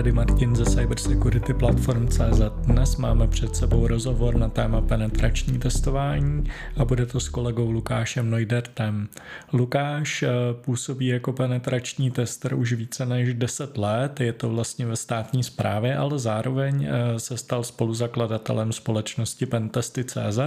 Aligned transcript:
tady 0.00 0.12
Martin 0.12 0.56
ze 0.56 0.64
Cybersecurity 0.64 1.54
Platform 1.54 2.08
CZ. 2.08 2.40
Dnes 2.66 2.96
máme 2.96 3.28
před 3.28 3.56
sebou 3.56 3.86
rozhovor 3.86 4.36
na 4.36 4.48
téma 4.48 4.80
penetrační 4.80 5.58
testování 5.58 6.44
a 6.76 6.84
bude 6.84 7.06
to 7.06 7.20
s 7.20 7.28
kolegou 7.28 7.70
Lukášem 7.70 8.30
Neudertem. 8.30 9.08
Lukáš 9.52 10.22
eh, 10.22 10.28
působí 10.60 11.06
jako 11.06 11.32
penetrační 11.32 12.10
tester 12.10 12.54
už 12.54 12.72
více 12.72 13.06
než 13.06 13.34
10 13.34 13.78
let, 13.78 14.20
je 14.20 14.32
to 14.32 14.48
vlastně 14.48 14.86
ve 14.86 14.96
státní 14.96 15.42
správě, 15.42 15.96
ale 15.96 16.18
zároveň 16.18 16.88
eh, 16.88 17.20
se 17.20 17.36
stal 17.36 17.64
spoluzakladatelem 17.64 18.72
společnosti 18.72 19.46
Pentesty.cz, 19.46 20.38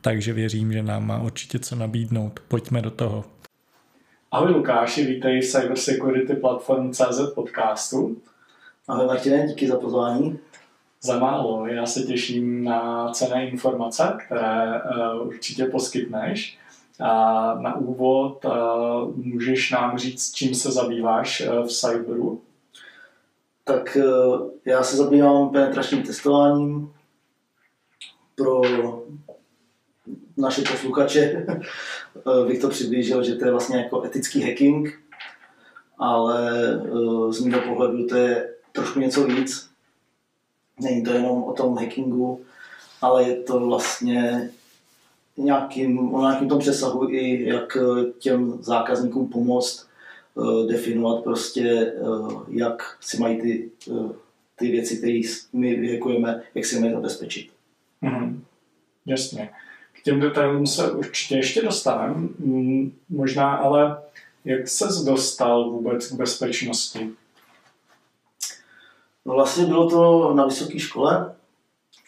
takže 0.00 0.32
věřím, 0.32 0.72
že 0.72 0.82
nám 0.82 1.06
má 1.06 1.22
určitě 1.22 1.58
co 1.58 1.76
nabídnout. 1.76 2.40
Pojďme 2.48 2.82
do 2.82 2.90
toho. 2.90 3.24
Ahoj 4.32 4.52
Lukáši, 4.52 5.04
vítej 5.04 5.40
v 5.40 5.44
Cybersecurity 5.44 6.34
Platform 6.34 6.92
CZ 6.92 7.20
podcastu. 7.34 8.16
Ahoj 8.88 9.06
Martine, 9.06 9.46
díky 9.46 9.68
za 9.68 9.78
pozvání. 9.78 10.38
Za 11.02 11.18
málo, 11.18 11.66
já 11.66 11.86
se 11.86 12.02
těším 12.02 12.64
na 12.64 13.10
cené 13.12 13.48
informace, 13.48 14.18
které 14.26 14.82
uh, 15.16 15.26
určitě 15.26 15.64
poskytneš. 15.64 16.58
A 17.00 17.54
na 17.54 17.76
úvod 17.76 18.44
uh, 18.44 19.16
můžeš 19.16 19.70
nám 19.70 19.98
říct, 19.98 20.32
čím 20.34 20.54
se 20.54 20.72
zabýváš 20.72 21.40
uh, 21.48 21.66
v 21.66 21.72
cyberu? 21.72 22.42
Tak 23.64 23.96
já 24.64 24.82
se 24.82 24.96
zabývám 24.96 25.50
penetračním 25.50 26.02
testováním 26.02 26.92
pro 28.34 28.62
naše 30.36 30.62
posluchače 30.62 31.20
eh, 31.48 32.46
bych 32.46 32.60
to 32.60 32.68
přiblížil, 32.68 33.22
že 33.22 33.34
to 33.34 33.44
je 33.44 33.50
vlastně 33.50 33.76
jako 33.76 34.04
etický 34.04 34.42
hacking, 34.42 35.00
ale 35.98 36.50
eh, 36.84 37.32
z 37.32 37.40
mého 37.44 37.62
pohledu 37.62 38.06
to 38.06 38.16
je 38.16 38.55
trošku 38.76 39.00
něco 39.00 39.24
víc. 39.24 39.70
Není 40.80 41.04
to 41.04 41.12
jenom 41.12 41.44
o 41.44 41.52
tom 41.52 41.76
hackingu, 41.76 42.40
ale 43.02 43.28
je 43.28 43.36
to 43.36 43.60
vlastně 43.66 44.50
nějakým, 45.36 46.14
o 46.14 46.20
nějakým 46.20 46.48
tom 46.48 46.58
přesahu 46.58 47.10
i 47.10 47.48
jak 47.48 47.78
těm 48.18 48.58
zákazníkům 48.60 49.28
pomoct 49.28 49.86
uh, 50.34 50.66
definovat 50.66 51.24
prostě, 51.24 51.92
uh, 52.00 52.42
jak 52.48 52.96
si 53.00 53.18
mají 53.18 53.40
ty, 53.40 53.70
uh, 53.86 54.12
ty 54.56 54.70
věci, 54.70 54.96
které 54.96 55.20
my 55.52 55.76
vyhekujeme, 55.76 56.42
jak 56.54 56.64
si 56.64 56.80
mají 56.80 56.92
zabezpečit. 56.92 57.50
Mm-hmm. 58.02 58.40
Jasně 59.06 59.50
těm 60.06 60.20
detailům 60.20 60.66
se 60.66 60.90
určitě 60.90 61.36
ještě 61.36 61.62
dostaneme. 61.62 62.14
Mm, 62.38 62.92
možná 63.08 63.56
ale 63.56 64.02
jak 64.44 64.68
se 64.68 64.84
dostal 65.04 65.70
vůbec 65.70 66.08
k 66.08 66.12
bezpečnosti? 66.12 67.10
No 69.26 69.34
vlastně 69.34 69.66
bylo 69.66 69.90
to 69.90 70.34
na 70.34 70.44
vysoké 70.44 70.78
škole, 70.78 71.34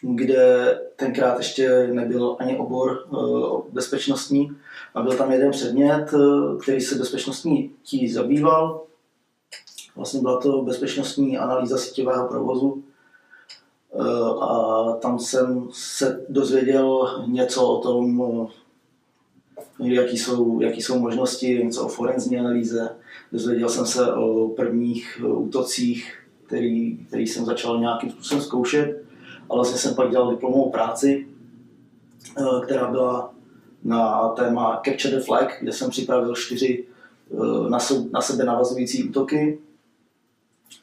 kde 0.01 0.79
tenkrát 0.95 1.37
ještě 1.37 1.87
nebyl 1.87 2.35
ani 2.39 2.57
obor 2.57 3.07
uh, 3.09 3.61
bezpečnostní 3.71 4.51
a 4.95 5.01
byl 5.01 5.17
tam 5.17 5.31
jeden 5.31 5.51
předmět, 5.51 6.13
uh, 6.13 6.61
který 6.61 6.81
se 6.81 6.95
bezpečnostní 6.95 7.71
tí 7.89 8.11
zabýval. 8.11 8.83
Vlastně 9.95 10.21
byla 10.21 10.39
to 10.39 10.61
bezpečnostní 10.61 11.37
analýza 11.37 11.77
síťového 11.77 12.27
provozu 12.27 12.83
Eh, 13.93 14.33
a 14.41 14.91
tam 15.01 15.19
jsem 15.19 15.69
se 15.71 16.25
dozvěděl 16.29 17.09
něco 17.27 17.67
o 17.67 17.81
tom, 17.81 18.21
eh, 19.81 19.93
jaký 19.93 20.17
jsou, 20.17 20.61
jaký 20.61 20.81
jsou 20.81 20.99
možnosti, 20.99 21.63
něco 21.63 21.85
o 21.85 21.87
forenzní 21.87 22.39
analýze. 22.39 22.95
Dozvěděl 23.31 23.69
jsem 23.69 23.85
se 23.85 24.13
o 24.13 24.47
prvních 24.47 25.21
eh, 25.23 25.27
útocích, 25.27 26.18
který, 26.49 26.97
který 26.97 27.27
jsem 27.27 27.45
začal 27.45 27.79
nějakým 27.79 28.09
způsobem 28.09 28.43
zkoušet. 28.43 29.03
A 29.49 29.55
vlastně 29.55 29.77
jsem 29.77 29.95
pak 29.95 30.11
dělal 30.11 30.31
diplomovou 30.31 30.69
práci, 30.69 31.27
která 32.63 32.91
byla 32.91 33.33
na 33.83 34.29
téma 34.29 34.81
Capture 34.85 35.15
the 35.15 35.23
Flag, 35.25 35.57
kde 35.61 35.71
jsem 35.71 35.89
připravil 35.89 36.35
čtyři 36.35 36.85
na 38.11 38.21
sebe 38.21 38.43
navazující 38.43 39.09
útoky 39.09 39.59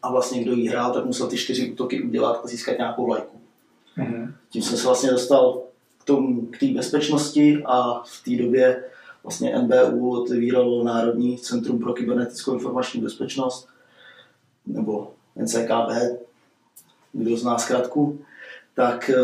a 0.03 0.11
vlastně 0.11 0.43
kdo 0.43 0.53
jí 0.53 0.69
hrál, 0.69 0.93
tak 0.93 1.05
musel 1.05 1.27
ty 1.27 1.37
čtyři 1.37 1.73
útoky 1.73 2.03
udělat 2.03 2.41
a 2.45 2.47
získat 2.47 2.79
nějakou 2.79 3.09
lajku. 3.09 3.37
Mm-hmm. 3.99 4.33
Tím 4.49 4.63
jsem 4.63 4.79
se 4.79 4.87
vlastně 4.87 5.11
dostal 5.11 5.63
k 5.99 6.05
tomu, 6.05 6.47
k 6.47 6.59
té 6.59 6.67
bezpečnosti 6.67 7.63
a 7.65 8.03
v 8.03 8.25
té 8.25 8.43
době 8.43 8.85
vlastně 9.23 9.59
NBU 9.59 10.21
otevíralo 10.23 10.85
Národní 10.85 11.39
centrum 11.39 11.79
pro 11.79 11.93
kybernetickou 11.93 12.55
informační 12.55 13.01
bezpečnost, 13.01 13.69
nebo 14.67 15.13
NCKB, 15.37 16.21
kdo 17.13 17.37
zná 17.37 17.59
zkrátku, 17.59 18.19
tak 18.75 19.11
eh, 19.11 19.17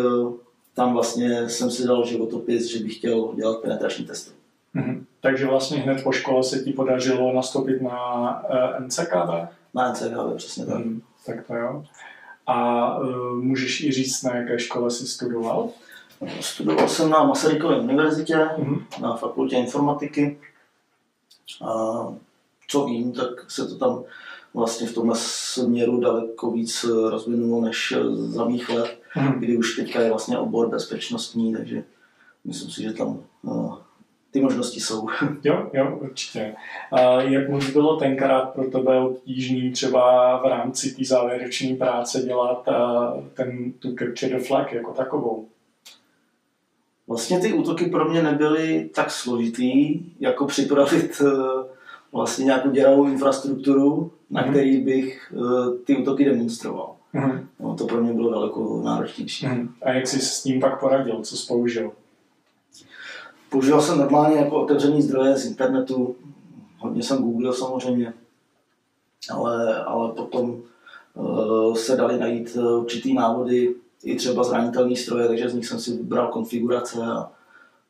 tam 0.75 0.93
vlastně 0.93 1.49
jsem 1.49 1.71
si 1.71 1.87
dal 1.87 2.07
životopis, 2.07 2.67
že 2.67 2.85
bych 2.85 2.97
chtěl 2.97 3.35
dělat 3.35 3.63
penetrační 3.63 4.05
testy. 4.05 4.31
Mm-hmm. 4.77 5.05
Takže 5.21 5.47
vlastně 5.47 5.79
hned 5.79 6.03
po 6.03 6.13
škole 6.13 6.45
se 6.45 6.59
ti 6.59 6.73
podařilo 6.73 7.35
nastoupit 7.35 7.83
na 7.83 8.43
uh, 8.45 8.87
NCKB? 8.87 9.53
Na 9.75 9.93
NCKB, 9.93 10.37
přesně 10.37 10.67
tak. 10.67 10.77
Hmm, 10.77 11.03
tak 11.27 11.47
to 11.47 11.55
jo. 11.55 11.85
A 12.47 12.99
uh, 12.99 13.33
můžeš 13.33 13.81
i 13.81 13.93
říct, 13.93 14.23
na 14.23 14.37
jaké 14.37 14.59
škole 14.59 14.91
jsi 14.91 15.07
studoval? 15.07 15.69
Studoval 16.41 16.89
jsem 16.89 17.11
na 17.11 17.25
Masarykově 17.25 17.81
univerzitě, 17.81 18.35
mm-hmm. 18.35 18.83
na 19.01 19.17
fakultě 19.17 19.57
informatiky. 19.57 20.39
A 21.65 21.93
co 22.69 22.85
vím, 22.85 23.13
tak 23.13 23.51
se 23.51 23.67
to 23.67 23.77
tam 23.77 24.05
vlastně 24.55 24.87
v 24.87 24.95
tomhle 24.95 25.17
směru 25.19 26.01
daleko 26.01 26.51
víc 26.51 26.85
rozvinulo 27.09 27.61
než 27.61 27.95
za 28.15 28.45
mých 28.45 28.69
let, 28.69 28.99
mm-hmm. 29.17 29.39
kdy 29.39 29.57
už 29.57 29.77
teďka 29.77 30.01
je 30.01 30.09
vlastně 30.09 30.39
obor 30.39 30.69
bezpečnostní, 30.69 31.53
takže 31.53 31.85
myslím 32.45 32.71
si, 32.71 32.83
že 32.83 32.93
tam 32.93 33.21
no, 33.45 33.83
ty 34.33 34.41
možnosti 34.41 34.81
jsou. 34.81 35.09
Jo, 35.45 35.71
jo, 35.73 35.99
určitě. 36.01 36.55
A 36.93 37.23
jak 37.23 37.49
moc 37.49 37.71
bylo 37.71 37.97
tenkrát 37.97 38.43
pro 38.43 38.71
tebe 38.71 39.01
obtížný 39.01 39.73
třeba 39.73 40.37
v 40.43 40.45
rámci 40.45 40.95
té 40.95 41.05
závěrečné 41.05 41.77
práce 41.77 42.23
dělat 42.23 42.69
ten, 43.35 43.73
tu 43.73 43.95
capture 43.95 44.39
the 44.39 44.45
flag 44.45 44.73
jako 44.73 44.93
takovou? 44.93 45.47
Vlastně 47.09 47.41
ty 47.41 47.53
útoky 47.53 47.87
pro 47.87 48.09
mě 48.09 48.23
nebyly 48.23 48.91
tak 48.95 49.11
složitý, 49.11 50.01
jako 50.21 50.47
připravit 50.47 51.21
e, 51.21 51.31
vlastně 52.13 52.45
nějakou 52.45 52.71
děravou 52.71 53.07
infrastrukturu, 53.07 54.11
na 54.33 54.43
mm. 54.43 54.51
který 54.51 54.81
bych 54.81 55.35
e, 55.37 55.79
ty 55.85 55.97
útoky 55.97 56.25
demonstroval. 56.25 56.97
Mm. 57.13 57.49
No, 57.61 57.75
to 57.75 57.87
pro 57.87 58.03
mě 58.03 58.13
bylo 58.13 58.31
daleko 58.31 58.83
náročnější. 58.85 59.47
Mm. 59.47 59.75
A 59.83 59.91
jak 59.91 60.07
jsi 60.07 60.21
s 60.21 60.43
tím 60.43 60.61
pak 60.61 60.81
poradil? 60.81 61.23
Co 61.23 61.37
jsi 61.37 61.47
použil? 61.47 61.93
Používal 63.51 63.83
jsem 63.83 63.99
normálně 63.99 64.37
jako 64.37 64.63
otevřený 64.63 65.03
zdroje 65.03 65.37
z 65.37 65.47
internetu, 65.47 66.17
hodně 66.79 67.03
jsem 67.03 67.23
googlil 67.23 67.53
samozřejmě, 67.53 68.15
ale, 69.31 69.85
ale 69.85 70.13
potom 70.13 70.63
uh, 71.15 71.75
se 71.75 71.97
dali 71.97 72.19
najít 72.19 72.57
eh, 72.57 72.77
určitý 72.77 73.15
návody, 73.15 73.75
i 74.05 74.17
třeba 74.17 74.45
zranitelný 74.45 74.97
stroje, 74.97 75.29
takže 75.29 75.49
z 75.49 75.55
nich 75.55 75.67
jsem 75.67 75.81
si 75.81 75.97
vybral 75.97 76.29
konfigurace 76.29 76.99
a, 77.05 77.31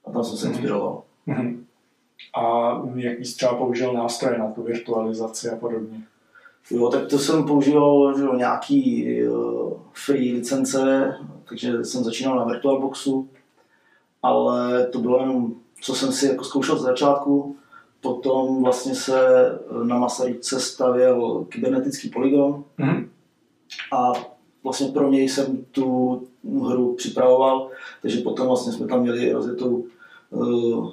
a 0.07 0.11
tam 0.13 0.25
jsem 0.25 0.37
se 0.37 0.47
mhm. 0.47 0.55
inspiroval. 0.55 1.03
Mm-hmm. 1.29 1.59
A 2.35 2.73
jaký 2.95 3.25
jsi 3.25 3.37
třeba 3.37 3.55
použil 3.55 3.93
nástroje 3.93 4.39
na 4.39 4.51
tu 4.51 4.63
virtualizaci 4.63 5.51
a 5.51 5.57
podobně? 5.57 6.03
Jo, 6.71 6.89
tak 6.89 7.07
to 7.07 7.19
jsem 7.19 7.45
používal 7.45 8.19
že, 8.19 8.25
nějaký 8.37 9.19
uh, 9.29 9.73
free 9.93 10.33
licence, 10.33 11.15
takže 11.49 11.85
jsem 11.85 12.05
začínal 12.05 12.37
na 12.37 12.45
VirtualBoxu, 12.45 13.29
ale 14.23 14.87
to 14.87 14.99
bylo 14.99 15.21
jenom, 15.21 15.55
co 15.83 15.95
jsem 15.95 16.13
si 16.13 16.27
jako 16.27 16.45
zkoušel 16.45 16.79
z 16.79 16.83
začátku. 16.83 17.57
Potom 18.01 18.63
vlastně 18.63 18.95
se 18.95 19.19
na 19.83 19.99
Masaryce 19.99 20.61
stavěl 20.61 21.47
kybernetický 21.49 22.09
polygon 22.09 22.65
mm-hmm. 22.79 23.09
a 23.93 24.13
vlastně 24.63 24.89
pro 24.89 25.11
něj 25.11 25.29
jsem 25.29 25.65
tu 25.71 26.23
hru 26.63 26.95
připravoval, 26.95 27.71
takže 28.03 28.21
potom 28.21 28.47
vlastně 28.47 28.73
jsme 28.73 28.87
tam 28.87 29.01
měli 29.01 29.33
rozjetou 29.33 29.85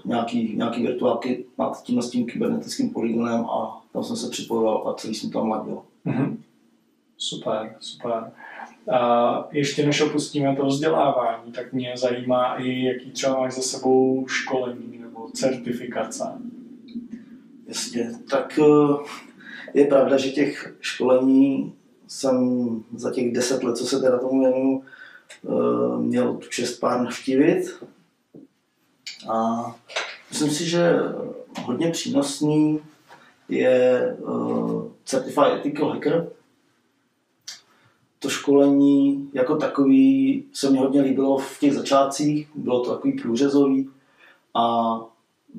nějaký, 0.05 0.53
nějaký 0.55 0.83
virtuálky 0.83 1.45
nad 1.57 1.83
tím, 1.83 2.01
s 2.01 2.09
tím 2.09 2.25
kybernetickým 2.25 2.89
polygonem 2.89 3.45
a 3.45 3.83
tam 3.93 4.03
jsem 4.03 4.15
se 4.15 4.29
připojoval 4.29 4.87
a 4.87 4.93
celý 4.93 5.15
jsem 5.15 5.31
tam 5.31 5.49
ladil. 5.49 5.81
Mm-hmm. 6.05 6.37
Super, 7.17 7.75
super. 7.79 8.31
A 8.91 9.47
ještě 9.51 9.85
než 9.85 10.01
opustíme 10.01 10.55
to 10.55 10.65
vzdělávání, 10.65 11.51
tak 11.51 11.73
mě 11.73 11.93
zajímá 11.97 12.55
i, 12.55 12.83
jaký 12.83 13.11
třeba 13.11 13.39
máš 13.39 13.53
za 13.53 13.61
sebou 13.61 14.27
školení 14.27 14.97
nebo 14.99 15.29
certifikace. 15.29 16.23
Jasně, 17.67 18.11
tak 18.29 18.59
eh, 18.59 19.03
je 19.73 19.85
pravda, 19.85 20.17
že 20.17 20.29
těch 20.29 20.75
školení 20.79 21.73
jsem 22.07 22.37
za 22.95 23.11
těch 23.11 23.33
deset 23.33 23.63
let, 23.63 23.77
co 23.77 23.85
se 23.85 23.99
teda 23.99 24.17
tomu 24.17 24.39
věnu, 24.39 24.83
eh, 25.45 25.97
měl 25.97 26.33
tu 26.33 26.47
čest 26.49 26.79
pár 26.79 27.01
navštívit. 27.01 27.83
A 29.27 29.65
myslím 30.29 30.49
si, 30.49 30.69
že 30.69 30.93
hodně 31.63 31.91
přínosný 31.91 32.79
je 33.49 33.69
eh, 34.11 34.89
Certified 35.05 35.53
Ethical 35.53 35.89
Hacker, 35.89 36.27
to 38.19 38.29
školení 38.29 39.29
jako 39.33 39.55
takový 39.55 40.43
se 40.53 40.69
mně 40.69 40.79
hodně 40.79 41.01
líbilo 41.01 41.37
v 41.37 41.59
těch 41.59 41.73
začátcích, 41.73 42.49
bylo 42.55 42.83
to 42.83 42.95
takový 42.95 43.13
průřezový 43.13 43.89
a 44.55 44.95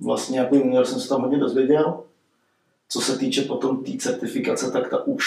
vlastně 0.01 0.39
jako 0.39 0.57
junior 0.57 0.87
jsem 0.87 1.01
se 1.01 1.09
tam 1.09 1.21
hodně 1.21 1.39
dozvěděl. 1.39 2.03
Co 2.89 3.01
se 3.01 3.19
týče 3.19 3.43
potom 3.43 3.77
té 3.77 3.85
tý 3.85 3.99
certifikace, 3.99 4.71
tak 4.71 4.91
ta 4.91 5.07
už 5.07 5.25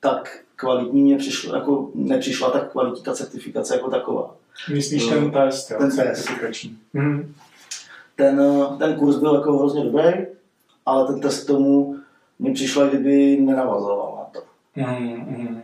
tak 0.00 0.38
kvalitní 0.56 1.02
mě 1.02 1.16
přišlo, 1.16 1.54
jako 1.54 1.90
nepřišla 1.94 2.50
tak 2.50 2.72
kvalitní 2.72 3.02
ta 3.02 3.14
certifikace 3.14 3.74
jako 3.74 3.90
taková. 3.90 4.36
Myslíš 4.74 5.06
ten 5.06 5.30
test, 5.30 5.70
jo? 5.70 5.78
Ten 5.78 5.96
test. 5.96 6.28
Mm. 6.92 7.34
Ten, 8.16 8.42
ten 8.78 8.98
kurz 8.98 9.16
byl 9.16 9.34
jako 9.34 9.58
hrozně 9.58 9.84
dobrý, 9.84 10.26
ale 10.86 11.06
ten 11.06 11.20
test 11.20 11.44
tomu 11.44 11.96
mi 12.38 12.52
přišlo, 12.52 12.86
kdyby 12.88 13.36
nenavazoval 13.36 14.16
na 14.18 14.40
to. 14.40 14.46
Mm, 14.76 15.62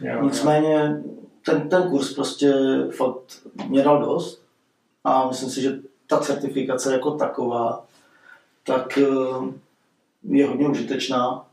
Jo, 0.00 0.22
Nicméně 0.24 1.02
ten, 1.44 1.68
ten 1.68 1.90
kurz 1.90 2.14
prostě 2.14 2.54
fakt 2.96 3.46
mě 3.68 3.82
dal 3.82 4.04
dost 4.04 4.42
a 5.04 5.28
myslím 5.28 5.50
si, 5.50 5.62
že 5.62 5.78
ta 6.06 6.18
certifikace 6.18 6.92
jako 6.92 7.10
taková 7.10 7.86
tak 8.64 8.98
eh, 8.98 9.52
je 10.22 10.46
hodně 10.46 10.68
užitečná 10.68 11.46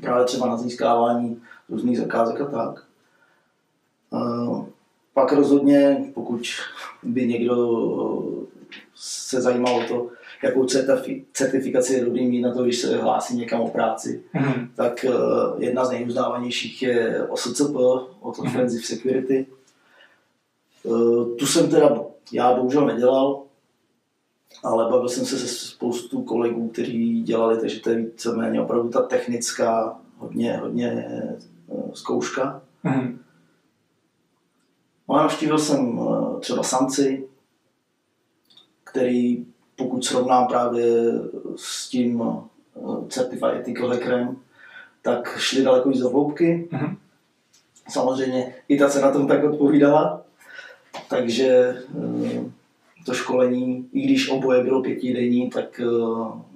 právě 0.00 0.24
třeba 0.24 0.46
na 0.46 0.56
získávání 0.56 1.42
různých 1.68 1.98
zakázek 1.98 2.40
a 2.40 2.44
tak. 2.44 2.84
Eh, 5.14 5.20
pak 5.20 5.32
rozhodně, 5.32 6.04
pokud 6.14 6.40
by 7.02 7.26
někdo 7.26 7.54
se 8.94 9.40
zajímal 9.40 9.76
o 9.76 9.88
to, 9.88 10.08
jakou 10.42 10.66
certifikaci 11.32 11.94
je 11.94 12.04
dobrý 12.04 12.26
mít 12.26 12.40
na 12.40 12.52
to, 12.52 12.62
když 12.62 12.78
se 12.78 12.96
hlásí 12.96 13.36
někam 13.36 13.60
o 13.60 13.70
práci, 13.70 14.22
mm-hmm. 14.34 14.68
tak 14.74 15.06
uh, 15.08 15.62
jedna 15.62 15.84
z 15.84 15.90
nejuznávanějších 15.90 16.82
je 16.82 17.26
OSCP, 17.28 17.76
Offensive 18.20 18.64
mm-hmm. 18.64 18.84
Security. 18.84 19.46
Uh, 20.82 21.36
tu 21.36 21.46
jsem 21.46 21.70
teda 21.70 22.00
já 22.32 22.54
bohužel 22.54 22.86
nedělal, 22.86 23.42
ale 24.64 24.90
bavil 24.90 25.08
jsem 25.08 25.24
se 25.24 25.38
se 25.38 25.48
spoustu 25.48 26.22
kolegů, 26.22 26.68
kteří 26.68 27.22
dělali, 27.22 27.60
takže 27.60 27.80
to 27.80 27.90
je 27.90 27.96
víceméně 27.96 28.60
opravdu 28.60 28.88
ta 28.88 29.02
technická, 29.02 30.00
hodně, 30.18 30.56
hodně 30.56 31.06
uh, 31.66 31.92
zkouška. 31.92 32.62
Mm-hmm. 32.84 33.18
No, 35.14 35.20
navštívil 35.20 35.58
jsem 35.58 35.98
uh, 35.98 36.40
třeba 36.40 36.62
Sanci, 36.62 37.28
který 38.84 39.46
pokud 39.76 40.04
srovnám 40.04 40.46
právě 40.46 40.86
s 41.56 41.88
tím 41.88 42.22
eh, 42.22 42.80
Certified 43.08 43.54
Ethical 43.54 43.88
Hackerem, 43.88 44.36
tak 45.02 45.38
šli 45.38 45.62
daleko 45.62 45.88
víc 45.88 46.00
do 46.00 46.08
hloubky. 46.08 46.68
Mm-hmm. 46.72 46.96
Samozřejmě 47.88 48.54
i 48.68 48.78
ta 48.78 48.88
cena 48.88 49.10
tomu 49.10 49.28
tak 49.28 49.44
odpovídala, 49.44 50.22
takže 51.08 51.46
eh, 51.46 52.44
to 53.06 53.14
školení, 53.14 53.88
i 53.92 54.00
když 54.00 54.30
oboje 54.30 54.62
bylo 54.62 54.82
pětidenní, 54.82 55.50
tak 55.50 55.80
eh, 55.80 55.86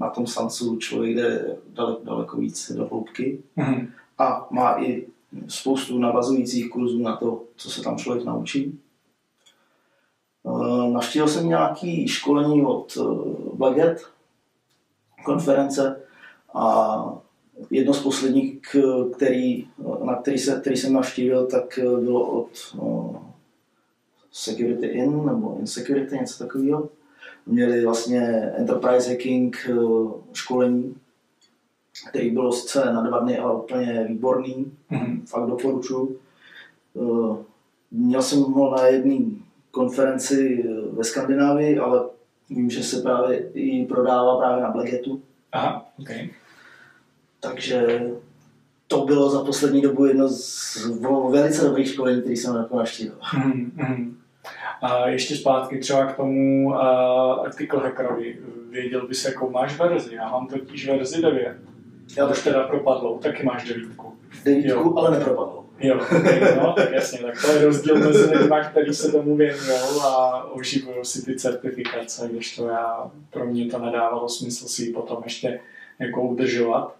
na 0.00 0.10
tom 0.10 0.26
Sansu 0.26 0.76
člověk 0.76 1.16
jde 1.16 1.56
daleko, 1.68 2.00
daleko 2.04 2.36
víc 2.36 2.72
do 2.72 2.86
hloubky 2.86 3.38
mm-hmm. 3.56 3.88
a 4.18 4.46
má 4.50 4.82
i 4.82 5.06
spoustu 5.48 5.98
navazujících 5.98 6.70
kurzů 6.70 6.98
na 6.98 7.16
to, 7.16 7.44
co 7.56 7.70
se 7.70 7.82
tam 7.82 7.96
člověk 7.98 8.24
naučí. 8.24 8.78
Eh, 10.46 10.90
navštívil 10.90 11.28
jsem 11.28 11.48
nějaké 11.48 12.08
školení 12.08 12.62
od 12.62 12.98
eh, 13.00 13.04
Baget, 13.54 14.02
konference 15.24 16.00
a 16.54 17.18
jedno 17.70 17.94
z 17.94 18.02
posledních, 18.02 18.60
který, 19.16 19.68
na 20.04 20.14
který, 20.14 20.38
se, 20.38 20.60
který 20.60 20.76
jsem 20.76 20.92
navštívil, 20.92 21.46
tak 21.46 21.78
eh, 21.78 21.82
bylo 21.82 22.30
od 22.30 22.76
Security 24.32 24.86
In 24.86 25.26
nebo 25.26 25.56
Insecurity, 25.60 26.18
něco 26.18 26.44
takového. 26.44 26.88
Měli 27.46 27.84
vlastně 27.84 28.20
Enterprise 28.56 29.10
Hacking 29.10 29.56
školení, 30.32 30.94
který 32.08 32.30
bylo 32.30 32.52
sice 32.52 32.92
na 32.92 33.02
dva 33.02 33.18
dny, 33.18 33.38
ale 33.38 33.54
úplně 33.54 34.04
výborný. 34.08 34.72
Mm-hmm. 34.90 35.26
Fakt 35.26 35.46
doporučuji. 35.46 36.18
Měl 37.90 38.22
jsem 38.22 38.38
ho 38.38 38.76
na 38.76 38.86
jedný 38.86 39.42
konferenci 39.70 40.64
eh, 40.64 40.96
ve 40.96 41.04
Skandinávii, 41.04 41.78
ale 41.78 42.06
vím, 42.50 42.70
že 42.70 42.82
se 42.82 43.02
právě 43.02 43.38
i 43.54 43.86
prodává 43.86 44.38
právě 44.38 44.62
na 44.62 44.70
Blacketu. 44.70 45.22
Aha, 45.52 45.86
okay. 46.00 46.28
Takže 47.40 48.02
to 48.86 49.04
bylo 49.04 49.30
za 49.30 49.44
poslední 49.44 49.82
dobu 49.82 50.06
jedno 50.06 50.28
z 50.28 50.76
velice 51.30 51.64
dobrých 51.64 51.88
školení, 51.88 52.20
které 52.20 52.36
jsem 52.36 52.56
jako 52.56 52.76
navštívil. 52.76 53.18
Mm, 53.44 53.72
mm. 53.74 54.18
A 54.82 55.08
ještě 55.08 55.36
zpátky 55.36 55.78
třeba 55.78 56.06
k 56.06 56.16
tomu 56.16 56.66
uh, 56.68 56.76
article 57.44 57.80
hackerovi. 57.80 58.38
Věděl 58.70 59.06
bys, 59.06 59.24
jakou 59.24 59.50
máš 59.50 59.78
verzi? 59.78 60.14
Já 60.14 60.30
mám 60.30 60.46
totiž 60.46 60.88
verzi 60.88 61.22
9. 61.22 61.56
Já 62.16 62.30
už 62.30 62.44
teda 62.44 62.62
propadlo, 62.62 63.18
taky 63.18 63.42
máš 63.42 63.68
devítku. 63.68 64.14
Devítku, 64.44 64.98
ale 64.98 65.18
nepropadlo. 65.18 65.64
Jo, 65.80 65.94
okay, 65.94 66.40
no, 66.56 66.72
tak 66.72 66.92
jasně, 66.92 67.18
tak 67.18 67.42
to 67.42 67.52
je 67.52 67.64
rozdíl 67.64 67.98
mezi 67.98 68.30
lidmi, 68.30 68.56
kteří 68.70 68.94
se 68.94 69.12
tomu 69.12 69.36
věnují 69.36 70.00
a 70.04 70.44
uživují 70.52 70.96
si 71.02 71.24
ty 71.24 71.36
certifikace, 71.36 72.28
když 72.32 72.56
to 72.56 72.68
já, 72.68 73.10
pro 73.30 73.44
mě 73.44 73.66
to 73.66 73.78
nedávalo 73.78 74.28
smysl 74.28 74.68
si 74.68 74.84
ji 74.84 74.92
potom 74.92 75.20
ještě 75.24 75.60
jako 75.98 76.22
udržovat. 76.22 76.96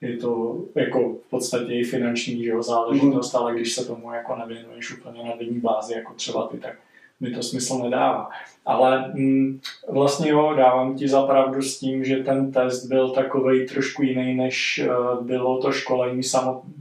Je 0.00 0.16
to 0.16 0.58
jako 0.74 1.14
v 1.26 1.30
podstatě 1.30 1.72
i 1.72 1.84
finanční 1.84 2.44
že 2.44 2.50
jo, 2.50 2.62
záležitost, 2.62 3.34
mm. 3.34 3.40
ale 3.40 3.54
když 3.54 3.74
se 3.74 3.84
tomu 3.84 4.12
jako 4.12 4.36
nevěnuješ 4.36 4.98
úplně 4.98 5.24
na 5.24 5.36
denní 5.36 5.60
bázi, 5.60 5.94
jako 5.94 6.14
třeba 6.14 6.46
ty, 6.46 6.58
tak 6.58 6.74
mi 7.20 7.30
to 7.30 7.42
smysl 7.42 7.78
nedává. 7.78 8.30
Ale 8.66 9.12
mm, 9.14 9.60
vlastně 9.88 10.30
jo, 10.30 10.54
dávám 10.56 10.96
ti 10.96 11.08
za 11.08 11.22
pravdu 11.26 11.62
s 11.62 11.78
tím, 11.78 12.04
že 12.04 12.16
ten 12.16 12.52
test 12.52 12.86
byl 12.86 13.10
takový 13.10 13.66
trošku 13.66 14.02
jiný, 14.02 14.34
než 14.34 14.80
uh, 14.88 15.26
bylo 15.26 15.62
to 15.62 15.72
školení 15.72 16.22
samotné 16.22 16.72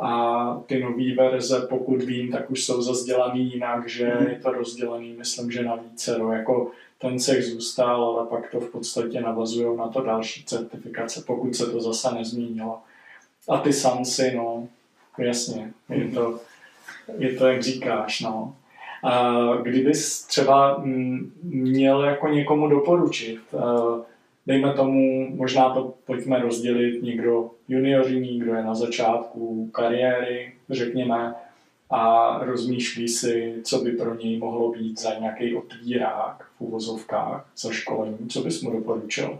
a 0.00 0.62
ty 0.66 0.80
nové 0.80 1.14
verze, 1.16 1.66
pokud 1.70 2.02
vím, 2.02 2.32
tak 2.32 2.50
už 2.50 2.64
jsou 2.64 2.82
zazdělaný 2.82 3.52
jinak, 3.52 3.88
že 3.88 4.14
mhm. 4.14 4.26
je 4.26 4.40
to 4.42 4.52
rozdělený, 4.52 5.14
myslím, 5.18 5.50
že 5.50 5.62
na 5.62 5.76
více, 5.76 6.18
no, 6.18 6.32
jako 6.32 6.70
ten 6.98 7.18
cech 7.18 7.44
zůstal, 7.44 8.04
ale 8.04 8.26
pak 8.26 8.50
to 8.50 8.60
v 8.60 8.70
podstatě 8.70 9.20
navazují 9.20 9.76
na 9.76 9.88
to 9.88 10.00
další 10.00 10.44
certifikace, 10.44 11.22
pokud 11.26 11.56
se 11.56 11.66
to 11.66 11.80
zase 11.80 12.14
nezmínilo. 12.14 12.78
A 13.48 13.58
ty 13.58 13.72
samci, 13.72 14.32
no, 14.36 14.68
jasně, 15.18 15.72
je 15.88 16.10
to, 16.10 16.40
je 17.18 17.34
to 17.34 17.46
jak 17.46 17.62
říkáš, 17.62 18.20
no. 18.20 18.56
Kdybys 19.62 20.22
třeba 20.24 20.78
mm, 20.78 21.32
měl 21.42 22.04
jako 22.04 22.28
někomu 22.28 22.68
doporučit, 22.68 23.40
eh, 23.54 24.02
dejme 24.46 24.72
tomu, 24.72 25.28
možná 25.36 25.70
to 25.70 25.94
pojďme 26.04 26.42
rozdělit, 26.42 27.02
někdo 27.02 27.50
juniorní, 27.68 28.38
kdo 28.38 28.54
je 28.54 28.62
na 28.64 28.74
začátku 28.74 29.70
kariéry, 29.72 30.52
řekněme, 30.70 31.34
a 31.90 32.38
rozmýšlí 32.44 33.08
si, 33.08 33.54
co 33.64 33.78
by 33.78 33.92
pro 33.92 34.14
něj 34.14 34.38
mohlo 34.38 34.72
být 34.72 35.00
za 35.00 35.14
nějaký 35.14 35.56
otvírák 35.56 36.44
v 36.56 36.60
uvozovkách 36.60 37.46
za 37.56 37.72
školení. 37.72 38.18
Co 38.28 38.40
bys 38.40 38.62
mu 38.62 38.70
doporučil? 38.70 39.38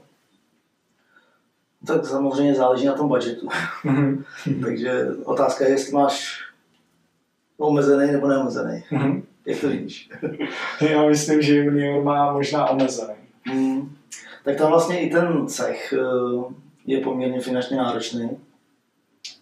Tak 1.86 2.06
samozřejmě 2.06 2.54
záleží 2.54 2.86
na 2.86 2.94
tom 2.94 3.08
budžetu. 3.08 3.48
Mhm. 3.84 4.24
Takže 4.62 5.06
otázka 5.24 5.64
je, 5.64 5.70
jestli 5.70 5.92
máš 5.92 6.38
omezený 7.58 8.12
nebo 8.12 8.28
neomezený. 8.28 8.84
Jak 9.46 9.60
to 9.60 9.68
vidíš? 9.68 10.10
Já 10.90 11.06
myslím, 11.06 11.42
že 11.42 11.56
junior 11.56 12.04
má 12.04 12.32
možná 12.32 12.70
omezený. 12.70 13.14
Mm 13.54 13.96
tak 14.44 14.56
tam 14.56 14.70
vlastně 14.70 15.00
i 15.00 15.10
ten 15.10 15.48
cech 15.48 15.92
eh, 15.92 16.54
je 16.86 17.00
poměrně 17.00 17.40
finančně 17.40 17.76
náročný, 17.76 18.30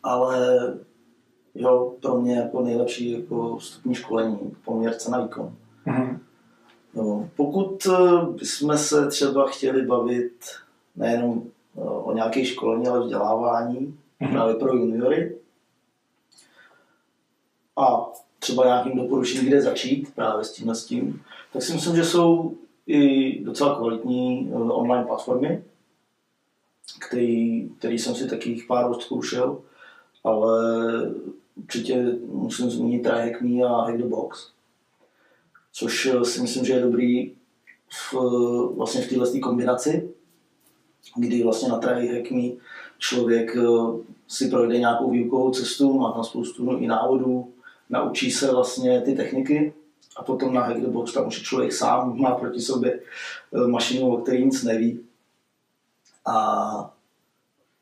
ale 0.02 0.58
jo, 1.54 1.94
pro 2.02 2.20
mě 2.20 2.36
jako 2.36 2.62
nejlepší 2.62 3.12
jako 3.12 3.56
vstupní 3.56 3.94
školení, 3.94 4.56
poměr 4.64 4.94
cena 4.94 5.20
výkon. 5.22 5.54
Mm-hmm. 5.86 6.18
Jo, 6.94 7.28
pokud 7.36 7.86
eh, 7.86 8.26
bychom 8.38 8.78
se 8.78 9.06
třeba 9.08 9.46
chtěli 9.46 9.82
bavit 9.82 10.44
nejenom 10.96 11.42
eh, 11.76 11.80
o 11.80 12.12
nějaké 12.12 12.44
školení, 12.44 12.88
ale 12.88 13.00
vzdělávání 13.00 13.98
mm-hmm. 14.20 14.32
právě 14.32 14.54
pro 14.54 14.76
juniory 14.76 15.36
a 17.76 18.06
třeba 18.40 18.64
nějakým 18.64 18.96
doporučením, 18.96 19.46
kde 19.46 19.62
začít 19.62 20.14
právě 20.14 20.44
s 20.44 20.52
tím, 20.52 20.70
s 20.70 20.84
tím, 20.84 21.22
tak 21.52 21.62
si 21.62 21.72
myslím, 21.72 21.96
že 21.96 22.04
jsou 22.04 22.56
i 22.86 23.44
docela 23.44 23.76
kvalitní 23.76 24.50
eh, 24.50 24.54
online 24.54 25.04
platformy, 25.04 25.64
který, 27.00 27.68
který 27.78 27.98
jsem 27.98 28.14
si 28.14 28.28
taky 28.28 28.64
pár 28.68 28.94
zkoušel, 29.00 29.60
ale 30.24 30.60
určitě 31.56 32.18
musím 32.26 32.70
zmínit 32.70 33.02
TryHackMe 33.02 33.64
a 33.64 33.82
Hack 33.82 33.98
the 33.98 34.04
Box, 34.04 34.50
což 35.72 36.06
eh, 36.06 36.24
si 36.24 36.40
myslím, 36.40 36.64
že 36.64 36.72
je 36.72 36.80
dobrý 36.80 37.32
v, 37.88 38.14
vlastně 38.76 39.02
v 39.02 39.08
této 39.08 39.40
kombinaci, 39.40 40.10
kdy 41.16 41.42
vlastně 41.42 41.68
na 41.68 41.78
Try 41.78 42.08
Hack 42.08 42.58
člověk 42.98 43.56
eh, 43.56 43.62
si 44.28 44.48
projde 44.48 44.78
nějakou 44.78 45.10
výukovou 45.10 45.50
cestu, 45.50 45.98
má 45.98 46.12
tam 46.12 46.24
spoustu 46.24 46.78
i 46.78 46.86
návodů, 46.86 47.52
naučí 47.90 48.30
se 48.30 48.52
vlastně 48.52 49.00
ty 49.00 49.14
techniky 49.14 49.72
a 50.16 50.22
potom 50.22 50.54
na 50.54 50.62
Hack 50.62 50.80
the 50.80 50.86
Box 50.86 51.12
tam 51.12 51.26
už 51.26 51.38
je 51.38 51.44
člověk 51.44 51.72
sám 51.72 52.18
má 52.18 52.30
proti 52.30 52.60
sobě 52.60 53.00
eh, 53.54 53.66
mašinu, 53.66 54.14
o 54.14 54.16
který 54.16 54.44
nic 54.44 54.62
neví. 54.62 55.00
A 56.26 56.94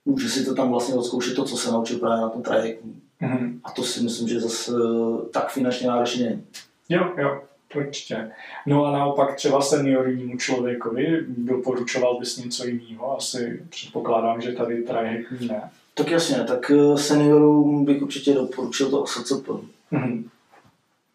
může 0.04 0.28
si 0.28 0.44
to 0.44 0.54
tam 0.54 0.70
vlastně 0.70 0.94
odzkoušet 0.94 1.36
to, 1.36 1.44
co 1.44 1.56
se 1.56 1.70
naučil 1.72 1.98
právě 1.98 2.20
na 2.20 2.28
tom 2.28 2.42
Me. 2.48 2.74
Mm-hmm. 3.22 3.60
A 3.64 3.70
to 3.70 3.82
si 3.82 4.02
myslím, 4.02 4.28
že 4.28 4.40
zase 4.40 4.72
eh, 4.72 5.28
tak 5.32 5.50
finančně 5.50 5.88
náročně 5.88 6.24
není. 6.24 6.42
Jo, 6.88 7.12
jo, 7.18 7.42
určitě. 7.76 8.30
No 8.66 8.84
a 8.84 8.92
naopak 8.92 9.36
třeba 9.36 9.60
seniornímu 9.60 10.36
člověkovi 10.36 11.24
doporučoval 11.28 12.18
bys 12.18 12.36
něco 12.36 12.66
jiného? 12.66 13.16
Asi 13.16 13.62
předpokládám, 13.70 14.40
že 14.40 14.52
tady 14.52 14.82
trajek 14.82 15.26
ne. 15.40 15.70
Tak 15.94 16.10
jasně, 16.10 16.36
tak 16.36 16.70
eh, 16.70 16.98
seniorům 16.98 17.84
bych 17.84 18.02
určitě 18.02 18.34
doporučil 18.34 18.90
to 18.90 19.02
OSCP. 19.02 19.48
Mm-hmm. 19.92 20.24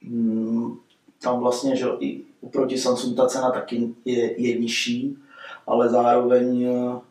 Mm, 0.01 0.77
tam 1.22 1.39
vlastně, 1.39 1.75
že 1.75 1.86
i 2.00 2.22
oproti 2.42 2.77
Samsung 2.77 3.18
ta 3.18 3.27
cena 3.27 3.51
taky 3.51 3.94
je, 4.06 4.42
je 4.42 4.60
nižší, 4.60 5.18
ale 5.68 5.89
zároveň 5.89 6.70
uh, 6.70 7.01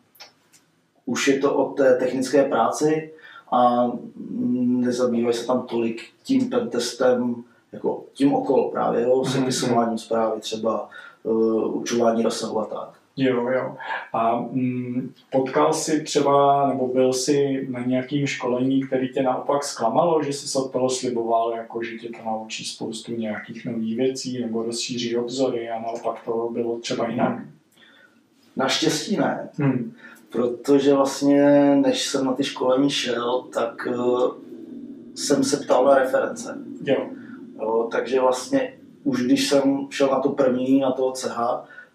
už 1.05 1.27
je 1.27 1.39
to 1.39 1.55
o 1.55 1.73
té 1.73 1.95
technické 1.95 2.43
práci, 2.43 3.13
a 3.53 3.91
nezabývají 4.81 5.33
se 5.33 5.47
tam 5.47 5.61
tolik 5.61 6.01
tím 6.23 6.49
pentestem, 6.49 7.43
jako 7.71 8.03
tím 8.13 8.33
okolo 8.33 8.71
právě, 8.71 9.03
jo, 9.03 9.21
mhm, 9.21 9.31
sepisováním 9.31 9.89
mhm. 9.89 9.97
zprávy 9.97 10.41
třeba, 10.41 10.89
uh, 11.23 11.77
učování 11.77 12.23
rozsahu 12.23 12.59
a 12.59 12.65
tak. 12.65 13.02
Jo, 13.17 13.47
jo. 13.47 13.75
A 14.13 14.39
mm, 14.39 15.13
potkal 15.31 15.73
jsi 15.73 16.03
třeba, 16.03 16.67
nebo 16.69 16.87
byl 16.87 17.13
jsi 17.13 17.67
na 17.69 17.79
nějakým 17.79 18.27
školení, 18.27 18.83
který 18.83 19.09
tě 19.09 19.23
naopak 19.23 19.63
zklamalo, 19.63 20.23
že 20.23 20.33
jsi 20.33 20.47
se 20.47 20.59
od 20.59 20.71
toho 20.71 20.89
sliboval, 20.89 21.51
jako 21.51 21.83
že 21.83 21.97
tě 21.97 22.09
to 22.09 22.25
naučí 22.25 22.65
spoustu 22.65 23.11
nějakých 23.11 23.65
nových 23.65 23.97
věcí, 23.97 24.41
nebo 24.41 24.63
rozšíří 24.63 25.17
obzory 25.17 25.69
a 25.69 25.79
naopak 25.79 26.23
to 26.25 26.49
bylo 26.53 26.79
třeba 26.79 27.09
jinak? 27.09 27.39
Naštěstí 28.55 29.17
ne. 29.17 29.49
Hmm 29.57 29.93
protože 30.33 30.93
vlastně, 30.93 31.75
než 31.75 32.07
jsem 32.07 32.25
na 32.25 32.33
ty 32.33 32.43
školení 32.43 32.89
šel, 32.89 33.41
tak 33.53 33.87
uh, 33.91 34.31
jsem 35.15 35.43
se 35.43 35.57
ptal 35.57 35.85
na 35.85 35.95
reference. 35.95 36.57
Jo. 36.83 37.07
jo. 37.59 37.89
Takže 37.91 38.19
vlastně 38.19 38.73
už 39.03 39.23
když 39.23 39.49
jsem 39.49 39.87
šel 39.89 40.07
na 40.07 40.19
to 40.19 40.29
první, 40.29 40.79
na 40.79 40.91
toho 40.91 41.11
CH, 41.11 41.37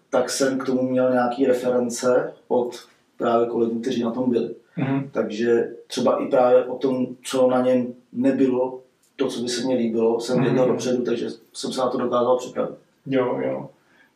tak 0.09 0.29
jsem 0.29 0.59
k 0.59 0.65
tomu 0.65 0.89
měl 0.89 1.11
nějaký 1.11 1.45
reference 1.45 2.33
od 2.47 2.85
právě 3.17 3.47
kolegů, 3.47 3.79
kteří 3.79 4.03
na 4.03 4.11
tom 4.11 4.29
byli. 4.29 4.55
Mm-hmm. 4.77 5.09
Takže 5.11 5.69
třeba 5.87 6.23
i 6.23 6.27
právě 6.27 6.65
o 6.65 6.75
tom, 6.75 7.07
co 7.23 7.49
na 7.49 7.61
něm 7.61 7.93
nebylo, 8.13 8.81
to, 9.15 9.27
co 9.27 9.41
by 9.41 9.49
se 9.49 9.65
mně 9.65 9.75
líbilo, 9.75 10.19
jsem 10.19 10.43
věděl 10.43 10.65
mm-hmm. 10.65 10.71
dopředu, 10.71 11.03
takže 11.03 11.27
jsem 11.53 11.73
se 11.73 11.79
na 11.79 11.89
to 11.89 11.97
dokázal 11.97 12.37
připravit. 12.37 12.75
Jo, 13.05 13.39
jo 13.45 13.69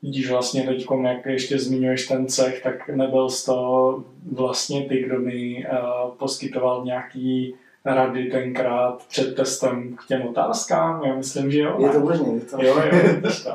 vidíš 0.03 0.29
vlastně 0.29 0.63
teď, 0.63 0.87
jak 1.03 1.25
ještě 1.25 1.59
zmiňuješ 1.59 2.07
ten 2.07 2.27
cech, 2.27 2.63
tak 2.63 2.89
nebyl 2.89 3.29
z 3.29 3.45
toho 3.45 4.03
vlastně 4.31 4.85
ty, 4.85 5.03
kdo 5.03 5.19
mi 5.19 5.65
uh, 5.71 6.11
poskytoval 6.11 6.85
nějaký 6.85 7.55
rady 7.85 8.25
tenkrát 8.25 9.03
před 9.09 9.35
testem 9.35 9.95
k 9.95 10.07
těm 10.07 10.21
otázkám? 10.21 11.03
Já 11.05 11.15
myslím, 11.15 11.51
že 11.51 11.59
jo. 11.59 11.77
Je 11.79 11.89
to 11.89 11.99
možné. 11.99 12.39
To... 12.39 12.61
Jo, 12.61 12.81
jo, 12.91 13.31
to, 13.43 13.49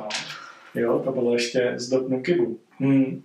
jo, 0.80 1.00
to 1.04 1.12
bylo 1.12 1.32
ještě 1.32 1.72
z 1.76 1.88
dob 1.88 2.08
Nukibu. 2.08 2.58
Hmm. 2.78 3.22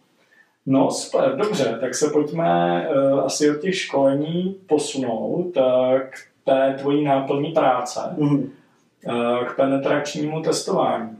No 0.65 0.91
super, 0.91 1.35
dobře, 1.35 1.77
tak 1.81 1.95
se 1.95 2.09
pojďme 2.09 2.87
uh, 2.89 3.19
asi 3.19 3.51
od 3.51 3.61
těch 3.61 3.75
školení 3.75 4.55
posunout 4.67 5.57
uh, 5.57 5.99
k 6.09 6.15
té 6.45 6.75
tvojí 6.79 7.03
náplní 7.03 7.51
práce, 7.51 7.99
mm. 8.17 8.37
uh, 8.37 9.45
k 9.45 9.55
penetračnímu 9.55 10.41
testování. 10.41 11.17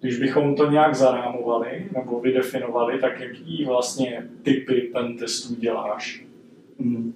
Když 0.00 0.18
bychom 0.18 0.56
to 0.56 0.70
nějak 0.70 0.94
zarámovali 0.94 1.88
nebo 1.96 2.20
vydefinovali, 2.20 2.98
tak 2.98 3.20
jaký 3.20 3.64
vlastně 3.64 4.28
typy 4.42 4.90
pentestů 4.92 5.54
děláš? 5.54 6.24
Hmm. 6.80 7.14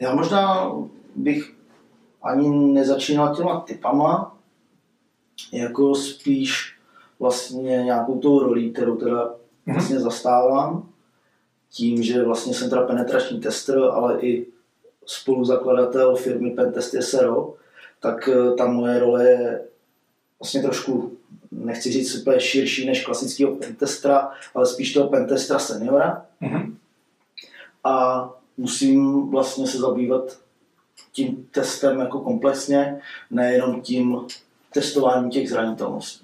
Já 0.00 0.14
možná 0.14 0.72
bych 1.14 1.54
ani 2.22 2.72
nezačínal 2.72 3.36
těma 3.36 3.60
typama, 3.60 4.36
jako 5.52 5.94
spíš 5.94 6.73
vlastně 7.18 7.82
nějakou 7.84 8.18
tou 8.18 8.38
rolí, 8.38 8.72
kterou 8.72 8.96
teda 8.96 9.34
mhm. 9.66 9.76
vlastně 9.76 10.00
zastávám, 10.00 10.88
tím, 11.70 12.02
že 12.02 12.24
vlastně 12.24 12.54
jsem 12.54 12.70
teda 12.70 12.82
penetrační 12.82 13.40
tester, 13.40 13.78
ale 13.78 14.20
i 14.20 14.46
spoluzakladatel 15.06 16.16
firmy 16.16 16.50
Pentest 16.50 16.94
SRO, 17.00 17.54
tak 18.00 18.28
eh, 18.28 18.54
ta 18.54 18.66
moje 18.66 18.98
role 18.98 19.24
je 19.24 19.64
vlastně 20.40 20.62
trošku 20.62 21.16
nechci 21.50 21.92
říct 21.92 22.14
úplně 22.14 22.40
širší 22.40 22.86
než 22.86 23.04
klasického 23.04 23.56
pentestra, 23.56 24.30
ale 24.54 24.66
spíš 24.66 24.92
toho 24.92 25.08
pentestra 25.08 25.58
seniora. 25.58 26.26
Mm-hmm. 26.42 26.74
A 27.84 28.30
musím 28.56 29.30
vlastně 29.30 29.66
se 29.66 29.78
zabývat 29.78 30.38
tím 31.12 31.48
testem 31.50 32.00
jako 32.00 32.20
komplexně, 32.20 33.00
nejenom 33.30 33.80
tím 33.80 34.20
testováním 34.72 35.30
těch 35.30 35.50
zranitelností. 35.50 36.23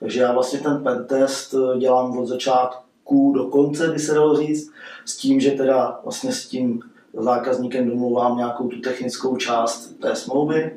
Takže 0.00 0.20
já 0.20 0.32
vlastně 0.32 0.58
ten 0.58 0.82
pentest 0.82 1.54
dělám 1.78 2.18
od 2.18 2.26
začátku 2.26 3.32
do 3.32 3.44
konce, 3.44 3.88
by 3.88 3.98
se 3.98 4.14
dalo 4.14 4.36
říct, 4.36 4.72
s 5.04 5.16
tím, 5.16 5.40
že 5.40 5.50
teda 5.50 6.00
vlastně 6.04 6.32
s 6.32 6.48
tím 6.48 6.82
zákazníkem 7.14 7.88
domluvám 7.88 8.36
nějakou 8.36 8.68
tu 8.68 8.80
technickou 8.80 9.36
část 9.36 10.00
té 10.00 10.16
smlouvy, 10.16 10.76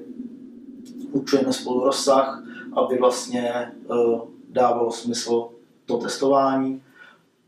učujeme 1.12 1.54
spolu 1.54 1.84
rozsah, 1.84 2.44
aby 2.74 2.98
vlastně 2.98 3.72
uh, 3.88 4.22
dávalo 4.50 4.92
smysl 4.92 5.50
to 5.86 5.98
testování. 5.98 6.82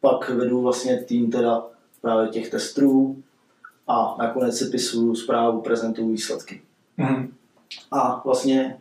Pak 0.01 0.29
vedu 0.29 0.61
vlastně 0.61 0.97
tým 0.97 1.31
teda 1.31 1.63
právě 2.01 2.29
těch 2.29 2.49
testů 2.49 3.23
a 3.87 4.15
nakonec 4.19 4.57
si 4.57 4.65
pisuju 4.65 5.15
zprávu, 5.15 5.61
prezentuju 5.61 6.11
výsledky. 6.11 6.61
Mm. 6.97 7.33
A 7.91 8.21
vlastně 8.25 8.79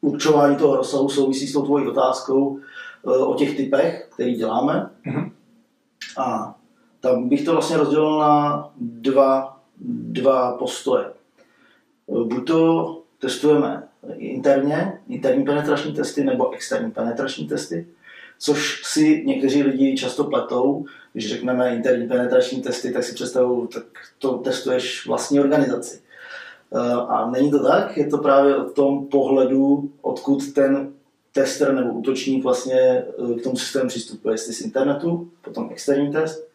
určování 0.00 0.56
toho 0.56 0.76
rozsahu 0.76 1.08
souvisí 1.08 1.46
s 1.46 1.52
tou 1.52 1.62
tvojí 1.62 1.88
otázkou 1.88 2.46
uh, 3.02 3.30
o 3.30 3.34
těch 3.34 3.56
typech, 3.56 4.08
který 4.14 4.34
děláme. 4.34 4.90
Mm. 5.04 5.30
A 6.18 6.54
tam 7.00 7.28
bych 7.28 7.44
to 7.44 7.52
vlastně 7.52 7.76
rozdělil 7.76 8.18
na 8.18 8.70
dva, 8.80 9.60
dva 9.80 10.52
postoje. 10.52 11.04
Buď 12.08 12.46
to 12.46 13.02
testujeme 13.18 13.88
interně, 14.16 15.00
interní 15.08 15.44
penetrační 15.44 15.94
testy 15.94 16.24
nebo 16.24 16.50
externí 16.50 16.90
penetrační 16.90 17.48
testy, 17.48 17.86
což 18.38 18.82
si 18.84 19.24
někteří 19.26 19.62
lidi 19.62 19.96
často 19.96 20.24
pletou. 20.24 20.84
Když 21.12 21.28
řekneme 21.28 21.76
interní 21.76 22.08
penetrační 22.08 22.62
testy, 22.62 22.92
tak 22.92 23.04
si 23.04 23.14
představují, 23.14 23.68
tak 23.68 23.84
to 24.18 24.38
testuješ 24.38 25.06
vlastní 25.06 25.40
organizaci. 25.40 26.00
Eh, 26.74 26.92
a 26.92 27.30
není 27.30 27.50
to 27.50 27.62
tak, 27.68 27.96
je 27.96 28.06
to 28.06 28.18
právě 28.18 28.56
o 28.56 28.70
tom 28.70 29.06
pohledu, 29.06 29.90
odkud 30.02 30.52
ten 30.52 30.92
tester 31.32 31.74
nebo 31.74 31.92
útočník 31.92 32.44
vlastně 32.44 32.80
eh, 32.80 33.34
k 33.40 33.42
tomu 33.42 33.56
systému 33.56 33.88
přistupuje, 33.88 34.34
jestli 34.34 34.52
z 34.52 34.60
internetu, 34.60 35.30
potom 35.42 35.68
externí 35.70 36.12
test, 36.12 36.48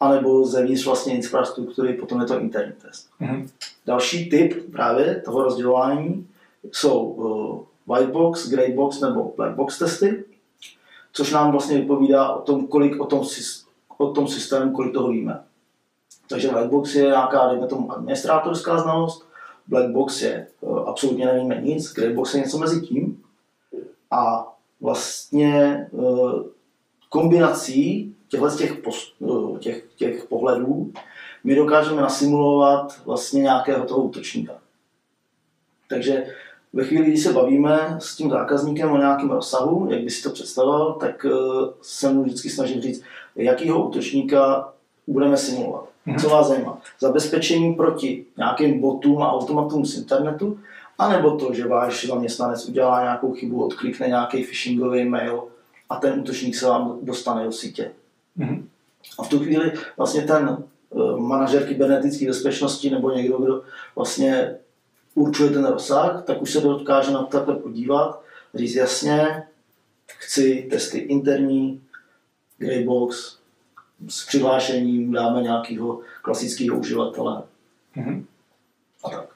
anebo 0.00 0.46
zevnitř 0.46 0.86
vlastně 0.86 1.14
infrastruktury, 1.14 1.92
potom 1.92 2.20
je 2.20 2.26
to 2.26 2.40
interní 2.40 2.72
test. 2.72 3.08
Mm-hmm. 3.20 3.48
Další 3.86 4.30
typ 4.30 4.72
právě 4.72 5.22
toho 5.24 5.42
rozdělování 5.42 6.26
jsou 6.72 7.00
uh, 7.00 7.60
white 7.96 8.10
box, 8.10 8.48
grey 8.48 8.72
box 8.72 9.00
nebo 9.00 9.32
black 9.36 9.56
box 9.56 9.78
testy, 9.78 10.24
což 11.12 11.32
nám 11.32 11.52
vlastně 11.52 11.78
vypovídá 11.78 12.32
o 12.32 12.40
tom, 12.40 12.66
kolik 12.66 13.00
o 13.00 13.06
tom, 13.06 13.22
o 13.98 14.10
tom 14.10 14.28
systému, 14.28 14.72
kolik 14.72 14.94
toho 14.94 15.08
víme. 15.08 15.40
Takže 16.28 16.48
white 16.48 16.70
box 16.70 16.94
je 16.94 17.02
nějaká, 17.02 17.48
dejme 17.48 17.66
tomu, 17.66 17.92
administrátorská 17.92 18.78
znalost, 18.78 19.25
black 19.68 19.90
box 19.90 20.22
je 20.22 20.46
uh, 20.60 20.88
absolutně 20.88 21.26
nevíme 21.26 21.60
nic, 21.60 21.92
grey 21.92 22.14
box 22.14 22.34
je 22.34 22.40
něco 22.40 22.58
mezi 22.58 22.80
tím. 22.80 23.22
A 24.10 24.52
vlastně 24.80 25.86
uh, 25.90 26.42
kombinací 27.08 28.14
těchto 28.28 28.50
těch, 28.56 28.80
těch, 29.60 29.84
těch 29.96 30.24
pohledů 30.24 30.92
my 31.44 31.54
dokážeme 31.54 32.02
nasimulovat 32.02 33.00
vlastně 33.04 33.42
nějakého 33.42 33.84
toho 33.84 34.02
útočníka. 34.02 34.52
Takže 35.88 36.26
ve 36.72 36.84
chvíli, 36.84 37.06
kdy 37.06 37.16
se 37.16 37.32
bavíme 37.32 37.96
s 37.98 38.16
tím 38.16 38.30
zákazníkem 38.30 38.92
o 38.92 38.98
nějakém 38.98 39.30
rozsahu, 39.30 39.88
jak 39.90 40.00
by 40.00 40.10
si 40.10 40.22
to 40.22 40.30
představoval, 40.30 40.92
tak 40.92 41.26
se 41.82 42.12
mu 42.12 42.22
vždycky 42.22 42.50
snažím 42.50 42.80
říct, 42.80 43.02
jakýho 43.36 43.88
útočníka 43.88 44.72
budeme 45.06 45.36
simulovat. 45.36 45.88
Mhm. 46.06 46.18
Co 46.18 46.28
vás 46.28 46.48
zajímá? 46.48 46.78
Zabezpečení 47.00 47.74
proti 47.74 48.24
nějakým 48.36 48.80
botům 48.80 49.22
a 49.22 49.32
automatům 49.32 49.86
z 49.86 49.96
internetu, 49.98 50.58
anebo 50.98 51.36
to, 51.36 51.54
že 51.54 51.68
váš 51.68 52.06
zaměstnanec 52.06 52.68
udělá 52.68 53.02
nějakou 53.02 53.32
chybu, 53.32 53.64
odklikne 53.64 54.08
nějaký 54.08 54.44
phishingový 54.44 55.04
mail 55.04 55.44
a 55.88 55.96
ten 55.96 56.20
útočník 56.20 56.54
se 56.54 56.66
vám 56.66 56.98
dostane 57.02 57.44
do 57.44 57.52
sítě. 57.52 57.92
Mm-hmm. 58.38 58.62
A 59.18 59.22
v 59.22 59.28
tu 59.28 59.38
chvíli 59.38 59.72
vlastně 59.96 60.22
ten 60.22 60.64
uh, 60.90 61.18
manažer 61.18 61.66
kybernetické 61.66 62.26
bezpečnosti 62.26 62.90
nebo 62.90 63.10
někdo, 63.10 63.38
kdo 63.38 63.62
vlastně 63.96 64.56
určuje 65.14 65.50
ten 65.50 65.66
rozsah, 65.66 66.24
tak 66.24 66.42
už 66.42 66.50
se 66.52 66.60
dokáže 66.60 67.10
na 67.10 67.22
to 67.22 67.38
takhle 67.38 67.56
podívat, 67.56 68.22
říct 68.54 68.74
jasně, 68.74 69.42
chci 70.06 70.66
testy 70.70 70.98
interní, 70.98 71.80
greybox, 72.58 73.38
s 74.08 74.26
přihlášením 74.26 75.12
dáme 75.12 75.42
nějakého 75.42 76.00
klasického 76.22 76.78
uživatele. 76.78 77.42
Mm-hmm. 77.96 78.24
A 79.04 79.10
tak. 79.10 79.28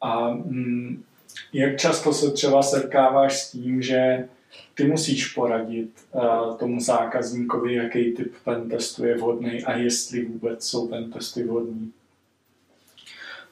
A 0.00 0.30
mm, 0.30 1.04
jak 1.52 1.76
často 1.76 2.12
se 2.12 2.30
třeba 2.30 2.62
setkáváš 2.62 3.40
s 3.40 3.50
tím, 3.50 3.82
že 3.82 4.28
ty 4.74 4.86
musíš 4.86 5.34
poradit 5.34 5.90
uh, 6.12 6.56
tomu 6.56 6.80
zákazníkovi, 6.80 7.74
jaký 7.74 8.12
typ 8.12 8.34
pentestu 8.44 9.04
je 9.04 9.16
vhodný 9.16 9.64
a 9.64 9.72
jestli 9.72 10.24
vůbec 10.24 10.66
jsou 10.66 10.88
pentesty 10.88 11.42
vhodný? 11.42 11.92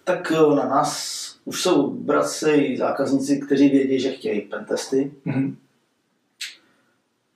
Tak 0.05 0.31
uh, 0.31 0.57
na 0.57 0.69
nás 0.69 1.27
už 1.45 1.63
jsou 1.63 1.91
bratři 1.91 2.77
zákazníci, 2.79 3.41
kteří 3.41 3.69
vědí, 3.69 4.01
že 4.01 4.13
chtějí 4.13 4.41
pentesty. 4.41 5.13
Mm-hmm. 5.27 5.55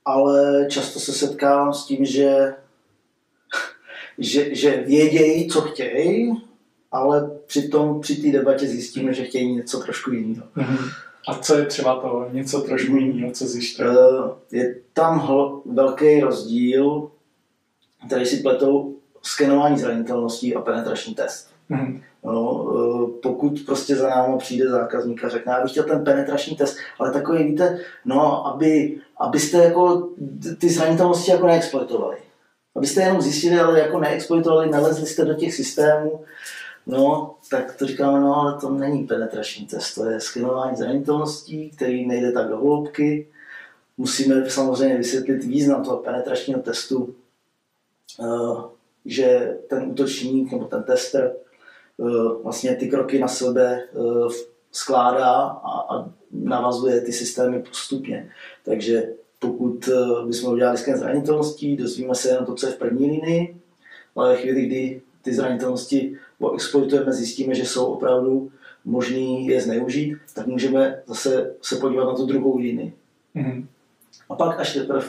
Ale 0.05 0.67
často 0.69 0.99
se 0.99 1.13
setkávám 1.13 1.73
s 1.73 1.85
tím, 1.85 2.05
že, 2.05 2.55
že, 4.21 4.55
že 4.55 4.83
vědějí, 4.87 5.47
co 5.47 5.61
chtějí, 5.61 6.33
ale 6.91 7.31
přitom 7.45 8.01
při 8.01 8.15
té 8.15 8.37
debatě 8.37 8.67
zjistíme, 8.67 9.13
že 9.13 9.23
chtějí 9.23 9.55
něco 9.55 9.79
trošku 9.79 10.11
jiného. 10.11 10.47
Mm-hmm. 10.57 10.89
A 11.27 11.35
co 11.35 11.57
je 11.57 11.65
třeba 11.65 11.95
to 11.95 12.27
něco 12.31 12.61
trošku 12.61 12.95
jiného, 12.95 13.31
co 13.31 13.47
zjišťuje? 13.47 13.89
Eh, 13.89 14.57
je 14.57 14.75
tam 14.93 15.19
hl- 15.19 15.61
velký 15.65 16.21
rozdíl, 16.21 17.11
který 18.07 18.25
si 18.25 18.37
pletou 18.37 18.95
skenování 19.21 19.77
zranitelností 19.77 20.55
a 20.55 20.61
penetrační 20.61 21.15
test. 21.15 21.49
Mm-hmm. 21.71 22.01
No, 22.23 22.67
eh, 22.73 23.19
pokud 23.21 23.61
prostě 23.65 23.95
za 23.95 24.09
námi 24.09 24.37
přijde 24.37 24.69
zákazník 24.69 25.23
a 25.23 25.29
řekne, 25.29 25.53
já 25.53 25.61
bych 25.61 25.71
chtěl 25.71 25.83
ten 25.83 26.03
penetrační 26.03 26.55
test, 26.55 26.77
ale 26.99 27.13
takový, 27.13 27.43
víte, 27.43 27.79
no, 28.05 28.47
aby, 28.47 28.97
abyste 29.17 29.57
jako 29.57 30.09
ty 30.57 30.69
zranitelnosti 30.69 31.31
jako 31.31 31.47
neexploitovali. 31.47 32.17
Abyste 32.75 33.01
jenom 33.01 33.21
zjistili, 33.21 33.59
ale 33.59 33.79
jako 33.79 33.99
neexploitovali, 33.99 34.69
nalezli 34.69 35.07
jste 35.07 35.25
do 35.25 35.33
těch 35.33 35.53
systémů, 35.53 36.25
no, 36.87 37.35
tak 37.49 37.75
to 37.75 37.85
říkáme, 37.85 38.19
no, 38.19 38.35
ale 38.35 38.61
to 38.61 38.69
není 38.69 39.07
penetrační 39.07 39.65
test, 39.67 39.95
to 39.95 40.05
je 40.09 40.19
skenování 40.19 40.77
zranitelností, 40.77 41.69
který 41.69 42.07
nejde 42.07 42.31
tak 42.31 42.47
do 42.47 42.57
hloubky. 42.57 43.27
Musíme 43.97 44.49
samozřejmě 44.49 44.97
vysvětlit 44.97 45.43
význam 45.43 45.83
toho 45.83 45.97
penetračního 45.97 46.61
testu, 46.61 47.15
eh, 48.19 48.63
že 49.05 49.57
ten 49.69 49.83
útočník 49.83 50.51
nebo 50.51 50.65
ten 50.65 50.83
tester 50.83 51.31
Eh, 52.01 52.43
vlastně 52.43 52.75
ty 52.75 52.89
kroky 52.89 53.19
na 53.19 53.27
sebe 53.27 53.83
eh, 53.83 54.33
skládá 54.71 55.33
a, 55.41 55.95
a 55.95 56.09
navazuje 56.31 57.01
ty 57.01 57.13
systémy 57.13 57.63
postupně. 57.63 58.31
Takže 58.65 59.13
pokud 59.41 59.87
eh, 59.87 60.25
bychom 60.27 60.53
udělali 60.53 60.77
sken 60.77 60.97
zranitelností, 60.97 61.77
dozvíme 61.77 62.15
se 62.15 62.29
jenom 62.29 62.45
to, 62.45 62.55
co 62.55 62.67
je 62.67 62.73
v 62.73 62.77
první 62.77 63.11
linii, 63.11 63.55
ale 64.15 64.29
ve 64.29 64.37
chvíli, 64.37 64.65
kdy 64.65 65.01
ty 65.21 65.33
zranitelnosti 65.33 66.17
exploitujeme, 66.55 67.13
zjistíme, 67.13 67.55
že 67.55 67.65
jsou 67.65 67.85
opravdu 67.85 68.51
možný 68.85 69.47
je 69.47 69.61
zneužít, 69.61 70.17
tak 70.33 70.47
můžeme 70.47 71.03
zase 71.05 71.55
se 71.61 71.75
podívat 71.75 72.05
na 72.05 72.15
tu 72.15 72.25
druhou 72.25 72.57
linii. 72.57 72.93
Mm-hmm. 73.35 73.65
A 74.29 74.35
pak 74.35 74.59
až 74.59 74.73
teprve 74.73 75.03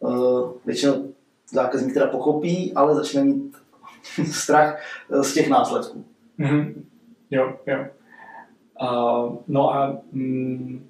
uh, 0.00 0.50
většinou 0.64 1.12
zákazník 1.50 1.94
teda 1.94 2.06
pochopí, 2.06 2.72
ale 2.74 2.94
začne 2.94 3.24
mít 3.24 3.56
strach 4.30 4.82
eh, 5.10 5.22
z 5.22 5.34
těch 5.34 5.48
následků. 5.48 6.04
Mm-hmm. 6.38 6.74
Jo, 7.30 7.56
jo. 7.66 7.86
Uh, 8.82 9.36
no 9.48 9.74
a 9.74 9.98
mm, 10.12 10.86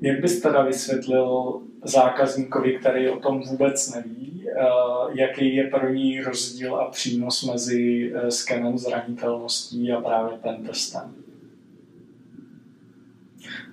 jak 0.00 0.20
bys 0.20 0.40
teda 0.40 0.62
vysvětlil 0.62 1.60
zákazníkovi, 1.84 2.78
který 2.78 3.08
o 3.08 3.20
tom 3.20 3.40
vůbec 3.40 3.94
neví, 3.94 4.46
uh, 4.46 5.10
jaký 5.18 5.56
je 5.56 5.64
pro 5.64 5.88
ní 5.88 6.20
rozdíl 6.20 6.76
a 6.76 6.90
přínos 6.90 7.44
mezi 7.44 8.12
uh, 8.14 8.28
skenem 8.28 8.78
zranitelností 8.78 9.92
a 9.92 10.00
právě 10.00 10.38
pentestem? 10.38 11.14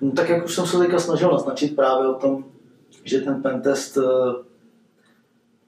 No, 0.00 0.12
tak 0.12 0.28
jak 0.28 0.44
už 0.44 0.54
jsem 0.54 0.66
se 0.66 0.78
teďka 0.78 0.98
snažil 0.98 1.32
naznačit 1.32 1.76
právě 1.76 2.08
o 2.08 2.14
tom, 2.14 2.44
že 3.04 3.20
ten 3.20 3.42
pentest 3.42 3.96
uh, 3.96 4.04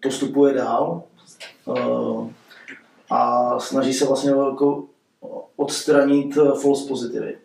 postupuje 0.02 0.54
dál, 0.54 1.02
a 3.10 3.58
snaží 3.58 3.92
se 3.92 4.06
vlastně 4.06 4.30
jako 4.30 4.84
odstranit 5.56 6.36
eh, 6.36 6.60
false 6.62 6.88
pozitivy. 6.88 7.38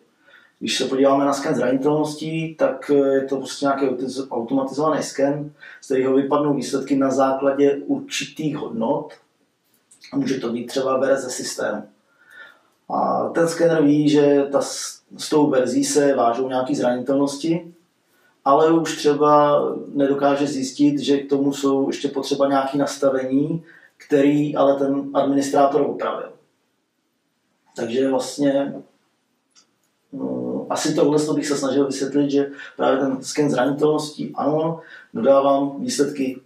Když 0.58 0.78
se 0.78 0.84
podíváme 0.84 1.24
na 1.24 1.32
sken 1.32 1.54
zranitelností, 1.54 2.54
tak 2.54 2.90
eh, 2.90 3.14
je 3.14 3.24
to 3.24 3.36
prostě 3.36 3.66
nějaký 3.66 3.86
automatizovaný 4.30 5.02
sken, 5.02 5.52
z 5.80 5.86
kterého 5.86 6.14
vypadnou 6.14 6.54
výsledky 6.54 6.96
na 6.96 7.10
základě 7.10 7.76
určitých 7.86 8.56
hodnot 8.56 9.12
a 10.12 10.16
může 10.16 10.40
to 10.40 10.52
být 10.52 10.66
třeba 10.66 10.98
verze 10.98 11.30
systému. 11.30 11.82
A 12.88 13.28
ten 13.28 13.48
skener 13.48 13.82
ví, 13.82 14.08
že 14.08 14.46
ta, 14.52 14.60
s 15.16 15.28
tou 15.30 15.50
verzí 15.50 15.84
se 15.84 16.14
vážou 16.14 16.48
nějaké 16.48 16.74
zranitelnosti, 16.74 17.74
ale 18.44 18.72
už 18.72 18.96
třeba 18.96 19.62
nedokáže 19.94 20.46
zjistit, 20.46 20.98
že 20.98 21.18
k 21.18 21.28
tomu 21.28 21.52
jsou 21.52 21.86
ještě 21.86 22.08
potřeba 22.08 22.48
nějaké 22.48 22.78
nastavení, 22.78 23.64
který 23.96 24.56
ale 24.56 24.78
ten 24.78 25.10
administrátor 25.14 25.82
upravil. 25.82 26.32
Takže 27.76 28.10
vlastně 28.10 28.74
no, 30.12 30.45
asi 30.70 30.94
tohle 30.94 31.34
bych 31.34 31.46
se 31.46 31.56
snažil 31.56 31.86
vysvětlit, 31.86 32.30
že 32.30 32.50
právě 32.76 33.00
ten 33.00 33.22
sken 33.22 33.50
zranitelností, 33.50 34.32
ano, 34.34 34.80
dodávám 35.14 35.80
výsledky 35.80 36.40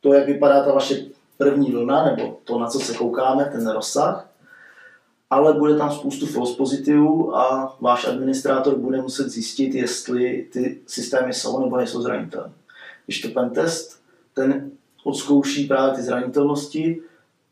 to, 0.00 0.14
jak 0.14 0.26
vypadá 0.26 0.64
ta 0.64 0.72
vaše 0.72 1.04
první 1.38 1.72
vlna, 1.72 2.04
nebo 2.04 2.38
to, 2.44 2.58
na 2.58 2.66
co 2.66 2.78
se 2.78 2.94
koukáme, 2.94 3.44
ten 3.44 3.70
rozsah, 3.70 4.28
ale 5.30 5.52
bude 5.52 5.76
tam 5.76 5.92
spoustu 5.92 6.26
false 6.26 6.56
pozitivů 6.56 7.36
a 7.36 7.76
váš 7.80 8.08
administrátor 8.08 8.76
bude 8.78 9.02
muset 9.02 9.30
zjistit, 9.30 9.74
jestli 9.74 10.48
ty 10.52 10.80
systémy 10.86 11.34
jsou 11.34 11.64
nebo 11.64 11.76
nejsou 11.76 12.02
zranitelné. 12.02 12.52
Když 13.06 13.20
to 13.20 13.28
ten 13.28 13.50
test, 13.50 14.00
ten 14.34 14.70
odzkouší 15.04 15.64
právě 15.64 15.94
ty 15.94 16.02
zranitelnosti. 16.02 17.00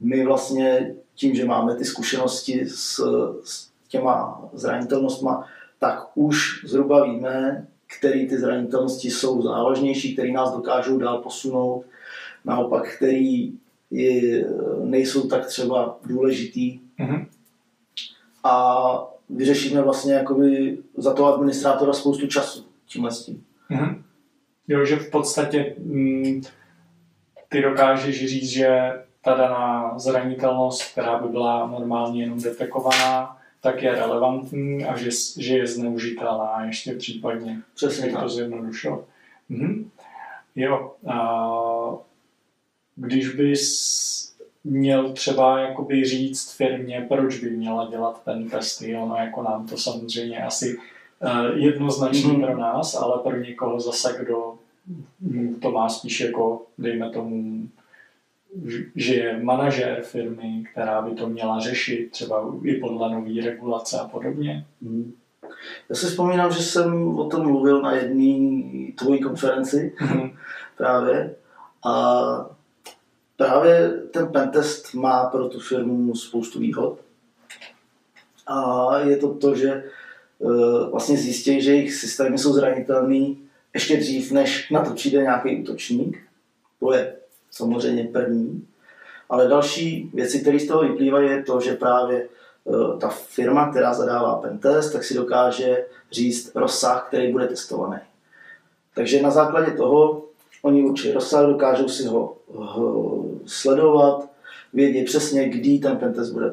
My 0.01 0.25
vlastně 0.25 0.95
tím, 1.15 1.35
že 1.35 1.45
máme 1.45 1.75
ty 1.75 1.85
zkušenosti 1.85 2.67
s, 2.69 3.01
s 3.45 3.69
těma 3.89 4.43
zranitelnostma, 4.53 5.47
tak 5.79 6.11
už 6.15 6.65
zhruba 6.65 7.05
víme, 7.05 7.67
které 7.99 8.27
ty 8.27 8.39
zranitelnosti 8.39 9.11
jsou 9.11 9.43
závažnější, 9.43 10.13
které 10.13 10.33
nás 10.33 10.53
dokážou 10.53 10.99
dál 10.99 11.19
posunout, 11.19 11.85
naopak, 12.45 12.97
které 12.97 13.49
nejsou 14.85 15.29
tak 15.29 15.47
třeba 15.47 15.99
důležitý. 16.07 16.81
Mm-hmm. 17.01 17.27
A 18.45 19.05
vyřešíme 19.31 19.83
vlastně 19.83 20.15
jakoby 20.15 20.79
za 20.97 21.15
toho 21.15 21.35
administrátora 21.35 21.93
spoustu 21.93 22.27
času 22.27 22.65
tímhle 22.87 23.11
s 23.11 23.25
tím. 23.25 23.45
Mm-hmm. 23.71 24.03
Jo, 24.69 24.85
že 24.85 24.97
v 24.97 25.11
podstatě 25.11 25.75
mm, 25.79 26.43
ty 27.49 27.63
dokážeš 27.63 28.27
říct, 28.27 28.49
že 28.49 28.93
ta 29.25 29.35
daná 29.35 29.99
zranitelnost, 29.99 30.93
která 30.93 31.19
by 31.19 31.29
byla 31.29 31.67
normálně 31.67 32.23
jenom 32.23 32.43
detekovaná, 32.43 33.38
tak 33.61 33.83
je 33.83 33.95
relevantní 33.95 34.85
a 34.85 34.97
že, 34.97 35.11
že 35.39 35.59
je 35.59 35.67
zneužitelná 35.67 36.65
ještě 36.65 36.95
případně. 36.95 37.61
Přesně 37.75 38.13
tak. 38.13 38.23
to 38.23 38.29
zjednodušil. 38.29 39.05
Mhm. 39.49 39.91
Jo. 40.57 40.95
A 41.07 41.49
když 42.97 43.35
bys 43.35 44.35
měl 44.65 45.13
třeba 45.13 45.61
jakoby 45.61 46.05
říct 46.05 46.53
firmě, 46.53 47.07
proč 47.09 47.41
by 47.41 47.51
měla 47.51 47.91
dělat 47.91 48.25
ten 48.25 48.51
testy, 48.51 48.97
ono 48.97 49.17
jako 49.17 49.43
nám 49.43 49.67
to 49.67 49.77
samozřejmě 49.77 50.45
asi 50.45 50.79
uh, 50.79 51.59
jednoznačný 51.59 52.31
mm-hmm. 52.31 52.47
pro 52.47 52.59
nás, 52.59 52.95
ale 52.95 53.23
pro 53.23 53.37
někoho 53.37 53.81
zase, 53.81 54.17
kdo 54.21 54.55
to 55.63 55.71
má 55.71 55.89
spíš 55.89 56.21
jako, 56.21 56.63
dejme 56.79 57.11
tomu, 57.11 57.69
že 58.97 59.15
je 59.15 59.43
manažér 59.43 60.03
firmy, 60.03 60.65
která 60.73 61.03
by 61.03 61.15
to 61.15 61.29
měla 61.29 61.61
řešit, 61.61 62.11
třeba 62.11 62.55
i 62.65 62.75
podle 62.75 63.11
nové 63.11 63.43
regulace 63.45 63.99
a 63.99 64.09
podobně. 64.09 64.67
Hmm. 64.83 65.13
Já 65.89 65.97
si 65.97 66.07
vzpomínám, 66.07 66.53
že 66.53 66.63
jsem 66.63 67.19
o 67.19 67.29
tom 67.29 67.43
mluvil 67.43 67.83
na 67.83 67.93
jedné 67.93 68.93
tvojí 68.93 69.21
konferenci 69.21 69.95
hmm. 69.97 70.31
právě 70.77 71.35
a 71.87 72.57
právě 73.37 73.91
ten 73.91 74.27
pentest 74.27 74.95
má 74.95 75.25
pro 75.25 75.49
tu 75.49 75.61
firmu 75.61 76.15
spoustu 76.15 76.59
výhod. 76.59 77.01
A 78.47 78.99
je 78.99 79.17
to 79.17 79.35
to, 79.35 79.55
že 79.55 79.71
e, 79.71 79.83
vlastně 80.91 81.17
zjistí, 81.17 81.63
že 81.63 81.71
jejich 81.71 81.95
systémy 81.95 82.39
jsou 82.39 82.53
zranitelné 82.53 83.35
ještě 83.75 83.97
dřív, 83.97 84.33
než 84.33 84.71
na 84.71 84.85
to 84.85 84.95
přijde 84.95 85.23
nějaký 85.23 85.63
útočník. 85.63 86.19
To 86.81 86.93
je 86.93 87.18
samozřejmě 87.51 88.05
první. 88.05 88.67
Ale 89.29 89.49
další 89.49 90.11
věci, 90.15 90.41
které 90.41 90.59
z 90.59 90.67
toho 90.67 90.83
vyplývají, 90.83 91.31
je 91.31 91.43
to, 91.43 91.61
že 91.61 91.75
právě 91.75 92.23
eh, 92.27 92.99
ta 92.99 93.09
firma, 93.09 93.71
která 93.71 93.95
zadává 93.95 94.37
pentest, 94.37 94.93
tak 94.93 95.05
si 95.05 95.15
dokáže 95.15 95.85
říct 96.13 96.53
rozsah, 96.55 97.07
který 97.09 97.33
bude 97.33 97.47
testovaný. 97.47 98.01
Takže 98.95 99.23
na 99.23 99.31
základě 99.31 99.71
toho 99.71 100.25
oni 100.63 100.83
určí 100.83 101.13
rozsah, 101.13 101.47
dokážou 101.47 101.89
si 101.89 102.07
ho 102.07 102.37
sledovat, 103.47 104.29
vědí 104.73 105.05
přesně, 105.05 105.49
kdy 105.49 105.79
ten 105.79 105.97
pentest 105.97 106.33
bude 106.33 106.47
eh, 106.47 106.53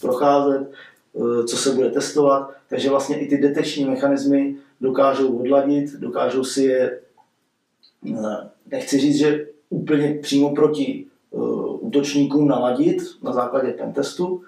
procházet, 0.00 0.70
eh, 0.70 1.44
co 1.44 1.56
se 1.56 1.70
bude 1.70 1.90
testovat, 1.90 2.50
takže 2.68 2.90
vlastně 2.90 3.20
i 3.20 3.28
ty 3.28 3.38
detekční 3.38 3.84
mechanismy 3.84 4.56
dokážou 4.80 5.38
odladit, 5.38 5.92
dokážou 5.92 6.44
si 6.44 6.62
je, 6.62 7.00
nechci 8.70 8.98
říct, 8.98 9.16
že 9.16 9.46
úplně 9.70 10.18
přímo 10.22 10.54
proti 10.54 11.06
útočníkům 11.88 12.48
naladit 12.48 12.96
na 13.22 13.32
základě 13.32 13.72
pentestu, 13.72 14.42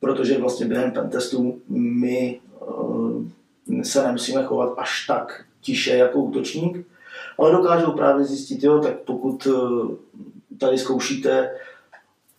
protože 0.00 0.38
vlastně 0.38 0.66
během 0.66 0.90
pentestu 0.90 1.60
my 1.68 2.40
eh, 2.62 3.84
se 3.84 4.06
nemusíme 4.06 4.42
chovat 4.42 4.74
až 4.78 5.06
tak 5.06 5.44
tiše 5.60 5.96
jako 5.96 6.18
útočník, 6.18 6.86
ale 7.38 7.52
dokážou 7.52 7.92
právě 7.92 8.24
zjistit, 8.24 8.64
jo, 8.64 8.78
tak 8.78 8.98
pokud 9.00 9.46
eh, 9.46 9.96
tady 10.58 10.78
zkoušíte, 10.78 11.50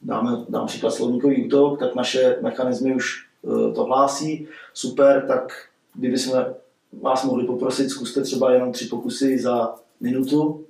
dáme, 0.02 0.32
dám 0.50 0.67
příklad 0.67 0.91
slovníkový 0.91 1.46
útok, 1.46 1.80
tak 1.80 1.96
naše 1.96 2.38
mechanismy 2.41 2.96
už 2.96 3.26
eh, 3.44 3.74
to 3.74 3.84
hlásí, 3.84 4.48
super, 4.74 5.26
tak 5.28 5.54
kdyby 5.94 6.17
jsme 6.17 6.54
vás 7.02 7.24
mohli 7.24 7.48
poprosit, 7.48 7.89
zkuste 7.89 8.22
třeba 8.22 8.54
jenom 8.54 8.72
tři 8.72 8.86
pokusy 8.86 9.39
za 9.39 9.76
minutu, 10.00 10.65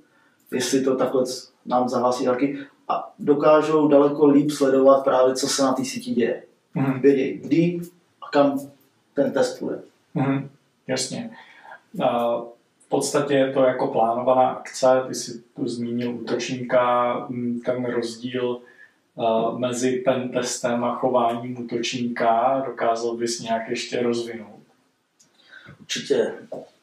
jestli 0.52 0.84
to 0.84 0.96
takhle 0.96 1.24
nám 1.66 1.90
zahlásí 1.90 2.26
taky 2.26 2.60
a 2.88 3.14
dokážou 3.20 3.88
daleko 3.88 4.28
líp 4.28 4.52
sledovat 4.52 5.04
právě, 5.04 5.36
co 5.36 5.48
se 5.48 5.64
na 5.64 5.74
té 5.74 5.86
síti 5.86 6.12
děje. 6.12 6.44
Mm. 6.76 7.00
Vědí, 7.00 7.34
kdy 7.34 7.80
a 8.22 8.30
kam 8.30 8.60
ten 9.14 9.32
test 9.32 9.62
bude. 9.62 9.82
Mm. 10.14 10.50
Jasně. 10.88 11.32
V 12.80 12.90
podstatě 12.90 13.34
je 13.34 13.54
to 13.54 13.64
jako 13.64 13.88
plánovaná 13.88 14.50
akce, 14.50 14.88
ty 15.08 15.16
si 15.16 15.44
tu 15.56 15.68
zmínil 15.68 16.16
útočníka, 16.16 17.16
ten 17.66 17.86
rozdíl 17.86 18.62
mezi 19.58 20.02
ten 20.06 20.30
testem 20.30 20.84
a 20.84 20.96
chováním 20.96 21.62
útočníka 21.64 22.64
dokázal 22.66 23.18
bys 23.18 23.40
nějak 23.40 23.70
ještě 23.70 24.04
rozvinout? 24.04 24.60
Určitě. 25.80 26.34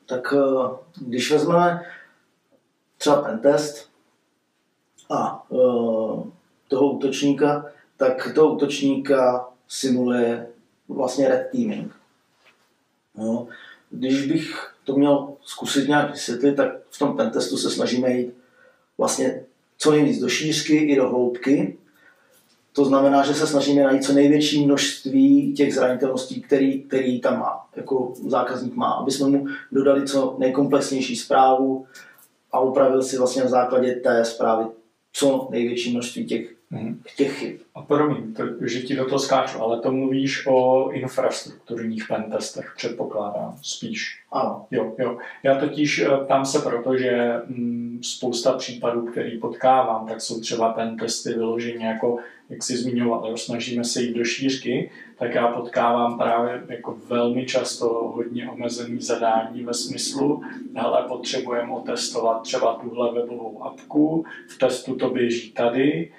Tak 0.07 0.35
když 1.01 1.33
vezmeme 1.33 1.83
třeba 2.99 3.23
ten 3.23 3.39
test, 3.39 3.89
a 5.11 5.47
e, 5.53 5.57
toho 6.69 6.93
útočníka, 6.93 7.67
tak 7.97 8.35
toho 8.35 8.55
útočníka 8.55 9.49
simuluje 9.69 10.47
vlastně 10.89 11.29
red 11.29 11.49
teaming. 11.53 11.93
No, 13.17 13.47
když 13.91 14.27
bych 14.27 14.75
to 14.85 14.97
měl 14.97 15.29
zkusit 15.43 15.89
nějak 15.89 16.11
vysvětlit, 16.11 16.55
tak 16.55 16.69
v 16.91 16.99
tom 16.99 17.17
pentestu 17.17 17.57
se 17.57 17.71
snažíme 17.71 18.13
jít 18.13 18.35
vlastně 18.99 19.45
co 19.79 19.91
nejvíc 19.91 20.21
do 20.21 20.29
šířky 20.29 20.77
i 20.77 20.97
do 20.97 21.09
hloubky. 21.09 21.79
To 22.73 22.85
znamená, 22.85 23.27
že 23.27 23.35
se 23.35 23.47
snažíme 23.47 23.83
najít 23.83 24.05
co 24.05 24.13
největší 24.13 24.67
množství 24.67 25.53
těch 25.53 25.75
zranitelností, 25.75 26.41
který, 26.41 26.83
který 26.83 27.21
tam 27.21 27.39
má, 27.39 27.67
jako 27.77 28.13
zákazník 28.29 28.75
má, 28.75 28.91
aby 28.91 29.11
jsme 29.11 29.29
mu 29.29 29.47
dodali 29.73 30.07
co 30.07 30.37
nejkomplexnější 30.39 31.17
zprávu 31.17 31.87
a 32.53 32.61
upravil 32.61 33.03
si 33.03 33.19
vlastně 33.19 33.43
na 33.43 33.49
základě 33.49 33.95
té 33.95 34.25
zprávy 34.25 34.65
co 35.13 35.49
největší 35.51 35.93
množství 35.93 36.27
těch, 36.27 36.55
hmm. 36.71 37.03
těch 37.17 37.39
chyb. 37.39 37.57
A 37.75 37.83
promiň, 37.83 38.35
to, 38.35 38.43
že 38.61 38.81
ti 38.81 38.97
do 38.97 39.05
toho 39.05 39.19
skáču, 39.19 39.63
ale 39.63 39.81
to 39.81 39.93
mluvíš 39.93 40.47
o 40.47 40.91
infrastrukturních 40.91 42.05
pentestech, 42.09 42.73
předpokládám, 42.77 43.57
spíš. 43.63 44.23
Ano. 44.33 44.67
Jo, 44.71 44.95
jo. 44.99 45.19
Já 45.43 45.61
totiž 45.61 45.99
eh, 45.99 46.09
tam 46.29 46.45
se 46.45 46.59
proto, 46.59 46.99
že 46.99 47.33
mm, 47.47 48.01
spousta 48.03 48.53
případů, 48.53 49.07
který 49.07 49.39
potkávám, 49.39 50.07
tak 50.07 50.21
jsou 50.21 50.41
třeba 50.41 50.73
pentesty 50.73 51.33
vyloženě 51.35 51.87
jako 51.87 52.19
jak 52.51 52.63
si 52.63 52.77
zmiňoval, 52.77 53.37
snažíme 53.37 53.85
se 53.85 54.03
jít 54.03 54.15
do 54.15 54.25
šířky, 54.25 54.91
tak 55.19 55.35
já 55.35 55.49
potkávám 55.49 56.19
právě 56.19 56.63
jako 56.69 56.97
velmi 57.09 57.47
často 57.47 57.89
hodně 57.89 58.51
omezený 58.51 59.01
zadání 59.01 59.65
ve 59.65 59.75
smyslu, 59.75 60.43
ale 60.77 61.03
potřebujeme 61.09 61.73
otestovat 61.73 62.43
třeba 62.43 62.75
tuhle 62.75 63.13
webovou 63.13 63.65
apku, 63.65 64.25
v 64.49 64.59
testu 64.59 64.95
to 64.97 65.11
běží 65.11 65.53
tady, 65.53 66.13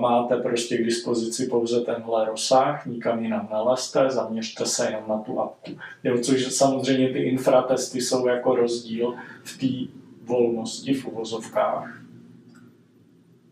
máte 0.00 0.36
prostě 0.36 0.78
k 0.78 0.84
dispozici 0.84 1.46
pouze 1.46 1.80
tenhle 1.80 2.24
rozsah, 2.24 2.86
nikam 2.86 3.22
jinam 3.22 3.48
nelezte, 3.50 4.10
zaměřte 4.10 4.66
se 4.66 4.86
jenom 4.86 5.02
na 5.08 5.18
tu 5.18 5.40
apku. 5.40 5.70
Jo, 6.04 6.18
což 6.18 6.54
samozřejmě 6.54 7.12
ty 7.12 7.18
infratesty 7.18 8.00
jsou 8.00 8.26
jako 8.26 8.54
rozdíl 8.54 9.14
v 9.44 9.58
té 9.58 9.92
volnosti 10.24 10.94
v 10.94 11.06
uvozovkách. 11.06 12.02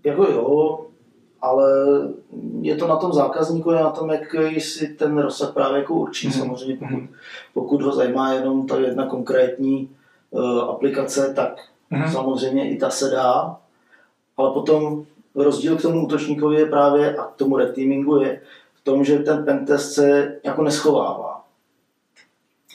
Jako 0.05 0.23
jo, 0.23 0.87
ale 1.47 1.73
je 2.61 2.77
to 2.77 2.87
na 2.87 2.97
tom 2.97 3.13
zákazníku, 3.13 3.71
je 3.71 3.81
na 3.81 3.91
tom, 3.91 4.11
jak 4.11 4.35
si 4.59 4.89
ten 4.89 5.19
rozsah 5.19 5.55
právě 5.55 5.79
jako 5.79 5.95
určí. 5.95 6.29
Mm-hmm. 6.29 6.39
Samozřejmě 6.39 6.77
pokud, 6.77 6.91
mhm. 6.91 7.09
pokud 7.55 7.83
ho 7.83 7.93
zajímá 7.93 8.33
jenom 8.33 8.67
ta 8.67 8.79
jedna 8.79 9.07
konkrétní 9.07 9.91
uh, 10.31 10.61
aplikace, 10.61 11.33
tak 11.37 11.57
mm-hmm. 11.93 12.13
samozřejmě 12.13 12.71
i 12.71 12.77
ta 12.77 12.91
se 12.91 13.11
dá, 13.11 13.57
ale 14.37 14.51
potom 14.51 15.05
rozdíl 15.35 15.77
k 15.77 15.83
tomu 15.83 16.05
útočníkovi 16.05 16.57
je 16.57 16.67
právě 16.67 17.17
a 17.17 17.25
k 17.25 17.37
tomu 17.37 17.57
reteamingu 17.57 18.17
je 18.17 18.41
v 18.75 18.85
tom, 18.85 19.05
že 19.05 19.19
ten 19.19 19.45
pentest 19.45 19.93
se 19.93 20.37
jako 20.45 20.63
neschovává. 20.63 21.45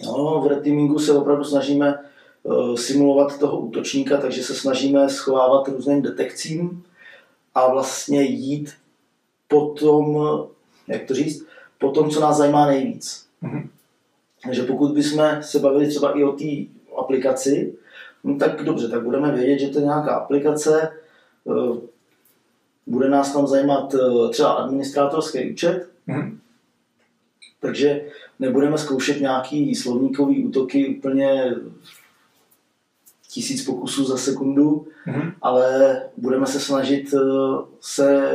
No, 0.06 0.42
v 0.42 0.48
reteamingu 0.48 1.00
se 1.00 1.18
opravdu 1.18 1.44
snažíme 1.44 2.00
uh, 2.44 2.76
simulovat 2.76 3.40
toho 3.40 3.60
útočníka, 3.60 4.18
takže 4.18 4.44
se 4.44 4.56
snažíme 4.56 5.10
schovávat 5.10 5.68
různým 5.68 6.02
detekcím, 6.02 6.84
a 7.56 7.72
vlastně 7.72 8.22
jít 8.22 8.74
po 9.48 9.66
tom, 9.66 10.18
jak 10.88 11.04
to 11.04 11.14
říct, 11.14 11.46
po 11.80 11.92
tom, 11.92 12.10
co 12.10 12.20
nás 12.20 12.38
zajímá 12.38 12.66
nejvíc. 12.68 13.28
Mm-hmm. 13.44 13.68
Takže 14.44 14.64
pokud 14.64 14.94
bychom 14.94 15.38
se 15.42 15.60
bavili 15.60 15.88
třeba 15.88 16.20
i 16.20 16.24
o 16.24 16.32
té 16.32 16.46
aplikaci, 16.98 17.74
no 18.24 18.38
tak 18.38 18.64
dobře, 18.64 18.90
tak 18.90 19.04
budeme 19.04 19.32
vědět, 19.32 19.60
že 19.60 19.68
to 19.68 19.80
je 19.80 19.86
nějaká 19.86 20.16
aplikace, 20.16 20.92
eh, 21.48 21.82
bude 22.88 23.10
nás 23.10 23.34
tam 23.34 23.48
zajímat 23.48 23.94
eh, 23.94 24.30
třeba 24.30 24.52
administrátorský 24.52 25.52
účet, 25.52 25.90
mm-hmm. 26.08 26.38
takže 27.60 28.06
nebudeme 28.40 28.78
zkoušet 28.78 29.22
nějaký 29.22 29.76
slovníkový 29.76 30.46
útoky 30.46 30.96
úplně 30.98 31.56
tisíc 33.32 33.66
pokusů 33.66 34.06
za 34.06 34.18
sekundu, 34.18 34.88
mm-hmm. 35.08 35.34
ale 35.42 35.96
budeme 36.18 36.46
se 36.46 36.60
snažit 36.60 37.14
eh, 37.14 37.20
se 37.80 38.32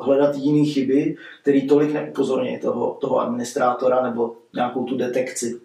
hledat 0.00 0.36
jiné 0.36 0.64
chyby, 0.64 1.16
které 1.42 1.60
tolik 1.60 1.92
neupozorní 1.92 2.58
toho, 2.58 2.98
toho 3.00 3.20
administrátora 3.20 4.02
nebo 4.02 4.36
nějakou 4.54 4.84
tu 4.84 4.96
detekci. 4.96 5.60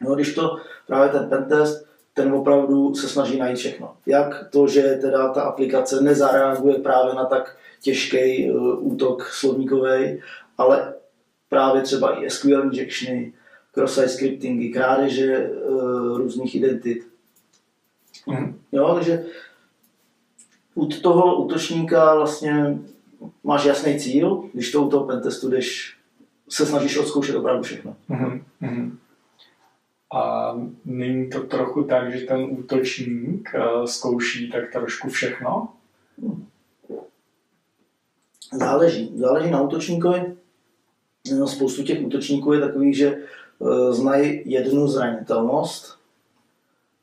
No, 0.00 0.14
když 0.14 0.34
to 0.34 0.56
právě 0.86 1.08
ten 1.08 1.28
pentest, 1.28 1.86
ten 2.14 2.32
opravdu 2.32 2.94
se 2.94 3.08
snaží 3.08 3.38
najít 3.38 3.58
všechno. 3.58 3.94
Jak 4.06 4.48
to, 4.50 4.66
že 4.66 4.82
teda 4.82 5.32
ta 5.32 5.42
aplikace 5.42 6.00
nezareaguje 6.00 6.78
právě 6.78 7.14
na 7.14 7.24
tak 7.24 7.56
těžký 7.80 8.50
uh, 8.50 8.92
útok 8.92 9.24
slovníkový, 9.24 10.20
ale 10.58 10.94
právě 11.48 11.82
třeba 11.82 12.24
i 12.24 12.30
SQL 12.30 12.64
injectiony, 12.64 13.32
cross-site 13.78 14.08
scriptingy, 14.08 14.68
krádeže 14.68 15.50
uh, 15.50 16.16
různých 16.16 16.54
identit. 16.54 17.08
Mm. 18.26 18.58
Jo, 18.72 18.94
takže 18.94 19.24
u 20.74 20.86
toho 20.86 21.36
útočníka 21.36 22.14
vlastně 22.14 22.78
máš 23.44 23.64
jasný 23.64 23.98
cíl, 23.98 24.44
když 24.52 24.72
to 24.72 24.82
u 24.82 24.90
toho 24.90 25.06
pentestu 25.06 25.48
jdeš, 25.48 25.96
se 26.48 26.66
snažíš 26.66 26.98
odzkoušet 26.98 27.36
opravdu 27.36 27.62
všechno. 27.62 27.96
Mm-hmm. 28.10 28.96
A 30.14 30.52
není 30.84 31.30
to 31.30 31.40
trochu 31.40 31.84
tak, 31.84 32.12
že 32.12 32.26
ten 32.26 32.40
útočník 32.40 33.50
uh, 33.54 33.84
zkouší 33.84 34.50
tak 34.50 34.72
trošku 34.72 35.08
všechno? 35.08 35.68
Záleží. 38.52 39.12
Záleží 39.16 39.50
na 39.50 39.60
útočníkovi. 39.60 40.36
No, 41.38 41.46
spoustu 41.46 41.82
těch 41.82 42.06
útočníků 42.06 42.52
je 42.52 42.60
takových, 42.60 42.96
že 42.96 43.16
Eh, 43.16 43.22
znají 43.90 44.42
jednu 44.44 44.88
zranitelnost 44.88 45.98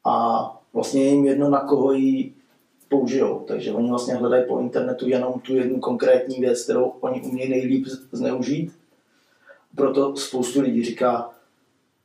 a 0.05 0.45
vlastně 0.73 1.03
je 1.03 1.09
jim 1.09 1.25
jedno, 1.25 1.49
na 1.49 1.59
koho 1.59 1.93
ji 1.93 2.33
použijou. 2.89 3.39
Takže 3.39 3.71
oni 3.71 3.89
vlastně 3.89 4.13
hledají 4.13 4.43
po 4.47 4.59
internetu 4.59 5.07
jenom 5.07 5.39
tu 5.39 5.55
jednu 5.55 5.79
konkrétní 5.79 6.39
věc, 6.39 6.63
kterou 6.63 6.83
oni 6.83 7.21
umějí 7.21 7.49
nejlíp 7.49 7.85
zneužít. 8.11 8.71
Proto 9.75 10.15
spoustu 10.15 10.61
lidí 10.61 10.85
říká, 10.85 11.29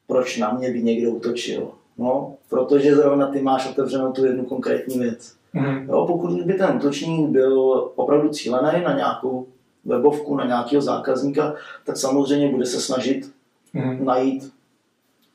proč 0.07 0.39
na 0.39 0.53
mě 0.53 0.71
by 0.71 0.83
někdo 0.83 1.11
utočil. 1.11 1.71
No, 1.99 2.35
protože 2.49 2.95
zrovna 2.95 3.27
ty 3.27 3.43
máš 3.43 3.71
otevřenou 3.71 4.13
tu 4.13 4.25
jednu 4.25 4.45
konkrétní 4.45 4.99
věc. 4.99 5.35
Mm. 5.53 5.89
Jo, 5.89 6.07
pokud 6.07 6.43
by 6.43 6.55
ten 6.55 6.77
útočník 6.77 7.29
byl 7.29 7.61
opravdu 7.97 8.29
cílený 8.29 8.85
na 8.85 8.97
nějakou 8.97 9.47
webovku, 9.85 10.37
na 10.37 10.47
nějakého 10.47 10.83
zákazníka, 10.83 11.55
tak 11.85 11.97
samozřejmě 11.97 12.49
bude 12.49 12.67
se 12.67 12.81
snažit 12.81 13.33
mm. 13.73 14.05
najít 14.05 14.53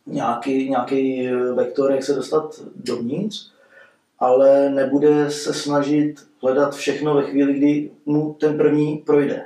nějaký, 0.05 0.69
nějaký 0.69 1.29
vektor, 1.55 1.91
jak 1.91 2.03
se 2.03 2.13
dostat 2.13 2.61
dovnitř, 2.75 3.51
ale 4.19 4.69
nebude 4.69 5.31
se 5.31 5.53
snažit 5.53 6.15
hledat 6.41 6.75
všechno 6.75 7.15
ve 7.15 7.23
chvíli, 7.23 7.53
kdy 7.53 7.91
mu 8.05 8.33
ten 8.33 8.57
první 8.57 8.97
projde. 8.97 9.45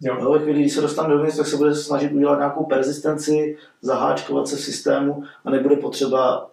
Jo. 0.00 0.16
Jo, 0.20 0.32
ve 0.32 0.38
chvíli, 0.38 0.60
kdy 0.60 0.70
se 0.70 0.80
dostane 0.80 1.14
dovnitř, 1.14 1.36
tak 1.36 1.46
se 1.46 1.56
bude 1.56 1.74
snažit 1.74 2.12
udělat 2.12 2.38
nějakou 2.38 2.64
persistenci, 2.64 3.56
zaháčkovat 3.82 4.48
se 4.48 4.56
v 4.56 4.60
systému 4.60 5.22
a 5.44 5.50
nebude 5.50 5.76
potřeba, 5.76 6.50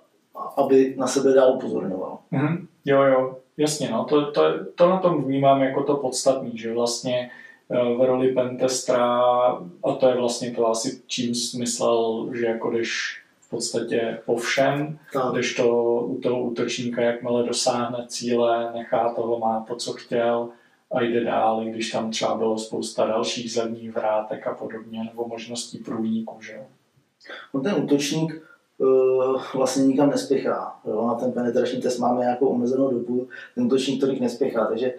aby 0.57 0.95
na 0.97 1.07
sebe 1.07 1.33
dál 1.33 1.53
upozorňoval. 1.53 2.17
Mm-hmm. 2.33 2.67
Jo, 2.85 3.03
jo, 3.03 3.37
jasně, 3.57 3.89
no, 3.89 4.05
to, 4.05 4.31
to, 4.31 4.41
to 4.75 4.89
na 4.89 4.97
tom 4.97 5.23
vnímám 5.23 5.61
jako 5.61 5.83
to 5.83 5.95
podstatný, 5.95 6.57
že 6.57 6.73
vlastně 6.73 7.29
eh, 7.31 7.42
v 7.69 8.05
roli 8.05 8.33
pentestra, 8.33 9.21
a 9.83 9.93
to 9.99 10.07
je 10.07 10.15
vlastně 10.15 10.51
to 10.51 10.67
asi 10.67 11.01
čím 11.07 11.35
smyslel, 11.35 12.29
že 12.33 12.45
jako 12.45 12.71
jdeš 12.71 13.19
v 13.41 13.49
podstatě 13.49 14.19
po 14.25 14.35
všem, 14.35 14.99
tak. 15.13 15.33
když 15.33 15.55
to 15.55 15.83
u 16.01 16.21
toho 16.21 16.41
útočníka, 16.41 17.01
jakmile 17.01 17.43
dosáhne 17.43 18.05
cíle, 18.07 18.71
nechá 18.73 19.13
toho, 19.13 19.39
má 19.39 19.65
to, 19.67 19.75
co 19.75 19.93
chtěl, 19.93 20.49
a 20.91 21.01
jde 21.01 21.23
dál, 21.23 21.63
i 21.63 21.71
když 21.71 21.91
tam 21.91 22.11
třeba 22.11 22.35
bylo 22.35 22.57
spousta 22.57 23.05
dalších 23.05 23.51
zadních 23.51 23.91
vrátek 23.91 24.47
a 24.47 24.53
podobně, 24.53 25.03
nebo 25.03 25.27
možností 25.27 25.77
průniku, 25.77 26.41
že 26.41 26.53
jo. 26.53 26.65
No 27.53 27.61
ten 27.61 27.83
útočník 27.83 28.43
uh, 28.77 29.41
vlastně 29.53 29.85
nikam 29.85 30.09
nespěchá. 30.09 30.79
Jo? 30.87 31.07
Na 31.07 31.15
ten 31.15 31.31
penetrační 31.31 31.81
test 31.81 31.99
máme 31.99 32.21
nějakou 32.21 32.47
omezenou 32.47 32.91
dobu, 32.91 33.27
ten 33.55 33.63
útočník 33.65 34.01
tolik 34.01 34.19
nespěchá, 34.19 34.65
takže 34.65 34.93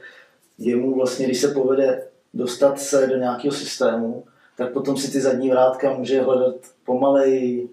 jemu 0.58 0.94
vlastně, 0.94 1.26
když 1.26 1.40
se 1.40 1.48
povede 1.48 2.06
dostat 2.34 2.80
se 2.80 3.06
do 3.06 3.16
nějakého 3.16 3.52
systému, 3.52 4.24
tak 4.56 4.72
potom 4.72 4.96
si 4.96 5.12
ty 5.12 5.20
zadní 5.20 5.50
vrátka 5.50 5.92
může 5.92 6.22
hledat 6.22 6.54
pomalej 6.84 7.68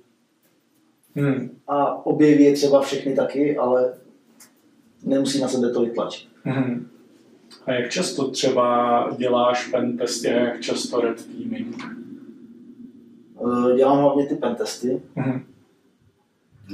hmm. 1.15 1.57
a 1.67 2.05
objeví 2.05 2.43
je 2.43 2.53
třeba 2.53 2.81
všechny 2.81 3.15
taky, 3.15 3.57
ale 3.57 3.93
nemusí 5.03 5.41
na 5.41 5.47
sebe 5.47 5.69
to 5.69 5.81
vytlačit. 5.81 6.29
Hmm. 6.43 6.87
A 7.65 7.71
jak 7.71 7.91
často 7.91 8.31
třeba 8.31 9.07
děláš 9.17 9.67
pentesty 9.67 10.27
a 10.27 10.39
jak 10.39 10.61
často 10.61 11.01
red 11.01 11.25
teaming? 11.25 11.75
Eh, 13.41 13.75
dělám 13.75 13.97
hlavně 13.97 14.25
ty 14.25 14.35
pentesty. 14.35 15.01
Mm-hmm. 15.17 15.41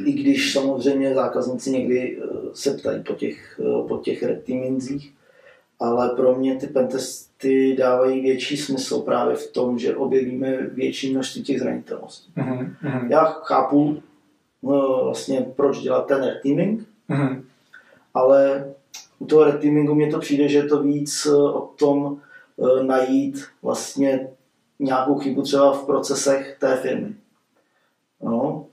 I 0.06 0.12
když 0.12 0.54
samozřejmě 0.54 1.16
zákazníci 1.16 1.72
někdy 1.72 2.18
eh, 2.18 2.28
se 2.54 2.72
ptají 2.78 3.04
po 3.04 3.14
těch, 3.14 3.60
eh, 3.60 3.88
po 3.88 3.98
těch 3.98 4.24
red 4.24 4.44
teamingzích, 4.44 5.14
ale 5.80 6.10
pro 6.10 6.36
mě 6.36 6.56
ty 6.56 6.68
pentesty 6.68 7.27
dávají 7.78 8.22
větší 8.22 8.58
smysl 8.58 9.00
právě 9.00 9.36
v 9.36 9.52
tom, 9.52 9.80
že 9.80 9.96
objevíme 9.96 10.58
větší 10.58 11.12
množství 11.14 11.44
těch 11.44 11.60
zranitelností. 11.60 12.32
Mm-hmm. 12.38 13.08
Já 13.10 13.26
chápu 13.26 14.04
vlastně, 14.62 15.46
proč 15.56 15.80
dělat 15.80 16.08
ten 16.08 16.24
red 16.24 16.42
teaming, 16.44 16.88
mm-hmm. 17.10 17.44
ale 18.14 18.74
u 19.20 19.26
toho 19.26 19.44
red 19.44 19.60
teamingu 19.60 19.96
mně 19.96 20.12
to 20.12 20.20
přijde, 20.20 20.48
že 20.48 20.58
je 20.58 20.64
to 20.64 20.84
víc 20.84 21.26
eh, 21.26 21.36
o 21.36 21.62
tom 21.62 22.18
eh, 22.60 22.84
najít 22.84 23.46
vlastně 23.62 24.28
nějakou 24.80 25.16
chybu 25.16 25.42
třeba 25.42 25.74
v 25.74 25.86
procesech 25.86 26.58
té 26.60 26.78
firmy. 26.78 27.16
No. 28.24 28.66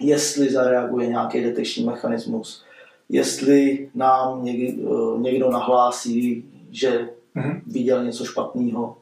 Jestli 0.00 0.50
zareaguje 0.50 1.06
nějaký 1.06 1.40
detekční 1.40 1.84
mechanismus, 1.84 2.64
jestli 3.08 3.90
nám 3.94 4.44
někdo, 4.44 5.18
někdo 5.18 5.50
nahlásí, 5.50 6.44
že 6.70 7.08
mm-hmm. 7.36 7.60
viděl 7.66 8.04
něco 8.04 8.24
špatného. 8.24 8.96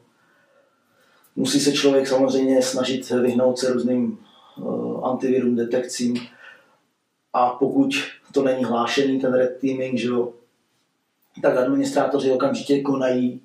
Musí 1.35 1.59
se 1.59 1.71
člověk 1.71 2.07
samozřejmě 2.07 2.61
snažit 2.61 3.09
vyhnout 3.09 3.59
se 3.59 3.73
různým 3.73 4.19
uh, 4.57 5.05
antivirům, 5.05 5.55
detekcím 5.55 6.17
a 7.33 7.49
pokud 7.49 7.89
to 8.33 8.43
není 8.43 8.63
hlášený, 8.63 9.19
ten 9.19 9.33
red 9.33 9.57
teaming, 9.61 9.99
že 9.99 10.07
jo, 10.07 10.33
tak 11.41 11.57
administrátoři 11.57 12.31
okamžitě 12.31 12.81
konají, 12.81 13.41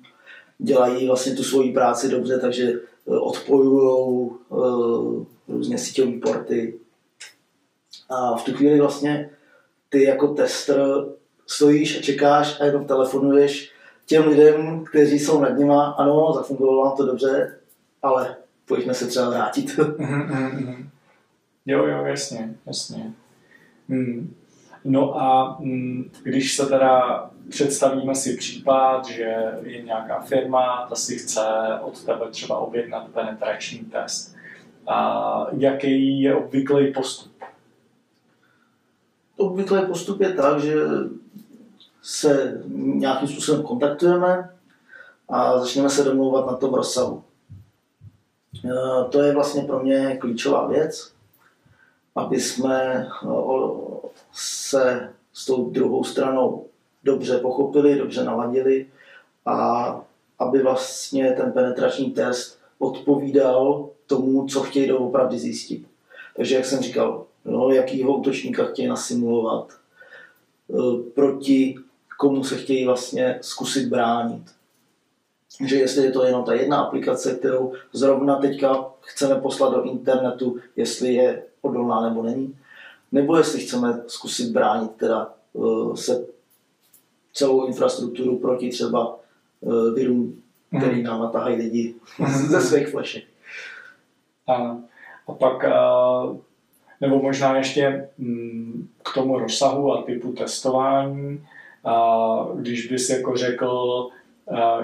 dělají 0.57 1.07
vlastně 1.07 1.35
tu 1.35 1.43
svoji 1.43 1.71
práci 1.71 2.09
dobře, 2.09 2.39
takže 2.39 2.71
eh, 3.07 3.17
odpojují 3.17 4.29
uh, 4.49 5.25
různě 5.47 5.77
síťové 5.77 6.11
porty. 6.11 6.79
A 8.09 8.37
v 8.37 8.43
tu 8.43 8.53
chvíli 8.53 8.79
vlastně 8.79 9.29
ty 9.89 10.03
jako 10.03 10.27
tester 10.27 11.05
stojíš 11.47 11.97
a 11.97 12.01
čekáš 12.01 12.59
a 12.59 12.65
jenom 12.65 12.85
telefonuješ 12.85 13.71
těm 14.07 14.27
lidem, 14.27 14.85
kteří 14.85 15.19
jsou 15.19 15.41
nad 15.41 15.49
nima, 15.49 15.85
ano, 15.85 16.33
zafungovalo 16.35 16.83
vám 16.85 16.97
to 16.97 17.05
dobře, 17.05 17.57
ale 18.01 18.35
pojďme 18.65 18.93
se 18.93 19.07
třeba 19.07 19.29
vrátit. 19.29 19.79
Mhm, 19.97 20.19
mhm, 20.19 20.43
mhm. 20.43 20.89
jo, 21.65 21.85
jo, 21.85 22.05
jasně, 22.05 22.55
jasně. 22.65 23.13
Hmm. 23.89 24.33
No 24.83 25.21
a 25.21 25.57
mm, 25.59 26.11
když 26.23 26.55
se 26.55 26.65
teda 26.65 27.29
představíme 27.49 28.15
si 28.15 28.37
případ, 28.37 29.07
že 29.07 29.35
je 29.63 29.81
nějaká 29.81 30.19
firma, 30.19 30.85
ta 30.89 30.95
si 30.95 31.17
chce 31.17 31.41
od 31.81 32.03
tebe 32.03 32.25
třeba 32.31 32.57
objednat 32.57 33.07
penetrační 33.07 33.79
test. 33.79 34.35
A 34.87 35.47
jaký 35.57 36.21
je 36.21 36.35
obvyklý 36.35 36.93
postup? 36.93 37.33
Obvyklý 39.37 39.85
postup 39.87 40.21
je 40.21 40.33
tak, 40.33 40.59
že 40.59 40.75
se 42.01 42.61
nějakým 42.67 43.27
způsobem 43.27 43.63
kontaktujeme 43.63 44.49
a 45.29 45.59
začneme 45.59 45.89
se 45.89 46.03
domlouvat 46.03 46.47
na 46.47 46.55
tom 46.57 46.73
rozsahu. 46.73 47.23
E, 48.65 49.09
to 49.09 49.21
je 49.21 49.33
vlastně 49.33 49.61
pro 49.61 49.79
mě 49.79 50.17
klíčová 50.17 50.67
věc, 50.67 51.13
aby 52.15 52.39
jsme 52.39 53.07
se 54.33 55.13
s 55.33 55.45
tou 55.45 55.69
druhou 55.69 56.03
stranou 56.03 56.65
dobře 57.03 57.37
pochopili, 57.37 57.95
dobře 57.95 58.23
naladili 58.23 58.87
a 59.45 60.01
aby 60.39 60.63
vlastně 60.63 61.31
ten 61.31 61.51
penetrační 61.51 62.11
test 62.11 62.59
odpovídal 62.79 63.89
tomu, 64.07 64.47
co 64.47 64.61
chtějí 64.61 64.87
doopravdy 64.87 65.39
zjistit. 65.39 65.87
Takže 66.35 66.55
jak 66.55 66.65
jsem 66.65 66.81
říkal, 66.81 67.25
no, 67.45 67.71
jakýho 67.71 68.17
útočníka 68.17 68.65
chtějí 68.65 68.87
nasimulovat, 68.87 69.71
e, 69.71 71.11
proti 71.15 71.75
komu 72.17 72.43
se 72.43 72.57
chtějí 72.57 72.85
vlastně 72.85 73.37
zkusit 73.41 73.87
bránit. 73.87 74.43
Že 75.65 75.75
jestli 75.75 76.05
je 76.05 76.11
to 76.11 76.25
jenom 76.25 76.43
ta 76.43 76.53
jedna 76.53 76.77
aplikace, 76.77 77.35
kterou 77.35 77.73
zrovna 77.93 78.35
teďka 78.35 78.85
chceme 79.01 79.35
poslat 79.35 79.73
do 79.73 79.83
internetu, 79.83 80.57
jestli 80.75 81.13
je 81.13 81.43
odolná 81.61 82.09
nebo 82.09 82.23
není, 82.23 82.57
nebo 83.11 83.37
jestli 83.37 83.59
chceme 83.59 84.01
zkusit 84.07 84.51
bránit 84.51 84.91
teda 84.91 85.33
uh, 85.53 85.95
se 85.95 86.25
celou 87.33 87.65
infrastrukturu 87.65 88.39
proti 88.39 88.69
třeba 88.69 89.19
uh, 89.59 89.93
virům, 89.93 90.41
který 90.77 90.95
mhm. 90.95 91.03
nám 91.03 91.19
natahají 91.19 91.55
lidi 91.55 91.95
ze 92.47 92.61
svých 92.61 92.87
flešek. 92.87 93.23
A, 94.47 94.77
a 95.27 95.33
pak, 95.33 95.63
uh, 95.63 96.37
nebo 97.01 97.21
možná 97.21 97.57
ještě 97.57 98.09
mm, 98.17 98.87
k 99.03 99.13
tomu 99.13 99.39
rozsahu 99.39 99.93
a 99.93 100.01
typu 100.01 100.31
testování, 100.31 101.43
a 101.43 101.56
když 102.55 102.87
bys 102.87 103.09
jako 103.09 103.37
řekl 103.37 104.07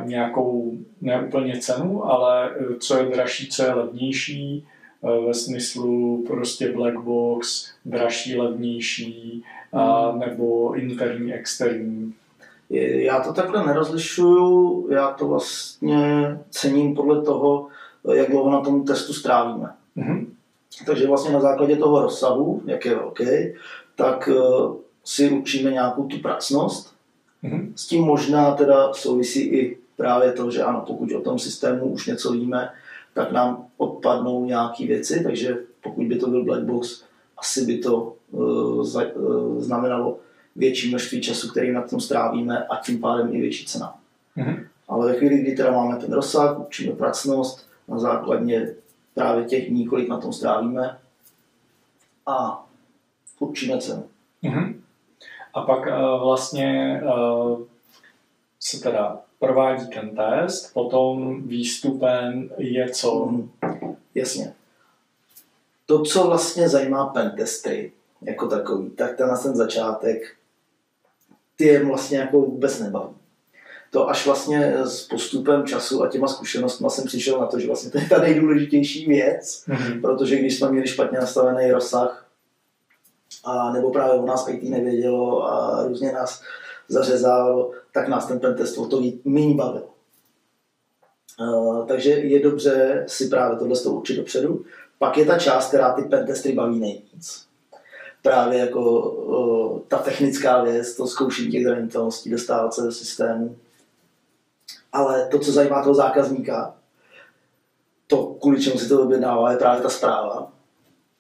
nějakou, 0.04 0.78
ne 1.02 1.22
úplně 1.22 1.60
cenu, 1.60 2.06
ale 2.06 2.52
co 2.80 2.98
je 2.98 3.06
dražší, 3.06 3.50
co 3.50 3.64
je 3.64 3.74
levnější, 3.74 4.66
Eh, 5.04 5.26
ve 5.28 5.34
smyslu 5.34 6.24
prostě 6.28 6.72
black 6.72 7.00
box, 7.00 7.70
dražší, 7.86 8.38
levnější, 8.38 9.44
hmm. 9.74 10.20
nebo 10.20 10.74
interní, 10.74 11.34
externí. 11.34 12.14
Já 12.70 13.20
to 13.20 13.34
takhle 13.34 13.66
nerozlišuju, 13.66 14.88
já 14.92 15.12
to 15.12 15.28
vlastně 15.28 15.98
cením 16.50 16.96
podle 16.96 17.22
toho, 17.22 17.68
jak 18.14 18.30
dlouho 18.30 18.52
na 18.52 18.62
tom 18.62 18.86
testu 18.86 19.14
strávíme. 19.14 19.70
Mm-hmm. 19.98 20.26
Takže 20.86 21.08
vlastně 21.08 21.32
na 21.34 21.40
základě 21.40 21.76
toho 21.76 22.02
rozsahu, 22.02 22.62
jak 22.66 22.86
je 22.86 22.96
velký, 22.96 23.24
tak 23.96 24.30
si 25.04 25.30
určíme 25.30 25.72
nějakou 25.72 26.08
tu 26.08 26.20
pracnost. 26.20 26.93
Mm-hmm. 27.44 27.74
S 27.76 27.88
tím 27.88 28.04
možná 28.04 28.52
teda 28.52 28.94
souvisí 28.94 29.42
i 29.42 29.78
právě 29.98 30.32
to, 30.32 30.52
že 30.52 30.64
ano, 30.64 30.84
pokud 30.88 31.12
o 31.12 31.22
tom 31.22 31.40
systému 31.40 31.86
už 31.86 32.08
něco 32.08 32.32
víme, 32.32 32.70
tak 33.14 33.32
nám 33.32 33.66
odpadnou 33.78 34.46
nějaké 34.46 34.88
věci, 34.88 35.24
takže 35.24 35.58
pokud 35.84 36.06
by 36.06 36.16
to 36.16 36.28
byl 36.28 36.44
black 36.44 36.64
box, 36.64 37.04
asi 37.38 37.66
by 37.66 37.78
to 37.78 38.16
uh, 38.32 38.84
za, 38.84 39.04
uh, 39.16 39.62
znamenalo 39.62 40.20
větší 40.56 40.90
množství 40.90 41.22
času, 41.22 41.50
který 41.50 41.72
na 41.72 41.82
tom 41.82 42.00
strávíme 42.00 42.66
a 42.66 42.76
tím 42.76 43.00
pádem 43.00 43.36
i 43.36 43.42
větší 43.42 43.66
cena. 43.66 43.96
Mm-hmm. 44.38 44.66
Ale 44.88 45.08
ve 45.08 45.20
chvíli, 45.20 45.38
kdy 45.38 45.56
teda 45.56 45.72
máme 45.72 45.96
ten 45.96 46.14
rozsah, 46.14 46.60
učíme 46.60 46.92
pracnost 46.92 47.68
na 47.88 48.00
základě 48.00 48.76
právě 49.14 49.46
těch 49.46 49.70
dní, 49.70 49.86
kolik 49.86 50.10
na 50.10 50.18
tom 50.18 50.34
strávíme 50.34 50.98
a 52.26 52.66
určíme 53.40 53.78
cenu. 53.78 54.04
Mm-hmm. 54.44 54.74
A 55.54 55.62
pak 55.62 55.86
vlastně 56.20 57.02
se 58.60 58.80
teda 58.80 59.20
provádí 59.40 59.88
ten 59.88 60.16
test, 60.16 60.74
potom 60.74 61.42
výstupem 61.48 62.50
je 62.58 62.90
co? 62.90 63.26
Mm, 63.26 63.52
jasně. 64.16 64.54
To, 65.86 66.02
co 66.02 66.28
vlastně 66.28 66.70
zajímá 66.70 67.06
pentesty 67.06 67.92
jako 68.22 68.48
takový, 68.48 68.90
tak 68.90 69.18
ten 69.18 69.28
na 69.28 69.38
ten 69.38 69.56
začátek, 69.56 70.36
ty 71.56 71.66
je 71.66 71.86
vlastně 71.86 72.18
jako 72.18 72.40
vůbec 72.42 72.80
nebaví. 72.80 73.14
To 73.92 74.10
až 74.10 74.26
vlastně 74.26 74.74
s 74.78 75.08
postupem 75.08 75.66
času 75.66 76.04
a 76.04 76.10
těma 76.10 76.28
zkušenostmi 76.28 76.90
jsem 76.90 77.06
přišel 77.06 77.40
na 77.40 77.46
to, 77.46 77.60
že 77.60 77.68
vlastně 77.68 77.92
to 77.92 77.98
je 77.98 78.10
ta 78.10 78.18
nejdůležitější 78.18 79.06
věc, 79.06 79.64
mm-hmm. 79.68 80.02
protože 80.02 80.36
když 80.36 80.58
jsme 80.58 80.72
měli 80.72 80.88
špatně 80.88 81.18
nastavený 81.18 81.72
rozsah, 81.72 82.23
a 83.44 83.72
nebo 83.72 83.92
právě 83.92 84.20
u 84.20 84.26
nás 84.26 84.48
IT 84.48 84.64
nevědělo 84.64 85.44
a 85.44 85.84
různě 85.88 86.12
nás 86.12 86.42
zařezalo, 86.88 87.72
tak 87.94 88.08
nás 88.08 88.26
ten 88.26 88.40
pentest 88.40 88.78
o 88.78 88.88
to 88.88 89.02
méně 89.26 89.56
bavil. 89.56 89.88
Takže 91.88 92.10
je 92.10 92.44
dobře 92.44 93.06
si 93.08 93.28
právě 93.28 93.58
tohle 93.58 93.80
to 93.80 93.92
učit 93.92 94.16
dopředu. 94.16 94.66
Pak 95.00 95.18
je 95.18 95.26
ta 95.26 95.40
část, 95.40 95.68
která 95.68 95.94
ty 95.94 96.02
pentestry 96.02 96.54
baví 96.54 96.80
nejvíc. 96.80 97.48
Právě 98.22 98.60
jako 98.60 99.84
ta 99.88 99.98
technická 99.98 100.64
věc, 100.64 100.96
to 100.96 101.08
zkoušení 101.08 101.52
těch 101.52 101.64
zranitelností, 101.64 102.30
dostávat 102.30 102.74
se 102.74 102.82
do 102.82 102.92
systému. 102.92 103.56
Ale 104.94 105.28
to, 105.28 105.40
co 105.40 105.52
zajímá 105.52 105.84
toho 105.84 105.96
zákazníka, 105.96 106.76
to, 108.08 108.26
kvůli 108.26 108.62
čemu 108.62 108.80
si 108.80 108.90
to 108.90 109.02
objednává, 109.02 109.52
je 109.52 109.58
právě 109.58 109.82
ta 109.82 109.90
zpráva. 109.90 110.53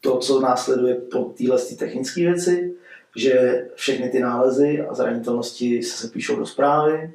To, 0.03 0.17
co 0.17 0.39
následuje 0.39 0.95
po 0.95 1.23
téhle 1.23 1.57
technické 1.79 2.21
věci, 2.21 2.75
že 3.15 3.65
všechny 3.75 4.09
ty 4.09 4.19
nálezy 4.19 4.81
a 4.81 4.93
zranitelnosti 4.93 5.83
se 5.83 6.07
píšou 6.07 6.35
do 6.35 6.45
zprávy, 6.45 7.13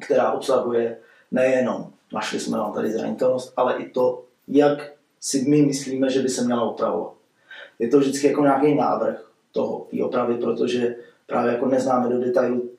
která 0.00 0.32
obsahuje 0.32 0.96
nejenom 1.30 1.94
našli 2.14 2.40
jsme 2.40 2.58
vám 2.58 2.72
tady 2.72 2.92
zranitelnost, 2.92 3.52
ale 3.56 3.76
i 3.76 3.90
to, 3.90 4.24
jak 4.48 4.92
si 5.20 5.44
my 5.48 5.62
myslíme, 5.62 6.10
že 6.10 6.22
by 6.22 6.28
se 6.28 6.44
měla 6.44 6.62
opravovat. 6.62 7.12
Je 7.78 7.88
to 7.88 7.98
vždycky 7.98 8.26
jako 8.26 8.42
nějaký 8.42 8.74
návrh 8.74 9.30
toho, 9.52 9.86
té 9.90 10.04
opravy, 10.04 10.34
protože 10.34 10.96
právě 11.26 11.52
jako 11.52 11.66
neznáme 11.66 12.08
do 12.08 12.20
detailu 12.20 12.70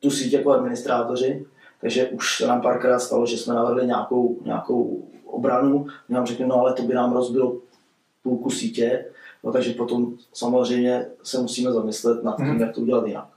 tu 0.00 0.10
síť 0.10 0.32
jako 0.32 0.52
administrátoři, 0.52 1.46
takže 1.80 2.08
už 2.08 2.36
se 2.36 2.46
nám 2.46 2.62
párkrát 2.62 2.98
stalo, 2.98 3.26
že 3.26 3.38
jsme 3.38 3.54
navrhli 3.54 3.86
nějakou, 3.86 4.38
nějakou 4.44 5.08
obranu, 5.24 5.86
nám 6.08 6.26
řekli, 6.26 6.46
no 6.46 6.60
ale 6.60 6.72
to 6.72 6.82
by 6.82 6.94
nám 6.94 7.12
rozbilo 7.12 7.56
půlku 8.22 8.50
sítě, 8.50 9.04
No, 9.44 9.52
takže 9.52 9.72
potom 9.72 10.14
samozřejmě 10.32 11.06
se 11.22 11.38
musíme 11.38 11.72
zamyslet 11.72 12.24
nad 12.24 12.36
tím, 12.36 12.46
hmm. 12.46 12.60
jak 12.60 12.74
to 12.74 12.80
udělat 12.80 13.06
jinak. 13.06 13.28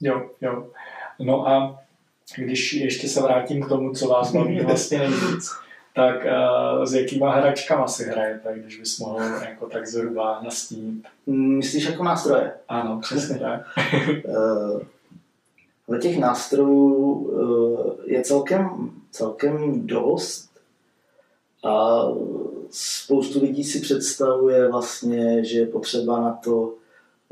Jo, 0.00 0.30
jo. 0.40 0.66
No 1.18 1.48
a 1.48 1.78
když 2.36 2.72
ještě 2.72 3.08
se 3.08 3.22
vrátím 3.22 3.62
k 3.62 3.68
tomu, 3.68 3.92
co 3.92 4.08
vás 4.08 4.32
baví 4.32 4.60
vlastně 4.64 4.98
nejvíc, 4.98 5.50
tak 5.94 6.16
uh, 6.24 6.84
s 6.84 6.94
jakýma 6.94 7.34
hračkama 7.34 7.88
si 7.88 8.04
hrajete, 8.04 8.58
když 8.58 8.78
bys 8.78 8.98
mohl 8.98 9.22
jako 9.22 9.66
tak 9.66 9.86
zhruba 9.86 10.40
nastínit? 10.42 11.06
Myslíš 11.26 11.84
jako 11.84 12.04
nástroje? 12.04 12.52
Ano, 12.68 13.00
přesně 13.00 13.38
tak. 13.38 13.60
Ale 15.88 15.98
těch 15.98 16.18
nástrojů 16.18 17.12
uh, 17.12 17.94
je 18.04 18.22
celkem, 18.22 18.90
celkem 19.10 19.86
dost. 19.86 20.50
A 21.64 22.02
spoustu 22.70 23.40
lidí 23.42 23.64
si 23.64 23.80
představuje 23.80 24.68
vlastně, 24.68 25.44
že 25.44 25.58
je 25.58 25.66
potřeba 25.66 26.20
na 26.20 26.32
to 26.32 26.74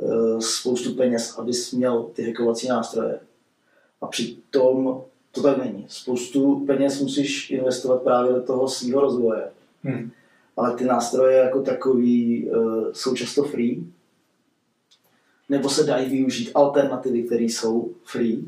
eh, 0.03 0.41
spoustu 0.41 0.95
peněz, 0.95 1.39
abys 1.39 1.73
měl 1.73 2.03
ty 2.03 2.27
hackovací 2.27 2.69
nástroje. 2.69 3.21
A 4.01 4.07
přitom 4.07 5.03
to 5.33 5.43
tak 5.43 5.59
není. 5.59 5.87
Spoustu 5.89 6.65
peněz 6.67 7.01
musíš 7.01 7.51
investovat 7.51 8.03
právě 8.03 8.33
do 8.33 8.43
toho 8.43 8.69
svého 8.69 9.01
rozvoje. 9.01 9.51
Hmm. 9.83 10.11
Ale 10.57 10.77
ty 10.77 10.85
nástroje 10.85 11.37
jako 11.37 11.63
takový 11.63 12.51
uh, 12.51 12.93
jsou 12.93 13.15
často 13.15 13.45
free, 13.45 13.85
nebo 15.49 15.69
se 15.69 15.85
dají 15.85 16.11
využít 16.11 16.51
alternativy, 16.55 17.23
které 17.23 17.45
jsou 17.45 17.91
free. 18.05 18.45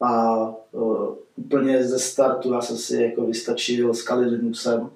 A 0.00 0.48
uh, 0.72 1.14
úplně 1.36 1.84
ze 1.84 1.98
startu 1.98 2.52
já 2.52 2.60
jsem 2.60 2.76
si 2.76 3.02
jako 3.02 3.26
vystačil 3.26 3.94
s 3.94 4.02
Kali 4.02 4.26
Linuxem, 4.26 4.90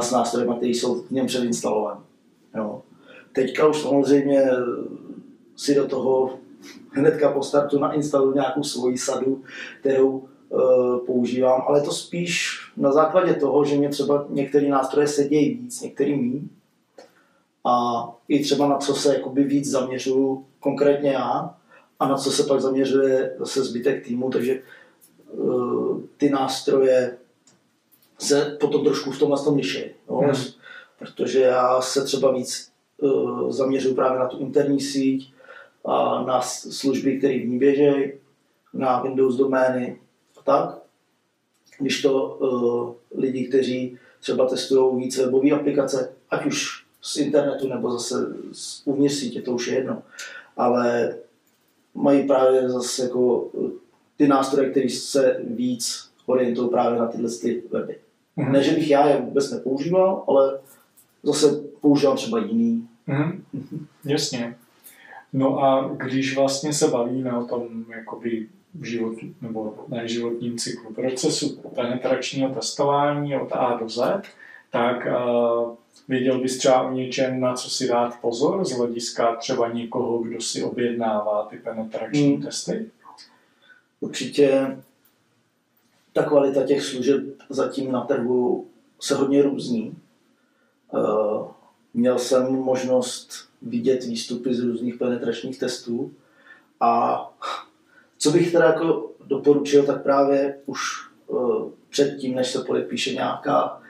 s 0.00 0.10
nástroji, 0.10 0.48
které 0.56 0.70
jsou 0.70 1.02
v 1.02 1.10
něm 1.10 1.26
předinstalované. 1.26 2.00
Jo. 2.56 2.82
Teďka 3.32 3.66
už 3.66 3.82
samozřejmě 3.82 4.50
si 5.56 5.74
do 5.74 5.86
toho 5.86 6.38
hnedka 6.90 7.32
po 7.32 7.42
startu 7.42 7.78
nainstaluju 7.78 8.34
nějakou 8.34 8.62
svoji 8.62 8.98
sadu, 8.98 9.42
kterou 9.80 10.22
e, 10.22 11.06
používám, 11.06 11.62
ale 11.68 11.80
to 11.80 11.92
spíš 11.92 12.60
na 12.76 12.92
základě 12.92 13.34
toho, 13.34 13.64
že 13.64 13.76
mě 13.76 13.88
třeba 13.88 14.26
některé 14.28 14.68
nástroje 14.68 15.08
sedějí 15.08 15.54
víc, 15.54 15.82
některý 15.82 16.16
mý. 16.16 16.50
A 17.64 18.04
i 18.28 18.42
třeba 18.42 18.68
na 18.68 18.76
co 18.76 18.94
se 18.94 19.14
jakoby 19.14 19.44
víc 19.44 19.70
zaměřuju 19.70 20.46
konkrétně 20.60 21.10
já 21.10 21.54
a 22.00 22.08
na 22.08 22.16
co 22.16 22.30
se 22.30 22.42
pak 22.42 22.60
zaměřuje 22.60 23.36
zase 23.38 23.64
zbytek 23.64 24.04
týmu, 24.04 24.30
takže 24.30 24.52
e, 24.52 24.62
ty 26.16 26.30
nástroje 26.30 27.18
se 28.18 28.56
potom 28.60 28.84
trošku 28.84 29.10
v 29.10 29.18
tomhle 29.18 29.44
tom 29.44 29.56
liší. 29.56 29.84
No? 30.10 30.16
Hmm. 30.16 30.34
Protože 30.98 31.40
já 31.40 31.80
se 31.80 32.04
třeba 32.04 32.32
víc 32.32 32.72
uh, 32.96 33.50
zaměřuji 33.50 33.94
právě 33.94 34.18
na 34.18 34.26
tu 34.26 34.38
interní 34.38 34.80
síť 34.80 35.32
a 35.84 36.22
na 36.22 36.40
služby, 36.42 37.18
které 37.18 37.38
v 37.38 37.48
ní 37.48 37.58
běžejí, 37.58 38.12
na 38.72 39.02
Windows 39.02 39.36
domény 39.36 40.00
a 40.38 40.42
tak. 40.42 40.78
Když 41.78 42.02
to 42.02 42.24
uh, 42.24 43.20
lidi, 43.20 43.48
kteří 43.48 43.98
třeba 44.20 44.46
testují 44.46 45.04
více 45.04 45.24
webové 45.24 45.50
aplikace, 45.50 46.12
ať 46.30 46.46
už 46.46 46.84
z 47.02 47.16
internetu 47.16 47.68
nebo 47.68 47.92
zase 47.92 48.14
z 48.52 48.82
uvnitř 48.84 49.14
sítě, 49.14 49.42
to 49.42 49.52
už 49.52 49.68
je 49.68 49.74
jedno. 49.74 50.02
Ale 50.56 51.16
mají 51.94 52.26
právě 52.26 52.68
zase 52.68 53.02
jako 53.02 53.50
ty 54.16 54.28
nástroje, 54.28 54.70
které 54.70 54.90
se 54.90 55.40
víc 55.44 56.10
orientují 56.26 56.70
právě 56.70 56.98
na 56.98 57.06
tyhle 57.06 57.30
ty 57.30 57.62
weby. 57.70 57.98
Mm-hmm. 58.38 58.52
Ne, 58.52 58.62
že 58.62 58.72
bych 58.72 58.90
já 58.90 59.08
je 59.08 59.20
vůbec 59.20 59.50
nepoužíval, 59.50 60.24
ale 60.28 60.58
zase 61.22 61.62
používám 61.80 62.16
třeba 62.16 62.38
jiný. 62.38 62.88
Mm-hmm. 63.08 63.40
Jasně. 64.04 64.56
No 65.32 65.58
a 65.64 65.90
když 65.96 66.36
vlastně 66.36 66.72
se 66.72 66.88
bavíme 66.88 67.38
o 67.38 67.44
tom 67.44 67.84
jakoby 67.96 68.48
životu, 68.82 69.26
nebo 69.40 69.74
ne 69.88 70.08
životním 70.08 70.58
cyklu, 70.58 70.94
procesu 70.94 71.56
penetračního 71.74 72.48
testování 72.48 73.36
od 73.36 73.52
A 73.52 73.76
do 73.76 73.88
Z, 73.88 74.22
tak 74.70 75.06
uh, 75.06 75.74
věděl 76.08 76.40
bys 76.40 76.58
třeba 76.58 76.82
o 76.82 76.92
něčem, 76.92 77.40
na 77.40 77.54
co 77.54 77.70
si 77.70 77.88
dát 77.88 78.20
pozor 78.20 78.64
z 78.64 78.72
hlediska 78.72 79.36
třeba 79.36 79.72
někoho, 79.72 80.18
kdo 80.18 80.40
si 80.40 80.62
objednává 80.62 81.46
ty 81.50 81.56
penetrační 81.56 82.36
mm. 82.36 82.42
testy? 82.42 82.90
Určitě 84.00 84.76
ta 86.12 86.22
kvalita 86.22 86.62
těch 86.62 86.84
služeb 86.84 87.22
zatím 87.48 87.92
na 87.92 88.00
trhu 88.00 88.66
se 89.00 89.14
hodně 89.14 89.42
různí. 89.42 89.96
Eh, 90.94 91.44
měl 91.94 92.18
jsem 92.18 92.52
možnost 92.52 93.48
vidět 93.62 94.04
výstupy 94.04 94.54
z 94.54 94.60
různých 94.60 94.94
penetračních 94.96 95.58
testů 95.58 96.12
a 96.80 97.22
co 98.18 98.30
bych 98.30 98.52
teda 98.52 98.64
jako 98.64 99.10
doporučil, 99.26 99.82
tak 99.82 100.02
právě 100.02 100.58
už 100.66 100.80
eh, 101.30 101.70
předtím, 101.88 102.34
než 102.34 102.52
se 102.52 102.64
podepíše 102.64 103.14
nějaká, 103.14 103.82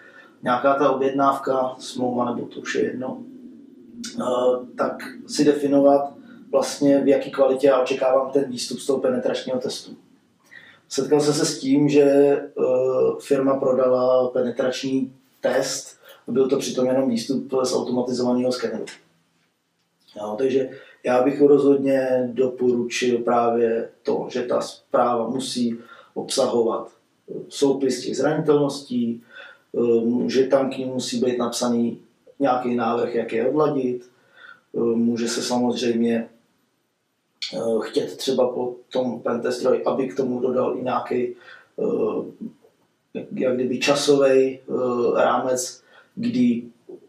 nějaká 0.42 0.74
ta 0.74 0.90
objednávka, 0.90 1.76
smlouva 1.78 2.34
nebo 2.34 2.46
to 2.46 2.60
už 2.60 2.74
je 2.74 2.84
jedno, 2.84 3.22
eh, 4.20 4.24
tak 4.76 5.02
si 5.26 5.44
definovat 5.44 6.12
vlastně 6.50 7.00
v 7.00 7.08
jaký 7.08 7.30
kvalitě 7.30 7.66
já 7.66 7.82
očekávám 7.82 8.30
ten 8.30 8.50
výstup 8.50 8.78
z 8.78 8.86
toho 8.86 8.98
penetračního 8.98 9.58
testu. 9.58 9.96
Setkal 10.88 11.20
jsem 11.20 11.34
se 11.34 11.46
s 11.46 11.60
tím, 11.60 11.88
že 11.88 12.36
uh, 12.54 13.18
firma 13.18 13.54
prodala 13.54 14.28
penetrační 14.28 15.12
test, 15.40 15.98
byl 16.28 16.48
to 16.48 16.58
přitom 16.58 16.86
jenom 16.86 17.10
výstup 17.10 17.52
z 17.62 17.74
automatizovaného 17.74 18.52
skeneru. 18.52 18.84
No, 20.16 20.36
takže 20.38 20.70
já 21.04 21.22
bych 21.22 21.40
rozhodně 21.40 22.30
doporučil 22.32 23.18
právě 23.18 23.88
to, 24.02 24.26
že 24.30 24.42
ta 24.42 24.60
zpráva 24.60 25.28
musí 25.28 25.78
obsahovat 26.14 26.90
soupis 27.48 28.04
těch 28.04 28.16
zranitelností, 28.16 29.22
eh, 29.76 30.28
že 30.30 30.46
tam 30.46 30.70
k 30.70 30.78
ní 30.78 30.84
musí 30.84 31.20
být 31.20 31.38
napsaný 31.38 31.98
nějaký 32.38 32.74
návrh, 32.74 33.14
jak 33.14 33.32
je 33.32 33.48
odladit. 33.48 34.10
Eh, 34.74 34.80
může 34.80 35.28
se 35.28 35.42
samozřejmě 35.42 36.28
Eh, 36.28 36.37
chtět 37.80 38.16
třeba 38.16 38.48
po 38.48 38.74
tom 38.92 39.20
pentestroji, 39.20 39.84
aby 39.84 40.08
k 40.08 40.16
tomu 40.16 40.40
dodal 40.40 40.76
i 40.78 40.82
nějaký 40.82 41.34
eh, 41.78 42.48
jak 43.32 43.54
kdyby 43.54 43.78
časový 43.78 44.58
eh, 44.58 44.58
rámec, 45.24 45.82
kdy 46.14 46.62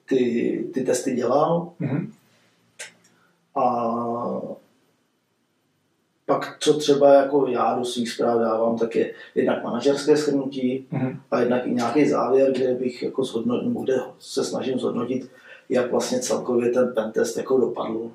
ty, 0.06 0.66
ty 0.74 0.84
testy 0.84 1.16
dělal. 1.16 1.72
Mm-hmm. 1.82 2.08
A 3.56 3.96
pak 6.26 6.58
co 6.60 6.74
třeba 6.80 7.14
jako 7.14 7.48
já 7.48 7.76
do 7.80 7.86
svých 7.86 8.10
zpráv 8.12 8.40
dávám, 8.40 8.78
tak 8.78 8.96
je 8.96 9.14
jednak 9.36 9.64
manažerské 9.64 10.16
shrnutí 10.18 10.88
Mhm. 10.92 11.20
a 11.32 11.40
jednak 11.40 11.68
i 11.68 11.72
nějaký 11.74 12.10
závěr, 12.10 12.52
kde 12.52 12.74
bych 12.74 13.04
jako 13.04 13.24
zhodnotil, 13.24 13.70
kde 13.70 13.94
se 14.20 14.44
snažím 14.44 14.80
zhodnotit, 14.80 15.32
jak 15.70 15.92
vlastně 15.92 16.20
celkově 16.20 16.70
ten 16.72 16.94
pentest 16.94 17.38
jako 17.38 17.58
dopadl. 17.60 18.12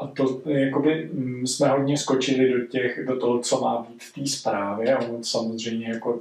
A 0.00 0.06
to 0.06 0.40
jakoby 0.46 1.10
mm, 1.12 1.46
jsme 1.46 1.68
hodně 1.68 1.98
skočili 1.98 2.52
do, 2.52 2.66
těch, 2.66 3.06
do 3.06 3.16
toho, 3.20 3.38
co 3.38 3.60
má 3.60 3.86
být 3.88 4.02
v 4.02 4.14
té 4.14 4.26
zprávě. 4.26 4.96
A 4.96 5.04
on 5.08 5.24
samozřejmě 5.24 5.88
jako 5.88 6.20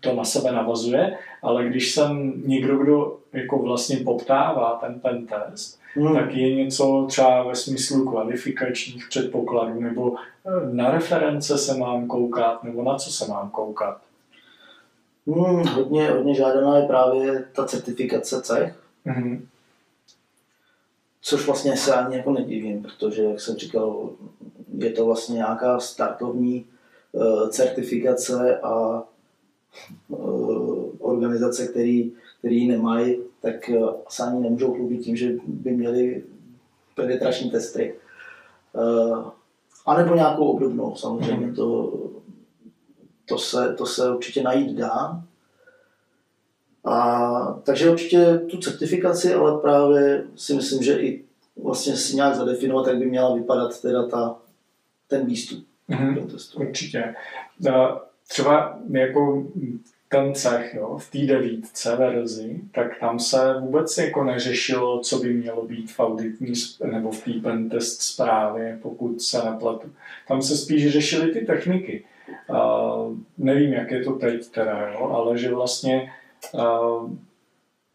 to 0.00 0.14
na 0.14 0.24
sebe 0.24 0.52
navazuje, 0.52 1.18
ale 1.42 1.64
když 1.64 1.94
jsem 1.94 2.32
někdo, 2.46 2.78
kdo 2.78 3.16
jako 3.32 3.58
vlastně 3.58 3.96
poptává 3.96 4.78
ten 4.84 5.00
pentest, 5.00 5.80
Hmm. 5.94 6.14
tak 6.14 6.34
je 6.34 6.54
něco 6.54 7.06
třeba 7.08 7.42
ve 7.48 7.54
smyslu 7.54 8.10
kvalifikačních 8.10 9.08
předpokladů, 9.08 9.80
nebo 9.80 10.14
eh, 10.16 10.74
na 10.74 10.90
reference 10.90 11.58
se 11.58 11.76
mám 11.76 12.06
koukat, 12.06 12.64
nebo 12.64 12.82
na 12.82 12.96
co 12.98 13.10
se 13.12 13.30
mám 13.30 13.50
koukat. 13.50 13.98
Hmm, 15.26 15.66
hodně, 15.66 16.10
hodně 16.10 16.34
žádaná 16.34 16.76
je 16.78 16.86
právě 16.86 17.44
ta 17.52 17.64
certifikace 17.64 18.42
CEH, 18.42 18.76
Mhm. 19.04 19.46
Což 21.22 21.46
vlastně 21.46 21.76
se 21.76 21.94
ani 21.94 22.16
jako 22.16 22.32
nedivím, 22.32 22.82
protože, 22.82 23.22
jak 23.22 23.40
jsem 23.40 23.56
říkal, 23.56 24.10
je 24.78 24.90
to 24.90 25.06
vlastně 25.06 25.34
nějaká 25.34 25.80
startovní 25.80 26.66
uh, 27.12 27.48
certifikace 27.48 28.60
a 28.60 29.02
uh, 30.08 30.84
organizace, 30.98 31.66
který, 31.66 32.12
který 32.38 32.68
nemají, 32.68 33.16
tak 33.42 33.54
uh, 33.68 33.90
se 34.08 34.22
ani 34.22 34.40
nemůžou 34.40 34.74
chlubit 34.74 35.00
tím, 35.00 35.16
že 35.16 35.32
by 35.46 35.72
měli 35.72 36.22
penetrační 36.94 37.50
testy. 37.50 37.94
A 39.86 39.96
nebo 39.96 40.14
nějakou 40.14 40.44
obdobnou, 40.44 40.96
samozřejmě 40.96 41.52
to, 41.52 41.92
to, 43.28 43.38
se, 43.38 43.74
to 43.78 43.86
se 43.86 44.14
určitě 44.14 44.42
najít 44.42 44.76
dá. 44.76 45.22
A, 46.84 47.60
takže 47.64 47.90
určitě 47.90 48.38
tu 48.50 48.58
certifikaci, 48.58 49.34
ale 49.34 49.60
právě 49.60 50.24
si 50.36 50.54
myslím, 50.54 50.82
že 50.82 51.00
i 51.00 51.24
vlastně 51.62 51.96
si 51.96 52.16
nějak 52.16 52.34
zadefinovat, 52.34 52.86
jak 52.86 52.96
by 52.98 53.06
měla 53.06 53.34
vypadat 53.34 53.80
teda 53.82 54.06
ta, 54.06 54.36
ten 55.08 55.26
výstup 55.26 55.64
Mhm. 55.88 56.14
toho 56.14 56.26
testu. 56.26 56.60
Určitě. 56.60 57.14
A 57.74 58.00
Třeba 58.28 58.78
jako 58.90 59.46
ten 60.08 60.34
cech 60.34 60.74
jo, 60.74 60.98
v 60.98 61.10
té 61.10 61.18
devítce 61.18 61.96
verzi, 61.96 62.60
tak 62.74 62.98
tam 63.00 63.18
se 63.18 63.54
vůbec 63.60 63.98
jako 63.98 64.24
neřešilo, 64.24 65.00
co 65.00 65.18
by 65.18 65.32
mělo 65.34 65.62
být 65.66 65.92
v 65.92 66.00
auditní 66.00 66.52
nebo 66.90 67.10
v 67.10 67.24
té 67.24 67.30
pentest 67.32 68.02
zprávě, 68.02 68.78
pokud 68.82 69.22
se 69.22 69.44
nepletu. 69.44 69.88
Tam 70.28 70.42
se 70.42 70.56
spíš 70.56 70.92
řešily 70.92 71.32
ty 71.32 71.40
techniky. 71.40 72.04
A 72.54 72.88
nevím, 73.38 73.72
jak 73.72 73.90
je 73.90 74.04
to 74.04 74.12
teď 74.12 74.48
teda, 74.48 74.90
jo, 74.92 75.10
ale 75.14 75.38
že 75.38 75.54
vlastně 75.54 76.12
a 76.58 76.80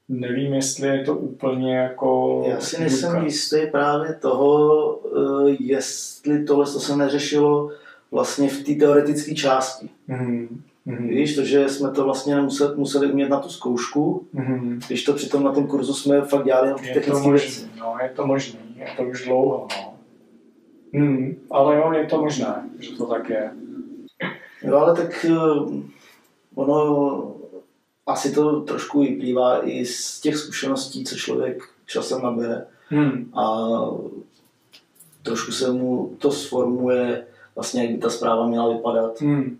nevím, 0.10 0.54
jestli 0.54 0.88
je 0.88 1.04
to 1.04 1.16
úplně 1.16 1.78
jako... 1.78 2.44
Já 2.48 2.60
si 2.60 2.80
nejsem 2.80 3.24
jistý 3.24 3.58
právě 3.72 4.14
toho, 4.14 5.00
eh, 5.06 5.56
jestli 5.60 6.44
tohle 6.44 6.66
to 6.66 6.80
se 6.80 6.96
neřešilo 6.96 7.72
vlastně 8.12 8.50
v 8.50 8.64
té 8.64 8.74
teoretické 8.74 9.36
části. 9.36 9.90
Mhm, 10.08 10.62
mhm, 10.86 11.08
Víš, 11.08 11.36
to, 11.36 11.44
že 11.44 11.70
jsme 11.70 11.92
to 11.92 12.04
vlastně 12.04 12.36
museli, 12.36 12.76
museli 12.76 13.12
umět 13.12 13.30
na 13.30 13.40
tu 13.40 13.50
zkoušku, 13.50 14.28
mhm. 14.34 14.80
když 14.88 15.04
to 15.04 15.14
přitom 15.14 15.44
na 15.44 15.52
tom 15.52 15.68
kurzu 15.68 15.94
jsme 15.94 16.22
fakt 16.22 16.46
dělali 16.46 16.68
jenom 16.68 16.80
ty 16.80 16.88
Je 16.88 16.94
to 16.94 17.00
technické 17.00 17.30
věci. 17.32 17.70
no, 17.80 17.96
je 18.04 18.10
to 18.10 18.28
možné, 18.28 18.60
je 18.76 18.88
to 18.98 19.04
už 19.04 19.26
dlouho, 19.26 19.68
no. 19.78 19.94
Hmm, 20.94 21.36
ale 21.52 21.76
jo, 21.76 21.92
je 21.92 22.06
to 22.06 22.22
možné, 22.22 22.70
že 22.80 22.92
to 22.92 23.06
tak 23.06 23.30
je. 23.30 23.52
Jo, 24.64 24.78
ale 24.78 24.96
tak 24.96 25.26
eh, 25.26 25.84
ono 26.56 27.36
asi 28.08 28.32
to 28.32 28.62
trošku 28.62 29.00
vyplývá 29.00 29.68
i 29.68 29.86
z 29.86 30.20
těch 30.20 30.38
zkušeností, 30.38 31.04
co 31.04 31.16
člověk 31.16 31.70
časem 31.86 32.22
nabere 32.22 32.66
Hmm, 32.90 33.32
a 33.34 33.68
trošku 35.24 35.52
se 35.52 35.72
mu 35.72 36.16
to 36.20 36.32
sformuje 36.32 37.28
vlastně, 37.56 37.82
jak 37.82 37.92
by 37.92 37.98
ta 37.98 38.10
zpráva 38.10 38.48
měla 38.48 38.74
vypadat. 38.74 39.22
hmm, 39.22 39.58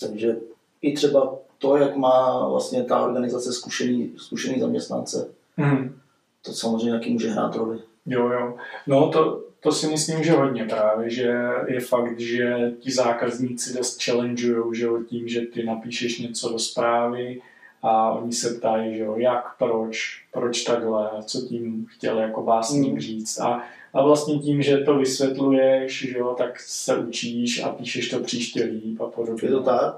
Takže 0.00 0.36
i 0.82 0.92
třeba 0.92 1.34
to, 1.58 1.76
jak 1.76 1.96
má 1.96 2.48
vlastně 2.48 2.84
ta 2.84 3.00
organizace 3.00 3.52
zkušený, 3.52 4.12
zkušený 4.16 4.60
zaměstnance, 4.60 5.30
hmm. 5.56 6.00
to 6.42 6.52
samozřejmě 6.52 6.92
taky 6.92 7.10
může 7.10 7.30
hrát 7.30 7.56
roli. 7.56 7.78
Jo, 8.06 8.28
jo. 8.28 8.56
No 8.86 9.08
to, 9.08 9.44
to 9.60 9.72
si 9.72 9.86
myslím, 9.86 10.24
že 10.24 10.32
hodně 10.32 10.64
právě, 10.64 11.10
že 11.10 11.36
je 11.66 11.80
fakt, 11.80 12.20
že 12.20 12.72
ti 12.78 12.92
zákazníci 12.92 13.74
dost 13.74 14.02
challengeujou, 14.04 14.74
že 14.74 14.84
jo, 14.84 15.02
tím, 15.02 15.28
že 15.28 15.40
ty 15.40 15.64
napíšeš 15.64 16.18
něco 16.18 16.48
do 16.52 16.58
zprávy 16.58 17.42
a 17.82 18.12
oni 18.12 18.32
se 18.32 18.54
ptají, 18.54 18.96
že 18.96 19.02
jo, 19.02 19.14
jak, 19.16 19.44
proč, 19.58 20.24
proč 20.32 20.62
takhle, 20.62 21.10
co 21.26 21.40
tím 21.40 21.86
chtěl 21.90 22.18
jako 22.18 22.42
básník 22.42 22.92
Mm. 22.92 23.00
říct. 23.00 23.38
A, 23.38 23.62
a 23.94 24.02
vlastně 24.02 24.38
tím, 24.38 24.62
že 24.62 24.78
to 24.78 24.98
vysvětluješ, 24.98 26.08
že 26.10 26.18
jo, 26.18 26.34
tak 26.38 26.60
se 26.60 26.98
učíš 26.98 27.62
a 27.62 27.68
píšeš 27.68 28.08
to 28.10 28.20
příště 28.20 28.64
líp 28.64 29.00
a 29.00 29.06
podobně. 29.06 29.48
Je 29.48 29.50
to 29.50 29.62
tak? 29.62 29.94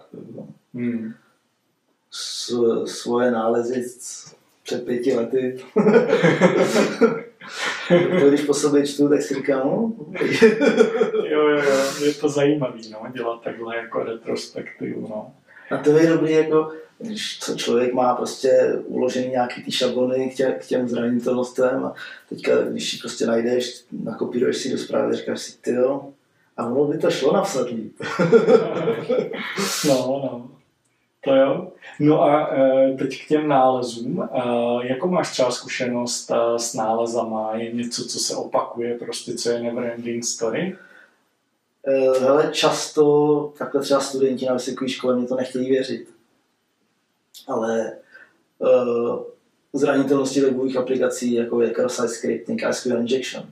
Hmm. 0.75 1.15
S, 2.11 2.55
svoje 2.85 3.31
nálezy 3.31 3.85
před 4.63 4.85
pěti 4.85 5.15
lety. 5.15 5.59
to, 8.21 8.29
když 8.29 8.41
po 8.41 8.55
sobě 8.55 8.87
čtu, 8.87 9.09
tak 9.09 9.23
si 9.23 9.35
říkám, 9.35 9.61
no, 9.65 9.93
Jo, 11.29 11.49
jo, 11.49 11.63
jo, 11.63 12.05
je 12.05 12.15
to 12.15 12.29
zajímavý, 12.29 12.91
no, 12.91 13.13
dělat 13.13 13.43
takhle 13.43 13.77
jako 13.77 14.05
retrospektivu, 14.05 15.09
no. 15.09 15.33
A 15.71 15.77
to 15.77 15.99
je 15.99 16.07
dobrý, 16.07 16.33
jako, 16.33 16.73
když 16.99 17.39
co 17.39 17.55
člověk 17.57 17.93
má 17.93 18.15
prostě 18.15 18.73
uložený 18.85 19.29
nějaký 19.29 19.63
ty 19.63 19.73
šablony 19.73 20.31
k, 20.31 20.35
tě, 20.35 20.57
k 20.61 20.67
těm 20.67 20.89
zranitelnostem 20.89 21.85
a 21.85 21.95
teďka, 22.29 22.63
když 22.63 22.91
si 22.91 22.99
prostě 22.99 23.27
najdeš, 23.27 23.85
nakopíruješ 24.03 24.57
si 24.57 24.73
do 24.73 24.79
zprávy, 24.79 25.17
říkáš 25.17 25.41
si, 25.41 25.59
ty 25.59 25.71
jo, 25.71 26.09
a 26.57 26.67
ono 26.67 26.85
by 26.85 26.99
to 26.99 27.11
šlo 27.11 27.33
napsat 27.33 27.69
líp. 27.69 27.97
No, 29.89 29.95
no. 29.97 30.51
To 31.25 31.35
jo. 31.35 31.73
No 32.01 32.23
a 32.23 32.57
e, 32.57 32.97
teď 32.99 33.25
k 33.25 33.29
těm 33.29 33.49
nálezům. 33.49 34.23
E, 34.23 34.29
jakou 34.87 35.09
máš 35.09 35.31
třeba 35.31 35.51
zkušenost 35.51 36.31
e, 36.31 36.59
s 36.59 36.75
nálezama? 36.75 37.57
Je 37.57 37.73
něco, 37.73 38.05
co 38.05 38.19
se 38.19 38.37
opakuje, 38.37 38.99
prostě 38.99 39.35
co 39.35 39.51
je 39.51 39.63
never 39.63 39.85
ending 39.85 40.25
story? 40.25 40.77
Hele, 42.21 42.51
často 42.53 43.55
takhle 43.59 43.81
třeba 43.81 44.01
studenti 44.01 44.47
na 44.47 44.53
vysoké 44.53 44.89
škole 44.89 45.17
mě 45.17 45.27
to 45.27 45.37
nechtějí 45.37 45.71
věřit. 45.71 46.09
Ale 47.49 47.93
uh, 48.59 49.23
zranitelnosti 49.73 50.41
webových 50.41 50.77
aplikací, 50.77 51.33
jako 51.33 51.63
je 51.63 51.71
cross-site 51.71 52.09
scripting 52.09 52.65
a 52.65 52.73
SQL 52.73 52.97
injection, 52.97 53.51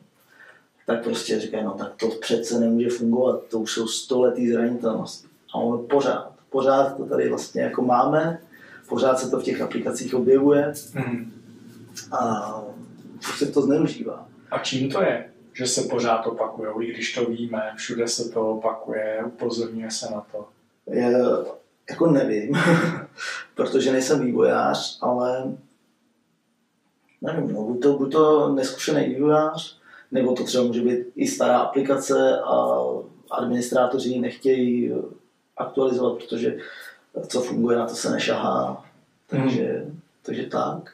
tak 0.87 1.05
prostě 1.05 1.41
říkají, 1.41 1.65
no 1.65 1.75
tak 1.79 1.93
to 1.97 2.09
přece 2.09 2.61
nemůže 2.61 2.89
fungovat, 2.89 3.43
to 3.51 3.59
už 3.59 3.73
jsou 3.73 3.89
stoletý 3.89 4.53
zranitelnosti. 4.53 5.29
A 5.55 5.59
ono 5.59 5.79
pořád, 5.79 6.33
pořád 6.51 6.97
to 6.97 7.05
tady 7.05 7.29
vlastně 7.29 7.63
jako 7.63 7.83
máme, 7.83 8.41
pořád 8.89 9.19
se 9.19 9.31
to 9.31 9.41
v 9.41 9.43
těch 9.43 9.61
aplikacích 9.61 10.15
objevuje 10.15 10.73
Mhm. 10.95 11.33
a 12.13 12.53
se 13.39 13.47
to 13.47 13.63
zneužívá. 13.63 14.29
A 14.51 14.59
čím 14.59 14.91
to 14.91 15.03
je? 15.03 15.31
Že 15.53 15.67
se 15.67 15.83
pořád 15.83 16.27
opakuje, 16.27 16.71
i 16.81 16.93
když 16.93 17.15
to 17.15 17.25
víme, 17.25 17.73
všude 17.77 18.09
se 18.09 18.29
to 18.29 18.51
opakuje, 18.51 19.23
upozorňuje 19.27 19.91
se 19.91 20.07
na 20.15 20.27
to. 20.33 20.49
Je, 20.91 21.13
jako 21.91 22.07
nevím, 22.07 22.57
protože 23.55 23.93
nejsem 23.93 24.21
vývojář, 24.27 24.99
ale 25.03 25.53
nevím, 27.23 27.53
no, 27.53 27.63
buď, 27.63 27.83
to, 27.83 27.99
buď 27.99 28.13
to 28.13 28.55
neskušený 28.55 29.05
vývojář, 29.15 29.79
nebo 30.13 30.33
to 30.35 30.45
třeba 30.45 30.65
může 30.65 30.81
být 30.83 31.07
i 31.17 31.27
stará 31.29 31.59
aplikace 31.59 32.41
a 32.41 32.77
administrátoři 33.31 34.09
ji 34.09 34.21
nechtějí 34.21 34.93
aktualizovat, 35.61 36.19
protože 36.19 36.59
co 37.29 37.41
funguje, 37.41 37.79
na 37.79 37.87
to 37.87 37.95
se 37.95 38.11
nešahá. 38.11 38.85
Takže, 39.27 39.87
takže 40.23 40.43
tak. 40.47 40.91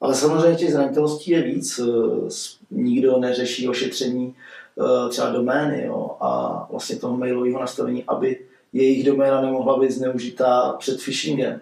Ale 0.00 0.14
samozřejmě 0.14 0.56
těch 0.58 0.72
zranitelností 0.72 1.30
je 1.30 1.42
víc. 1.42 1.80
S- 2.28 2.58
Nikdo 2.70 3.18
neřeší 3.18 3.68
ošetření 3.68 4.34
eh, 4.80 5.08
třeba 5.08 5.30
domény 5.30 5.84
jo, 5.86 6.16
a 6.20 6.66
vlastně 6.70 6.96
toho 6.96 7.16
mailového 7.16 7.60
nastavení, 7.60 8.04
aby 8.04 8.40
jejich 8.72 9.06
doména 9.06 9.40
nemohla 9.40 9.78
být 9.78 9.90
zneužitá 9.90 10.72
před 10.78 11.02
phishingem, 11.04 11.60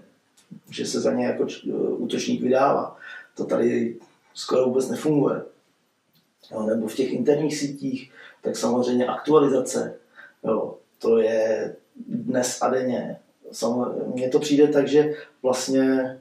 že 0.70 0.86
se 0.86 1.00
za 1.00 1.12
ně 1.12 1.26
jako 1.26 1.46
č- 1.46 1.72
útočník 1.96 2.42
vydává. 2.42 2.96
To 3.36 3.44
tady 3.44 3.96
skoro 4.34 4.64
vůbec 4.64 4.88
nefunguje. 4.88 5.42
Jo, 6.52 6.62
nebo 6.62 6.86
v 6.88 6.94
těch 6.94 7.12
interních 7.12 7.58
sítích, 7.58 8.12
tak 8.42 8.56
samozřejmě 8.56 9.06
aktualizace. 9.06 9.94
Jo, 10.44 10.74
to 10.98 11.18
je 11.18 11.76
dnes 12.08 12.62
a 12.62 12.70
denně. 12.70 13.18
Mně 14.14 14.28
to 14.28 14.38
přijde 14.38 14.68
tak, 14.68 14.88
že 14.88 15.14
vlastně 15.42 16.18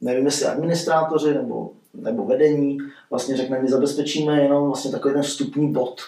nevím, 0.00 0.24
jestli 0.24 0.46
administrátoři 0.46 1.34
nebo, 1.34 1.70
nebo 1.94 2.24
vedení 2.24 2.78
vlastně 3.10 3.36
řekne, 3.36 3.62
my 3.62 3.68
zabezpečíme 3.68 4.42
jenom 4.42 4.66
vlastně 4.66 4.90
takový 4.90 5.14
ten 5.14 5.22
vstupní 5.22 5.72
bod. 5.72 6.00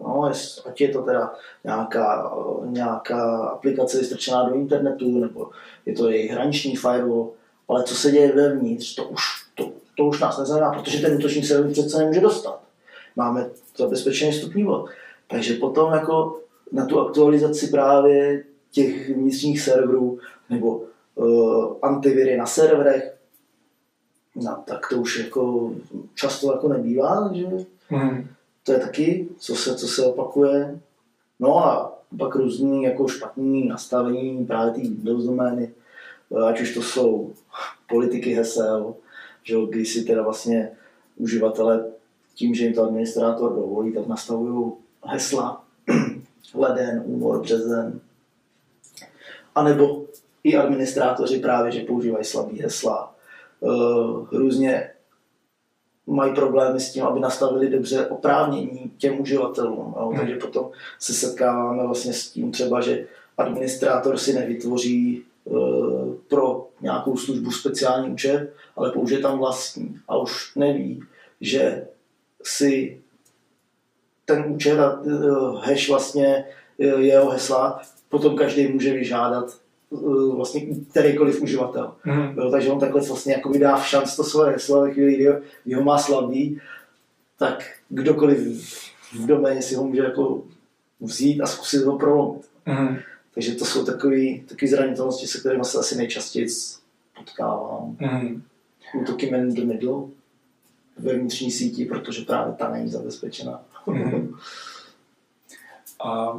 No, 0.00 0.30
ať 0.64 0.80
je 0.80 0.88
to 0.88 1.02
teda 1.02 1.34
nějaká, 1.64 2.32
nějaká 2.64 3.36
aplikace 3.46 3.98
vystrčená 3.98 4.48
do 4.48 4.54
internetu, 4.54 5.18
nebo 5.18 5.50
je 5.86 5.94
to 5.94 6.10
jejich 6.10 6.30
hraniční 6.30 6.76
firewall, 6.76 7.30
ale 7.68 7.84
co 7.84 7.94
se 7.94 8.10
děje 8.10 8.32
vevnitř, 8.32 8.94
to 8.94 9.04
už, 9.04 9.22
to, 9.54 9.70
to 9.96 10.04
už 10.04 10.20
nás 10.20 10.38
nezajímá, 10.38 10.72
protože 10.72 11.00
ten 11.00 11.16
útočník 11.16 11.46
se 11.46 11.68
přece 11.68 11.98
nemůže 11.98 12.20
dostat. 12.20 12.60
Máme 13.16 13.50
zabezpečený 13.76 14.32
vstupní 14.32 14.64
bod. 14.64 14.86
Takže 15.28 15.54
potom 15.54 15.92
jako 15.92 16.40
na 16.72 16.86
tu 16.86 17.00
aktualizaci 17.00 17.66
právě 17.68 18.44
těch 18.70 19.10
vnitřních 19.10 19.60
serverů 19.60 20.18
nebo 20.50 20.82
uh, 21.14 21.76
antiviry 21.82 22.36
na 22.36 22.46
serverech, 22.46 23.16
no, 24.36 24.62
tak 24.66 24.88
to 24.90 24.96
už 24.96 25.18
jako 25.18 25.72
často 26.14 26.52
jako 26.52 26.68
nebývá, 26.68 27.30
že 27.34 27.46
mm. 27.90 28.26
to 28.64 28.72
je 28.72 28.78
taky, 28.78 29.28
co 29.38 29.56
se, 29.56 29.74
co 29.74 29.88
se 29.88 30.06
opakuje. 30.06 30.80
No 31.40 31.66
a 31.66 31.98
pak 32.18 32.34
různý 32.34 32.82
jako 32.82 33.08
špatný 33.08 33.68
nastavení 33.68 34.46
právě 34.46 34.72
té 34.72 34.80
Windows 34.80 35.24
domény, 35.24 35.72
ať 36.46 36.60
už 36.60 36.74
to 36.74 36.82
jsou 36.82 37.32
politiky 37.88 38.34
hesel, 38.34 38.94
že 39.42 39.56
když 39.70 39.92
si 39.92 40.04
teda 40.04 40.22
vlastně 40.22 40.70
uživatelé 41.16 41.84
tím, 42.34 42.54
že 42.54 42.64
jim 42.64 42.74
to 42.74 42.82
administrátor 42.82 43.54
dovolí, 43.54 43.92
tak 43.92 44.06
nastavují 44.06 44.72
hesla 45.06 45.64
leden, 46.54 47.02
únor, 47.06 47.42
březen. 47.42 48.00
A 49.54 49.62
nebo 49.62 50.04
i 50.44 50.56
administrátoři 50.56 51.38
právě, 51.38 51.72
že 51.72 51.80
používají 51.80 52.24
slabý 52.24 52.60
hesla. 52.60 53.14
Uh, 53.60 54.28
různě 54.32 54.90
mají 56.06 56.34
problémy 56.34 56.80
s 56.80 56.92
tím, 56.92 57.04
aby 57.04 57.20
nastavili 57.20 57.70
dobře 57.70 58.06
oprávnění 58.06 58.92
těm 58.98 59.20
uživatelům. 59.20 59.94
Jo? 59.96 60.08
Hmm. 60.08 60.18
Takže 60.18 60.36
potom 60.36 60.70
se 60.98 61.12
setkáváme 61.12 61.86
vlastně 61.86 62.12
s 62.12 62.30
tím 62.30 62.52
třeba, 62.52 62.80
že 62.80 63.06
administrátor 63.38 64.18
si 64.18 64.32
nevytvoří 64.32 65.24
uh, 65.44 66.14
pro 66.28 66.68
nějakou 66.80 67.16
službu 67.16 67.50
speciální 67.50 68.10
účet, 68.10 68.52
ale 68.76 68.90
použije 68.90 69.20
tam 69.20 69.38
vlastní 69.38 69.98
a 70.08 70.16
už 70.16 70.56
neví, 70.56 71.02
že 71.40 71.86
si 72.42 73.02
ten 74.24 74.44
účet 74.48 74.80
a 74.80 75.00
uh, 75.00 75.64
hash 75.64 75.88
vlastně 75.88 76.44
uh, 76.76 77.00
jeho 77.00 77.30
hesla 77.30 77.80
potom 78.08 78.36
každý 78.36 78.68
může 78.68 78.92
vyžádat 78.94 79.58
uh, 79.90 80.36
vlastně 80.36 80.66
kterýkoliv 80.90 81.42
uživatel. 81.42 81.92
Mm. 82.04 82.38
Jo, 82.38 82.50
takže 82.50 82.70
on 82.70 82.80
takhle 82.80 83.00
vlastně 83.00 83.32
jako 83.32 83.48
vydá 83.48 83.76
v 83.76 83.86
šanc 83.86 84.16
to 84.16 84.24
svoje 84.24 84.52
heslo, 84.52 84.82
ve 84.82 84.92
chvíli, 84.92 85.14
kdy 85.14 85.26
ho, 85.26 85.34
kdy 85.64 85.74
ho 85.74 85.82
má 85.82 85.98
slabý, 85.98 86.60
tak 87.38 87.64
kdokoliv 87.88 88.38
v 89.12 89.26
doméně 89.26 89.62
si 89.62 89.74
ho 89.74 89.84
může 89.84 90.02
jako 90.02 90.42
vzít 91.00 91.40
a 91.40 91.46
zkusit 91.46 91.84
ho 91.84 91.98
prolomit. 91.98 92.48
Mm. 92.66 92.96
Takže 93.34 93.54
to 93.54 93.64
jsou 93.64 93.84
takové 93.84 94.68
zranitelnosti, 94.68 95.26
se 95.26 95.40
kterými 95.40 95.64
se 95.64 95.78
asi 95.78 95.96
nejčastěji 95.96 96.46
potkávám. 97.18 97.96
Mm. 98.00 98.42
Útoky 99.00 99.30
man 99.30 99.40
in 99.40 99.54
the 99.54 99.64
middle 99.64 100.02
ve 100.98 101.12
vnitřní 101.12 101.50
síti, 101.50 101.84
protože 101.84 102.24
právě 102.24 102.54
ta 102.54 102.70
není 102.70 102.88
zabezpečena. 102.88 103.62
Mm. 103.86 104.34
A 106.04 106.38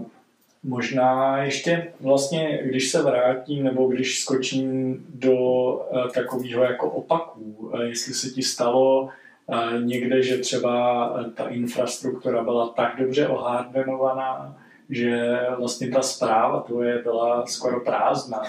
možná 0.64 1.38
ještě 1.38 1.94
vlastně, 2.00 2.60
když 2.66 2.92
se 2.92 3.02
vrátím 3.02 3.64
nebo 3.64 3.88
když 3.88 4.20
skočím 4.20 4.98
do 5.10 5.34
uh, 5.34 6.12
takového 6.14 6.64
jako 6.64 6.90
opaků, 6.90 7.42
uh, 7.42 7.80
jestli 7.82 8.14
se 8.14 8.30
ti 8.30 8.44
stalo 8.44 9.10
uh, 9.48 9.84
někde, 9.84 10.24
že 10.24 10.38
třeba 10.38 11.10
ta 11.36 11.48
infrastruktura 11.48 12.44
byla 12.44 12.70
tak 12.70 13.00
dobře 13.00 13.28
ohárdenovaná, 13.28 14.58
že 14.90 15.40
vlastně 15.58 15.90
ta 15.90 16.02
zpráva 16.02 16.60
tvoje 16.60 17.02
byla 17.04 17.46
skoro 17.46 17.80
prázdná. 17.80 18.44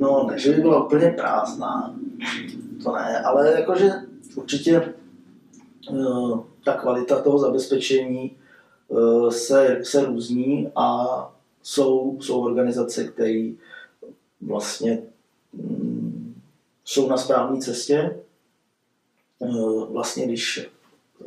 No, 0.00 0.26
ne, 0.30 0.38
že 0.38 0.52
by 0.52 0.60
byla 0.60 0.84
úplně 0.84 1.10
prázdná, 1.10 1.94
to 2.82 2.94
ne, 2.94 3.20
ale 3.20 3.52
jakože 3.52 3.90
určitě 4.34 4.94
ta 6.64 6.72
kvalita 6.72 7.22
toho 7.22 7.38
zabezpečení 7.38 8.36
uh, 8.88 9.30
se, 9.30 9.80
se 9.82 10.04
různí 10.04 10.72
a 10.76 11.06
jsou, 11.62 12.18
jsou 12.20 12.44
organizace, 12.44 13.04
které 13.04 13.50
vlastně 14.40 15.02
um, 15.52 16.42
jsou 16.84 17.08
na 17.08 17.16
správné 17.16 17.60
cestě. 17.60 18.20
Uh, 19.38 19.92
vlastně, 19.92 20.26
když 20.26 20.70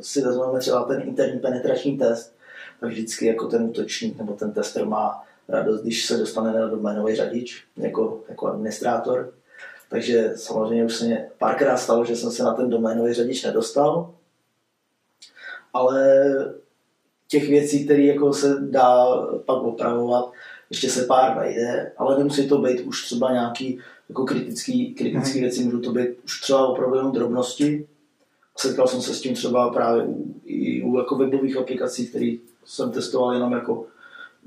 si 0.01 0.21
vezmeme 0.21 0.59
třeba 0.59 0.83
ten 0.83 1.01
interní 1.01 1.39
penetrační 1.39 1.97
test, 1.97 2.35
tak 2.79 2.89
vždycky 2.89 3.25
jako 3.25 3.47
ten 3.47 3.63
útočník 3.63 4.17
nebo 4.17 4.33
ten 4.33 4.51
tester 4.51 4.85
má 4.85 5.23
radost, 5.47 5.81
když 5.81 6.05
se 6.05 6.17
dostane 6.17 6.59
na 6.59 6.67
doménový 6.67 7.15
řadič 7.15 7.63
jako, 7.77 8.21
jako 8.29 8.47
administrátor. 8.47 9.33
Takže 9.89 10.33
samozřejmě 10.35 10.85
už 10.85 10.95
se 10.95 11.05
mě 11.05 11.29
párkrát 11.37 11.77
stalo, 11.77 12.05
že 12.05 12.15
jsem 12.15 12.31
se 12.31 12.43
na 12.43 12.53
ten 12.53 12.69
doménový 12.69 13.13
řadič 13.13 13.43
nedostal, 13.43 14.13
ale 15.73 16.23
těch 17.27 17.49
věcí, 17.49 17.85
které 17.85 18.03
jako 18.03 18.33
se 18.33 18.57
dá 18.59 19.05
pak 19.45 19.57
opravovat, 19.63 20.31
ještě 20.69 20.89
se 20.89 21.05
pár 21.05 21.35
najde, 21.35 21.91
ale 21.97 22.17
nemusí 22.17 22.47
to 22.49 22.57
být 22.57 22.79
už 22.81 23.05
třeba 23.05 23.31
nějaký 23.31 23.79
jako 24.09 24.25
kritický, 24.25 24.93
kritický 24.93 25.39
hmm. 25.39 25.41
věci, 25.41 25.63
můžou 25.63 25.79
to 25.79 25.91
být 25.91 26.09
už 26.25 26.41
třeba 26.41 26.67
opravdu 26.67 26.95
jenom 26.95 27.11
drobnosti. 27.11 27.87
Setkal 28.57 28.87
jsem 28.87 29.01
se 29.01 29.13
s 29.13 29.21
tím 29.21 29.33
třeba 29.33 29.69
právě 29.69 30.03
u, 30.03 30.35
i 30.45 30.83
u 30.83 30.97
jako 30.97 31.15
webových 31.15 31.57
aplikací, 31.57 32.07
které 32.07 32.35
jsem 32.65 32.91
testoval 32.91 33.33
jenom 33.33 33.51
jako 33.51 33.85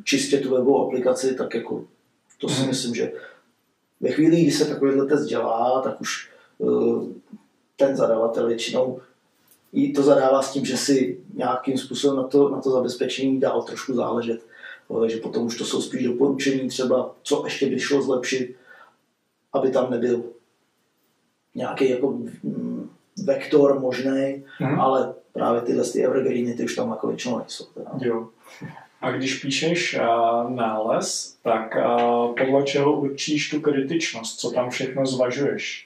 čistě 0.04 0.38
tu 0.38 0.50
webovou 0.50 0.86
aplikaci, 0.86 1.34
tak 1.34 1.54
jako 1.54 1.84
to 2.40 2.48
si 2.48 2.60
hmm. 2.60 2.68
myslím, 2.68 2.94
že 2.94 3.12
ve 4.00 4.10
chvíli, 4.10 4.42
kdy 4.42 4.50
se 4.50 4.64
takovýhle 4.64 5.06
test 5.06 5.24
dělá, 5.24 5.80
tak 5.82 6.00
už 6.00 6.30
uh, 6.58 7.08
ten 7.76 7.96
zadavatel 7.96 8.46
většinou 8.46 9.00
i 9.76 9.92
to 9.92 10.02
zadává 10.02 10.42
s 10.42 10.52
tím, 10.52 10.64
že 10.64 10.76
si 10.76 11.18
nějakým 11.34 11.78
způsobem 11.78 12.16
na 12.16 12.22
to, 12.22 12.48
na 12.48 12.60
to 12.60 12.70
zabezpečení 12.70 13.40
dál 13.40 13.62
trošku 13.62 13.94
záležet. 13.94 14.40
Takže 15.00 15.16
potom 15.16 15.46
už 15.46 15.58
to 15.58 15.64
jsou 15.64 15.82
spíš 15.82 16.04
doporučení 16.04 16.68
třeba, 16.68 17.14
co 17.22 17.42
ještě 17.44 17.66
by 17.66 17.80
šlo 17.80 18.02
zlepšit, 18.02 18.56
aby 19.52 19.70
tam 19.70 19.90
nebyl 19.90 20.22
nějaký 21.54 21.90
jako 21.90 22.10
mm, 22.10 22.90
vektor 23.24 23.80
možný, 23.80 24.44
hmm. 24.58 24.80
ale 24.80 25.14
právě 25.32 25.60
tyhle 25.60 25.84
ty 25.84 26.04
evergreeny, 26.04 26.54
ty 26.54 26.64
už 26.64 26.74
tam 26.74 26.90
jako 26.90 27.06
většinou 27.08 27.38
nejsou. 27.38 27.64
Teda. 27.64 27.90
Jo. 28.00 28.28
A 29.00 29.10
když 29.10 29.34
píšeš 29.34 29.98
uh, 29.98 30.50
nález, 30.50 31.36
tak 31.42 31.76
uh, 31.76 32.34
podle 32.34 32.62
čeho 32.62 33.00
určíš 33.00 33.50
tu 33.50 33.60
kritičnost? 33.60 34.40
Co 34.40 34.50
tam 34.50 34.70
všechno 34.70 35.06
zvažuješ? 35.06 35.85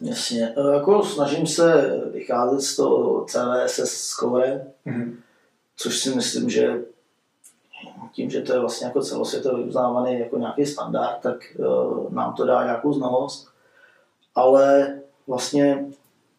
Jasně. 0.00 0.54
E, 0.56 0.74
jako 0.74 1.02
snažím 1.02 1.46
se 1.46 1.94
vycházet 2.12 2.60
z 2.60 2.76
toho 2.76 3.24
CVSS 3.24 3.92
score, 3.92 4.66
mm-hmm. 4.86 5.16
což 5.76 5.98
si 5.98 6.14
myslím, 6.14 6.50
že 6.50 6.82
tím, 8.12 8.30
že 8.30 8.42
to 8.42 8.52
je 8.52 8.58
vlastně 8.58 8.86
jako 8.86 9.02
celosvětově 9.02 9.64
uznávaný 9.64 10.18
jako 10.18 10.38
nějaký 10.38 10.66
standard, 10.66 11.18
tak 11.20 11.36
uh, 11.58 12.12
nám 12.12 12.34
to 12.34 12.44
dá 12.44 12.64
nějakou 12.64 12.92
znalost. 12.92 13.48
Ale 14.34 14.98
vlastně 15.26 15.86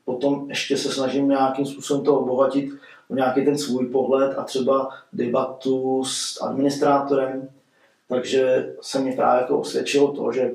potom 0.06 0.50
ještě 0.50 0.78
se 0.78 0.92
snažím 0.92 1.28
nějakým 1.28 1.66
způsobem 1.66 2.04
to 2.04 2.20
obohatit 2.20 2.70
nějaký 3.10 3.46
ten 3.46 3.58
svůj 3.58 3.86
pohled 3.88 4.38
a 4.38 4.44
třeba 4.44 4.90
debatu 5.14 6.04
s 6.06 6.42
administrátorem. 6.42 7.50
Takže 8.08 8.74
se 8.82 9.00
mi 9.00 9.16
právě 9.16 9.42
jako 9.42 9.60
osvědčilo 9.60 10.12
to, 10.12 10.32
že 10.32 10.52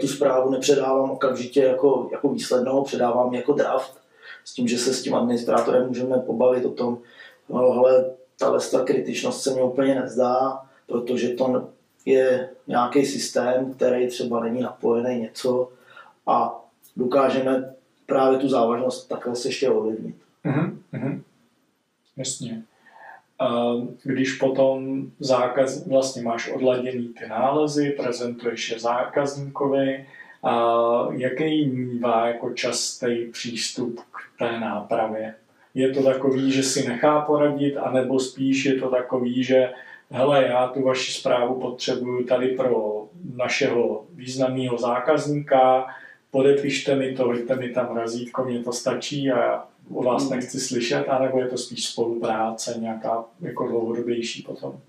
tu 0.00 0.08
zprávu 0.08 0.50
nepředávám 0.50 1.10
okamžitě 1.10 1.60
jako, 1.60 2.08
jako 2.12 2.28
výslednou, 2.28 2.84
předávám 2.84 3.34
jako 3.34 3.52
draft, 3.52 3.98
s 4.44 4.54
tím, 4.54 4.68
že 4.68 4.78
se 4.78 4.94
s 4.94 5.02
tím 5.02 5.14
administrátorem 5.14 5.86
můžeme 5.86 6.18
pobavit 6.18 6.64
o 6.64 6.70
tom, 6.70 6.98
no, 7.48 7.58
ale 7.58 8.10
ta 8.70 8.84
kritičnost 8.84 9.42
se 9.42 9.54
mi 9.54 9.62
úplně 9.62 9.94
nezdá, 9.94 10.62
protože 10.86 11.28
to 11.28 11.68
je 12.06 12.50
nějaký 12.66 13.06
systém, 13.06 13.74
který 13.74 14.08
třeba 14.08 14.40
není 14.40 14.60
napojený 14.60 15.20
něco 15.20 15.68
a 16.26 16.64
dokážeme 16.96 17.74
právě 18.06 18.38
tu 18.38 18.48
závažnost 18.48 19.08
takhle 19.08 19.36
se 19.36 19.48
ještě 19.48 19.70
ovlivnit. 19.70 20.16
Mm-hmm. 20.44 21.22
Jasně. 22.16 22.62
Když 24.02 24.32
potom 24.32 25.02
zákaz, 25.18 25.86
vlastně 25.86 26.22
máš 26.22 26.52
odladěný 26.52 27.08
ty 27.08 27.28
nálezy, 27.28 27.90
prezentuješ 27.90 28.70
je 28.70 28.78
zákazníkovi, 28.78 30.06
a 30.44 31.08
jaký 31.10 31.66
mývá 31.66 32.26
jako 32.26 32.50
častý 32.50 33.26
přístup 33.32 34.00
k 34.00 34.38
té 34.38 34.60
nápravě? 34.60 35.34
Je 35.74 35.90
to 35.90 36.02
takový, 36.02 36.52
že 36.52 36.62
si 36.62 36.88
nechá 36.88 37.20
poradit, 37.20 37.76
anebo 37.76 38.20
spíš 38.20 38.64
je 38.64 38.74
to 38.74 38.90
takový, 38.90 39.44
že 39.44 39.70
hele, 40.10 40.44
já 40.44 40.66
tu 40.68 40.82
vaši 40.82 41.12
zprávu 41.12 41.60
potřebuju 41.60 42.24
tady 42.24 42.48
pro 42.48 43.04
našeho 43.36 44.04
významného 44.14 44.78
zákazníka, 44.78 45.86
podepište 46.30 46.94
mi 46.94 47.14
to, 47.14 47.24
hoďte 47.24 47.56
mi 47.56 47.68
tam 47.68 47.96
razítko, 47.96 48.44
mě 48.44 48.58
to 48.58 48.72
stačí 48.72 49.30
a 49.30 49.64
o 49.90 50.02
vás 50.02 50.30
nechci 50.30 50.60
slyšet, 50.60 51.08
anebo 51.08 51.38
je 51.38 51.48
to 51.48 51.58
spíš 51.58 51.88
spolupráce 51.88 52.74
nějaká 52.78 53.24
jako 53.40 53.68
dlouhodobější 53.68 54.42
potom? 54.42 54.80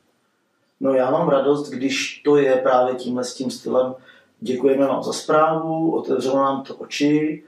No 0.80 0.94
já 0.94 1.12
mám 1.12 1.30
radost, 1.30 1.70
když 1.70 2.22
to 2.26 2.38
je 2.38 2.56
právě 2.56 2.96
tímhle 2.96 3.24
s 3.24 3.36
tím 3.36 3.52
stylem. 3.52 3.96
Děkujeme 4.40 4.88
vám 4.88 5.04
za 5.04 5.14
zprávu, 5.14 5.96
otevřelo 5.96 6.38
nám 6.38 6.64
to 6.64 6.76
oči, 6.76 7.44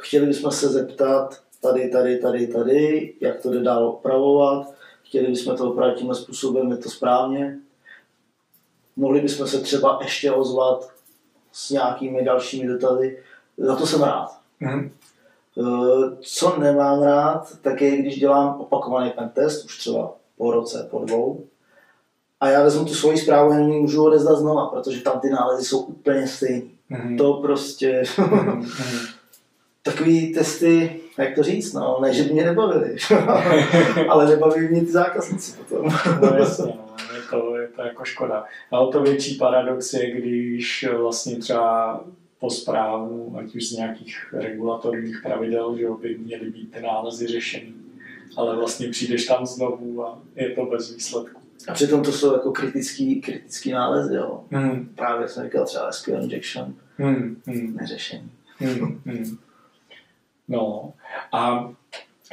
chtěli 0.00 0.26
bychom 0.26 0.50
se 0.50 0.68
zeptat 0.68 1.42
tady, 1.60 1.90
tady, 1.90 2.18
tady, 2.18 2.46
tady, 2.46 3.14
jak 3.20 3.42
to 3.42 3.50
jde 3.50 3.60
dál 3.60 3.88
opravovat, 3.88 4.74
chtěli 5.02 5.26
bychom 5.26 5.56
to 5.56 5.70
opravit 5.70 5.98
tímhle 5.98 6.14
způsobem, 6.14 6.70
je 6.70 6.76
to 6.76 6.90
správně. 6.90 7.58
Mohli 8.96 9.20
bychom 9.20 9.46
se 9.46 9.60
třeba 9.60 9.98
ještě 10.02 10.32
ozvat 10.32 10.90
s 11.52 11.70
nějakými 11.70 12.24
dalšími 12.24 12.68
dotazy. 12.68 13.22
Za 13.56 13.76
to 13.76 13.86
jsem 13.86 14.02
rád. 14.02 14.40
Mm-hmm. 14.62 14.90
Co 16.20 16.60
nemám 16.60 17.02
rád, 17.02 17.58
tak 17.62 17.80
je, 17.80 17.96
když 17.96 18.18
dělám 18.18 18.60
opakovaný 18.60 19.12
test, 19.32 19.64
už 19.64 19.78
třeba 19.78 20.12
po 20.36 20.50
roce, 20.50 20.88
po 20.90 21.04
dvou, 21.04 21.44
a 22.40 22.48
já 22.48 22.62
vezmu 22.62 22.84
tu 22.84 22.94
svoji 22.94 23.18
zprávu, 23.18 23.52
jenom 23.52 23.72
ji 23.72 23.80
můžu 23.80 24.04
odezdat 24.04 24.38
znova, 24.38 24.66
protože 24.66 25.00
tam 25.00 25.20
ty 25.20 25.30
nálezy 25.30 25.64
jsou 25.64 25.78
úplně 25.78 26.26
stejný. 26.26 26.70
Mm-hmm. 26.90 27.18
To 27.18 27.32
prostě... 27.34 28.02
mm-hmm. 28.02 28.66
Takový 29.82 30.34
testy, 30.34 31.00
jak 31.18 31.34
to 31.34 31.42
říct, 31.42 31.72
no, 31.72 31.98
ne, 32.02 32.14
že 32.14 32.22
by 32.22 32.32
mě 32.32 32.44
nebavili, 32.44 32.96
ale 34.08 34.26
nebaví 34.26 34.68
mě 34.68 34.80
ty 34.80 34.92
zákazníci 34.92 35.52
potom. 35.52 35.88
no 36.22 36.36
jasně, 36.36 36.64
no, 36.64 37.16
je 37.16 37.22
to, 37.30 37.56
je 37.56 37.68
to 37.68 37.82
jako 37.82 38.04
škoda. 38.04 38.44
Ale 38.70 38.92
to 38.92 39.02
větší 39.02 39.34
paradox 39.34 39.92
je, 39.92 40.10
když 40.10 40.88
vlastně 40.98 41.36
třeba 41.36 42.00
po 42.40 42.50
zprávu, 42.50 43.34
ať 43.38 43.54
už 43.54 43.68
z 43.68 43.72
nějakých 43.72 44.32
regulatorních 44.32 45.20
pravidel, 45.22 45.78
že 45.78 45.86
by 46.00 46.18
měly 46.18 46.50
být 46.50 46.72
ty 46.72 46.80
nálezy 46.80 47.26
řešený, 47.26 47.74
ale 48.36 48.56
vlastně 48.56 48.88
přijdeš 48.88 49.26
tam 49.26 49.46
znovu 49.46 50.04
a 50.06 50.22
je 50.36 50.50
to 50.50 50.66
bez 50.66 50.94
výsledku. 50.94 51.40
A 51.68 51.72
přitom 51.72 52.02
to 52.02 52.12
jsou 52.12 52.32
jako 52.32 52.52
kritický, 52.52 53.20
kritický 53.20 53.72
nálezy, 53.72 54.14
jo. 54.14 54.44
Hmm. 54.50 54.92
Právě 54.94 55.28
jsem 55.28 55.44
říkal 55.44 55.64
třeba 55.66 55.92
SQL 55.92 56.22
injection, 56.22 56.74
hmm. 56.96 57.42
Hmm. 57.46 57.76
neřešení. 57.76 58.30
Hmm. 58.58 59.02
Hmm. 59.06 59.38
No 60.48 60.92
a 61.32 61.70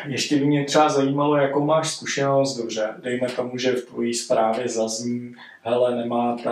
ještě 0.07 0.35
by 0.35 0.45
mě 0.45 0.65
třeba 0.65 0.89
zajímalo, 0.89 1.37
jakou 1.37 1.65
máš 1.65 1.95
zkušenost, 1.95 2.57
dobře, 2.57 2.95
dejme 3.03 3.27
tomu, 3.27 3.57
že 3.57 3.71
v 3.71 3.85
tvojí 3.85 4.13
zprávě 4.13 4.69
zazní, 4.69 5.35
hele, 5.61 5.95
nemáte 5.95 6.51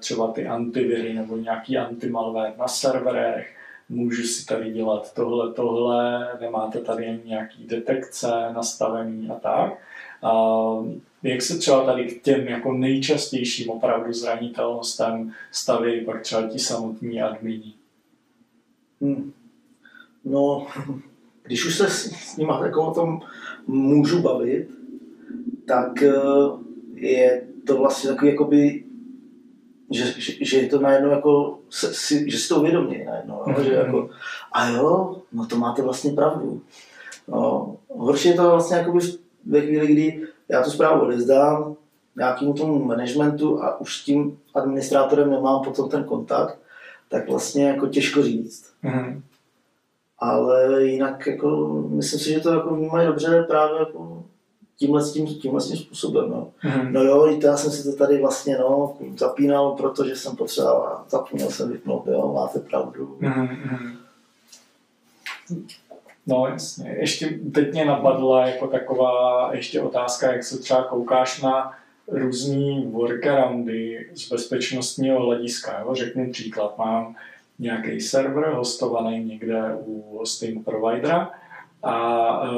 třeba 0.00 0.32
ty 0.32 0.46
antiviry 0.46 1.14
nebo 1.14 1.36
nějaký 1.36 1.78
antimalware 1.78 2.52
na 2.58 2.68
serverech, 2.68 3.56
můžu 3.88 4.22
si 4.22 4.46
tady 4.46 4.70
dělat 4.70 5.14
tohle, 5.14 5.52
tohle, 5.52 6.28
nemáte 6.40 6.80
tady 6.80 7.20
nějaký 7.24 7.66
detekce 7.66 8.30
nastavený 8.54 9.30
a 9.30 9.34
tak. 9.34 9.78
A 10.22 10.32
jak 11.22 11.42
se 11.42 11.58
třeba 11.58 11.84
tady 11.84 12.04
k 12.04 12.22
těm 12.22 12.48
jako 12.48 12.72
nejčastějším 12.72 13.70
opravdu 13.70 14.12
zranitelnostem 14.12 15.32
staví 15.52 16.04
pak 16.04 16.22
třeba 16.22 16.48
ti 16.48 16.58
samotní 16.58 17.22
admini? 17.22 17.72
Hmm. 19.00 19.32
No, 20.24 20.66
když 21.42 21.66
už 21.66 21.76
se 21.76 21.88
s, 21.88 22.12
s 22.12 22.36
nima 22.36 22.66
jako 22.66 22.86
o 22.86 22.94
tom 22.94 23.20
můžu 23.66 24.22
bavit, 24.22 24.68
tak 25.66 26.02
eh, 26.02 26.12
je 26.94 27.42
to 27.66 27.76
vlastně 27.76 28.10
takový 28.10 28.30
jakoby, 28.30 28.84
že, 29.90 30.04
že, 30.04 30.44
že 30.44 30.58
je 30.58 30.68
to 30.68 30.80
najednou 30.80 31.10
jako, 31.10 31.58
si, 31.70 32.30
že 32.30 32.38
si 32.38 32.48
to 32.48 32.60
uvědomí 32.60 33.04
najednou, 33.04 33.34
mm-hmm. 33.34 33.60
že 33.60 33.72
jako, 33.72 34.10
a 34.52 34.68
jo, 34.68 35.16
no 35.32 35.46
to 35.46 35.56
máte 35.56 35.82
vlastně 35.82 36.12
pravdu. 36.12 36.62
No, 37.28 37.76
horší 37.88 38.28
je 38.28 38.34
to 38.34 38.50
vlastně 38.50 38.76
jakoby 38.76 38.98
ve 39.46 39.60
chvíli, 39.60 39.86
kdy 39.86 40.22
já 40.48 40.62
tu 40.62 40.70
zprávu 40.70 41.02
odezdám 41.02 41.76
nějakému 42.16 42.52
tomu 42.52 42.84
managementu 42.84 43.62
a 43.62 43.80
už 43.80 44.00
s 44.00 44.04
tím 44.04 44.38
administrátorem 44.54 45.30
nemám 45.30 45.64
potom 45.64 45.88
ten 45.88 46.04
kontakt, 46.04 46.58
tak 47.08 47.28
vlastně 47.28 47.68
jako 47.68 47.86
těžko 47.86 48.22
říct. 48.22 48.72
Mm-hmm 48.84 49.22
ale 50.22 50.84
jinak 50.84 51.26
jako, 51.26 51.66
myslím 51.88 52.20
si, 52.20 52.32
že 52.32 52.40
to 52.40 52.52
jako 52.54 52.74
vnímají 52.74 53.06
dobře 53.06 53.44
právě 53.48 53.78
jako 53.78 54.24
tímhle, 54.76 55.10
tím, 55.10 55.26
tímhle 55.26 55.60
tím 55.60 55.76
způsobem. 55.76 56.30
No. 56.30 56.48
Mm-hmm. 56.64 56.90
no 56.90 57.02
jo, 57.02 57.38
já 57.42 57.56
jsem 57.56 57.70
si 57.70 57.90
to 57.90 57.96
tady 57.96 58.20
vlastně 58.20 58.58
no, 58.58 58.96
zapínal, 59.16 59.70
protože 59.70 60.16
jsem 60.16 60.36
potřeboval, 60.36 61.04
zapomněl 61.08 61.50
jsem 61.50 61.72
vypnout, 61.72 62.06
jo, 62.06 62.32
máte 62.34 62.58
pravdu. 62.58 63.16
Mm-hmm. 63.20 63.96
No 66.26 66.46
jasně. 66.46 66.96
Ještě 67.00 67.38
teď 67.54 67.72
mě 67.72 67.84
napadla 67.84 68.46
jako 68.46 68.66
taková 68.66 69.50
ještě 69.52 69.80
otázka, 69.80 70.32
jak 70.32 70.44
se 70.44 70.58
třeba 70.58 70.82
koukáš 70.82 71.42
na 71.42 71.72
různý 72.08 72.86
workaroundy 72.92 74.10
z 74.14 74.28
bezpečnostního 74.28 75.20
hlediska. 75.20 75.80
Jo? 75.80 75.94
Řeknu 75.94 76.32
příklad, 76.32 76.78
mám 76.78 77.14
nějaký 77.58 78.00
server 78.00 78.52
hostovaný 78.52 79.24
někde 79.24 79.62
u 79.86 80.16
hosting 80.18 80.64
providera 80.64 81.30
a 81.82 82.46
e, 82.46 82.48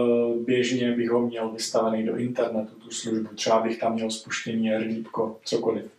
běžně 0.44 0.92
bych 0.92 1.10
ho 1.10 1.20
měl 1.26 1.48
vystavený 1.48 2.06
do 2.06 2.16
internetu, 2.16 2.74
tu 2.74 2.90
službu. 2.90 3.28
Třeba 3.34 3.60
bych 3.60 3.78
tam 3.78 3.94
měl 3.94 4.10
spuštění 4.10 4.76
RDIPko, 4.76 5.36
cokoliv. 5.44 5.90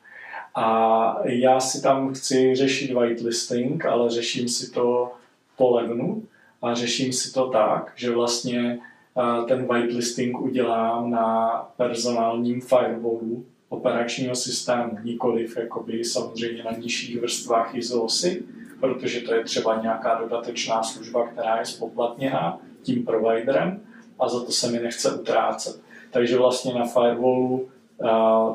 A 0.55 1.17
já 1.23 1.59
si 1.59 1.81
tam 1.81 2.13
chci 2.13 2.55
řešit 2.55 2.93
whitelisting, 2.93 3.85
ale 3.85 4.09
řeším 4.09 4.47
si 4.47 4.71
to 4.71 5.11
po 5.57 5.75
levnu 5.75 6.23
a 6.61 6.73
řeším 6.73 7.13
si 7.13 7.33
to 7.33 7.49
tak, 7.49 7.93
že 7.95 8.11
vlastně 8.11 8.79
e, 9.17 9.45
ten 9.47 9.67
whitelisting 9.67 10.41
udělám 10.41 11.11
na 11.11 11.49
personálním 11.77 12.61
firewallu 12.61 13.45
operačního 13.69 14.35
systému, 14.35 14.97
nikoliv 15.03 15.57
jakoby 15.57 16.03
samozřejmě 16.03 16.63
na 16.63 16.71
nižších 16.71 17.21
vrstvách 17.21 17.75
izosy, 17.75 18.43
protože 18.79 19.21
to 19.21 19.33
je 19.33 19.43
třeba 19.43 19.81
nějaká 19.81 20.15
dodatečná 20.15 20.83
služba, 20.83 21.27
která 21.27 21.59
je 21.59 21.65
spoplatněná 21.65 22.59
tím 22.81 23.05
providerem 23.05 23.81
a 24.19 24.29
za 24.29 24.45
to 24.45 24.51
se 24.51 24.71
mi 24.71 24.79
nechce 24.79 25.11
utrácet. 25.11 25.81
Takže 26.11 26.37
vlastně 26.37 26.73
na 26.73 26.85
firewallu 26.85 27.67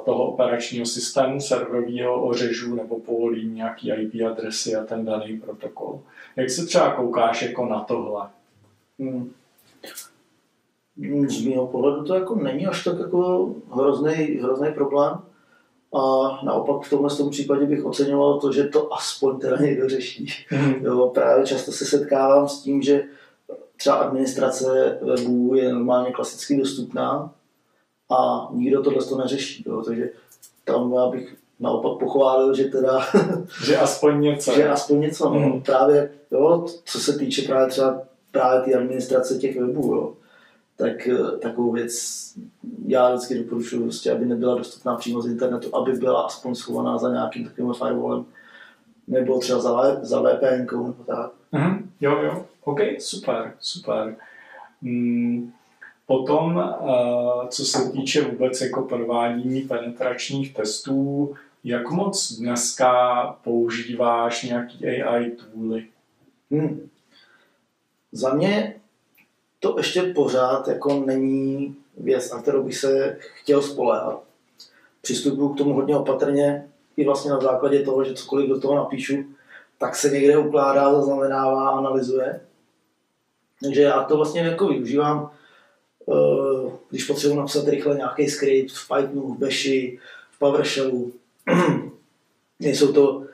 toho 0.04 0.24
operačního 0.24 0.86
systému 0.86 1.40
serverového 1.40 2.24
ořežu 2.26 2.74
nebo 2.74 3.00
povolím 3.00 3.54
nějaký 3.54 3.92
IP 3.92 4.26
adresy 4.26 4.76
a 4.76 4.84
ten 4.84 5.04
daný 5.04 5.40
protokol. 5.40 6.00
Jak 6.36 6.50
se 6.50 6.66
třeba 6.66 6.90
koukáš 6.94 7.42
jako 7.42 7.66
na 7.66 7.80
tohle? 7.80 8.28
Hmm. 8.98 9.32
Z 11.26 11.46
mého 11.46 11.66
pohledu 11.66 12.04
to 12.04 12.14
jako 12.14 12.34
není 12.34 12.66
až 12.66 12.84
tak 12.84 12.98
jako 12.98 13.50
hrozný, 13.74 14.14
hrozný 14.14 14.72
problém. 14.72 15.18
A 15.94 16.00
naopak 16.44 16.86
v 16.86 16.90
tomhle 16.90 17.16
tom 17.16 17.30
případě 17.30 17.66
bych 17.66 17.84
oceňoval 17.84 18.40
to, 18.40 18.52
že 18.52 18.64
to 18.64 18.94
aspoň 18.94 19.38
teda 19.38 19.56
někdo 19.56 19.88
řeší. 19.88 20.26
Mm. 20.52 20.84
Jo, 20.84 21.10
právě 21.14 21.46
často 21.46 21.72
se 21.72 21.84
setkávám 21.84 22.48
s 22.48 22.62
tím, 22.62 22.82
že 22.82 23.04
třeba 23.76 23.96
administrace 23.96 24.98
webu 25.02 25.54
je 25.54 25.72
normálně 25.72 26.12
klasicky 26.12 26.58
dostupná 26.58 27.34
a 28.10 28.48
nikdo 28.52 28.82
tohle 28.82 29.04
to 29.04 29.18
neřeší. 29.18 29.64
Jo, 29.66 29.82
takže 29.82 30.10
tam 30.64 30.92
já 30.92 31.06
bych 31.06 31.36
naopak 31.60 31.98
pochválil, 31.98 32.54
že 32.54 32.64
teda... 32.64 33.00
že 33.64 33.76
aspoň 33.76 34.20
něco. 34.20 34.54
že 34.54 34.68
aspoň 34.68 35.00
něco, 35.00 35.30
no. 35.30 35.40
Mm. 35.40 35.62
Právě, 35.62 36.10
jo, 36.30 36.66
co 36.84 37.00
se 37.00 37.18
týče 37.18 37.42
právě 37.42 37.68
třeba 37.68 38.02
právě 38.30 38.62
ty 38.62 38.74
administrace 38.74 39.38
těch 39.38 39.60
webů, 39.60 39.94
jo 39.94 40.14
tak 40.80 41.06
eh, 41.06 41.38
takovou 41.38 41.72
věc 41.72 41.94
já 42.86 43.14
vždycky 43.14 43.38
doporučuji, 43.38 43.82
prostě, 43.82 44.12
aby 44.12 44.26
nebyla 44.26 44.54
dostupná 44.54 44.96
přímo 44.96 45.22
z 45.22 45.26
internetu, 45.26 45.76
aby 45.76 45.92
byla 45.92 46.22
aspoň 46.22 46.54
schovaná 46.54 46.98
za 46.98 47.12
nějakým 47.12 47.44
takovým 47.44 47.72
firewallem, 47.72 48.24
nebo 49.08 49.38
třeba 49.38 49.60
za, 49.60 50.04
za 50.04 50.20
VPN 50.20 50.76
nebo 50.76 50.92
tak. 51.06 51.30
Mm-hmm. 51.52 51.82
Jo, 52.00 52.22
jo, 52.22 52.46
OK, 52.64 52.80
super, 52.98 53.54
super. 53.60 54.16
Mm, 54.82 55.52
potom, 56.06 56.56
uh, 56.56 57.48
co 57.48 57.64
se 57.64 57.90
týče 57.90 58.22
vůbec 58.22 58.60
jako 58.60 58.82
provádění 58.82 59.62
penetračních 59.62 60.54
testů, 60.54 61.34
jak 61.64 61.90
moc 61.90 62.32
dneska 62.32 63.22
používáš 63.44 64.42
nějaký 64.42 64.86
AI 64.86 65.30
tooly? 65.30 65.86
Hmm. 66.50 66.88
Za 68.12 68.34
mě 68.34 68.79
to 69.60 69.74
ještě 69.78 70.02
pořád 70.02 70.68
jako 70.68 70.94
není 71.06 71.76
věc, 71.96 72.32
na 72.32 72.42
kterou 72.42 72.62
bych 72.62 72.76
se 72.76 73.18
chtěl 73.20 73.62
spoléhat. 73.62 74.22
Přistupuju 75.02 75.48
k 75.48 75.58
tomu 75.58 75.74
hodně 75.74 75.96
opatrně, 75.96 76.68
i 76.96 77.04
vlastně 77.04 77.30
na 77.30 77.40
základě 77.40 77.82
toho, 77.82 78.04
že 78.04 78.14
cokoliv 78.14 78.48
do 78.48 78.60
toho 78.60 78.74
napíšu, 78.74 79.24
tak 79.78 79.96
se 79.96 80.10
někde 80.10 80.38
ukládá, 80.38 80.94
zaznamenává, 80.94 81.70
analyzuje. 81.70 82.40
Takže 83.62 83.82
já 83.82 84.02
to 84.04 84.16
vlastně 84.16 84.40
jako 84.40 84.68
využívám, 84.68 85.30
eh, 86.08 86.70
když 86.90 87.04
potřebuji 87.04 87.36
napsat 87.36 87.68
rychle 87.68 87.96
nějaký 87.96 88.28
skript 88.28 88.72
v 88.72 88.88
Pythonu, 88.88 89.34
v 89.34 89.38
Bashi, 89.38 89.98
v 90.30 90.38
PowerShellu. 90.38 91.12
Nejsou 92.60 92.92
to, 92.92 93.24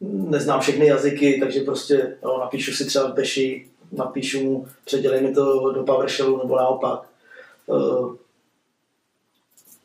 neznám 0.00 0.60
všechny 0.60 0.86
jazyky, 0.86 1.40
takže 1.40 1.60
prostě 1.60 2.16
no, 2.24 2.38
napíšu 2.38 2.72
si 2.72 2.84
třeba 2.84 3.10
v 3.10 3.14
Bashi 3.14 3.68
napíšu 3.96 4.42
mu, 4.44 4.66
předělej 4.84 5.22
mi 5.22 5.34
to 5.34 5.72
do 5.72 5.82
PowerShellu 5.82 6.38
nebo 6.38 6.56
naopak. 6.56 7.08
Uh, 7.66 8.14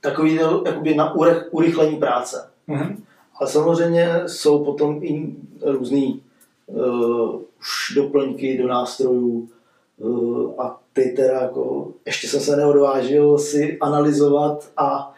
takový 0.02 0.38
to 0.38 0.64
jakoby 0.66 0.96
na 0.96 1.16
urychlení 1.52 1.98
práce. 1.98 2.50
Mm-hmm. 2.70 2.98
Ale 3.40 3.50
samozřejmě 3.50 4.10
jsou 4.28 4.66
potom 4.66 5.04
i 5.04 5.36
různý 5.62 6.24
uh, 6.66 7.42
už 7.60 7.94
doplňky 7.96 8.58
do 8.58 8.68
nástrojů 8.68 9.50
uh, 9.98 10.62
a 10.62 10.82
ty 10.94 11.14
teda 11.16 11.42
jako, 11.42 11.94
ještě 12.06 12.28
jsem 12.28 12.40
se 12.40 12.56
neodvážil 12.56 13.38
si 13.38 13.78
analyzovat 13.80 14.72
a 14.78 15.14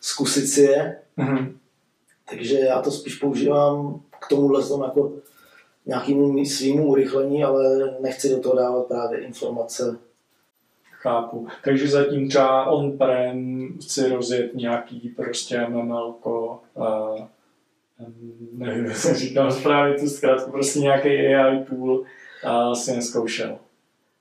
zkusit 0.00 0.46
si 0.46 0.60
je. 0.60 1.00
Mm-hmm. 1.18 1.52
Takže 2.30 2.58
já 2.58 2.82
to 2.82 2.90
spíš 2.90 3.14
používám 3.14 4.00
k 4.20 4.28
tomuhle 4.28 4.62
tomu 4.62 4.84
jako 4.84 5.12
nějakému 5.86 6.44
svýmu 6.44 6.86
urychlení, 6.86 7.44
ale 7.44 7.94
nechci 8.00 8.30
do 8.30 8.40
toho 8.40 8.56
dávat 8.56 8.86
právě 8.86 9.18
informace. 9.18 9.98
Chápu. 10.90 11.46
Takže 11.64 11.88
zatím 11.88 12.28
třeba 12.28 12.64
on-prem 12.64 13.68
chci 13.82 14.08
rozjet 14.08 14.54
nějaký 14.54 15.12
prostě 15.16 15.66
MML, 15.68 16.14
uh, 16.24 17.18
nevím, 18.52 18.90
jsem 18.90 19.14
říkal 19.14 19.52
správně 19.52 19.94
tu 19.94 20.08
zkrátku, 20.08 20.50
prostě 20.50 20.78
nějaký 20.78 21.08
AI 21.08 21.64
tool 21.64 21.98
uh, 21.98 22.72
si 22.74 22.92
neskoušel. 22.92 23.58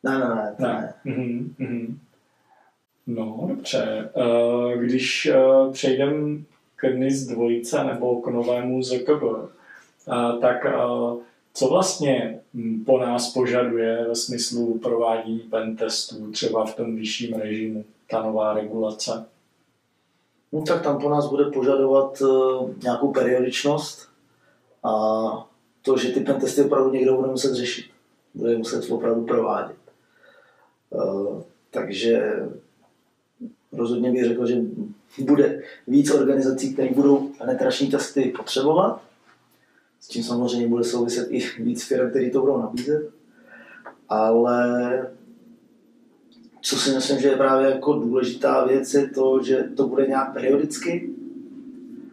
Ne, 0.04 0.20
ne, 0.20 0.28
ne. 0.28 0.56
ne. 0.60 0.68
ne. 0.68 0.94
Mm-hmm, 1.06 1.50
mm-hmm. 1.60 1.98
No, 3.08 3.46
dobře. 3.48 4.10
Uh, 4.14 4.74
když 4.74 5.32
uh, 5.36 5.74
přejdeme 5.74 6.38
k 6.76 6.84
NIS 6.84 7.28
dvojce 7.28 7.84
nebo 7.84 8.22
k 8.22 8.28
novému 8.28 8.84
ZKB, 8.84 9.24
uh, 9.24 10.42
tak 10.42 10.66
uh, 10.66 11.20
co 11.56 11.68
vlastně 11.68 12.40
hm, 12.54 12.84
po 12.86 13.00
nás 13.00 13.34
požaduje 13.34 14.06
ve 14.08 14.16
smyslu 14.16 14.80
provádění 14.80 15.40
pen 15.40 15.76
testů, 15.76 16.32
třeba 16.32 16.66
v 16.66 16.76
tom 16.76 16.96
vyšším 16.96 17.34
režimu, 17.34 17.86
ta 18.10 18.22
nová 18.22 18.54
regulace? 18.54 19.26
No 20.52 20.62
tak 20.62 20.84
tam 20.84 21.02
po 21.02 21.10
nás 21.10 21.30
bude 21.30 21.46
požadovat 21.46 22.22
uh, 22.22 22.70
nějakou 22.84 23.12
periodičnost 23.12 24.10
a 24.84 24.92
to, 25.82 25.98
že 25.98 26.10
ty 26.10 26.20
pen 26.20 26.40
testy 26.40 26.64
opravdu 26.64 26.92
někdo 26.92 27.16
bude 27.16 27.28
muset 27.28 27.54
řešit. 27.54 27.86
Bude 28.34 28.58
muset 28.58 28.92
opravdu 28.92 29.26
provádět. 29.26 29.78
Uh, 30.90 31.42
takže 31.72 32.34
rozhodně 33.72 34.12
bych 34.12 34.26
řekl, 34.26 34.46
že 34.46 34.62
bude 35.20 35.64
víc 35.88 36.12
organizací, 36.12 36.74
které 36.74 36.90
budou 36.90 37.30
penetrační 37.38 37.92
testy 37.92 38.34
potřebovat, 38.38 39.02
s 40.06 40.08
tím 40.08 40.24
samozřejmě 40.24 40.68
bude 40.68 40.84
souviset 40.84 41.28
i 41.32 41.40
víc 41.60 41.84
firm, 41.84 42.10
které 42.10 42.30
to 42.30 42.42
budou 42.42 42.58
nabízet. 42.58 43.10
Ale 44.10 45.08
co 46.62 46.76
si 46.76 46.96
myslím, 46.96 47.20
že 47.20 47.28
je 47.28 47.36
právě 47.36 47.70
jako 47.70 47.94
důležitá 47.94 48.66
věc, 48.66 48.94
je 48.94 49.10
to, 49.10 49.44
že 49.44 49.64
to 49.78 49.88
bude 49.88 50.08
nějak 50.08 50.34
periodicky. 50.34 51.10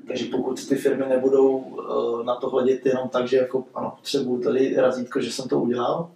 Takže 0.08 0.24
pokud 0.24 0.68
ty 0.68 0.76
firmy 0.76 1.04
nebudou 1.08 1.64
eh, 1.64 2.24
na 2.24 2.34
to 2.34 2.50
hledět 2.50 2.86
jenom 2.86 3.08
tak, 3.08 3.28
že 3.28 3.36
jako, 3.36 3.64
ano, 3.74 3.92
potřebuju 3.96 4.42
tady 4.42 4.76
razítko, 4.76 5.20
že 5.20 5.32
jsem 5.32 5.48
to 5.48 5.60
udělal, 5.60 6.10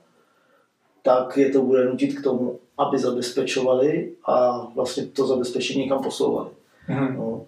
tak 1.03 1.37
je 1.37 1.51
to 1.51 1.63
bude 1.63 1.85
nutit 1.85 2.19
k 2.19 2.23
tomu, 2.23 2.59
aby 2.79 2.99
zabezpečovali 2.99 4.13
a 4.25 4.67
vlastně 4.75 5.07
to 5.07 5.27
zabezpečení 5.27 5.83
někam 5.83 6.03
posouvali. 6.03 6.51
Mm. 6.89 7.17
No. 7.17 7.47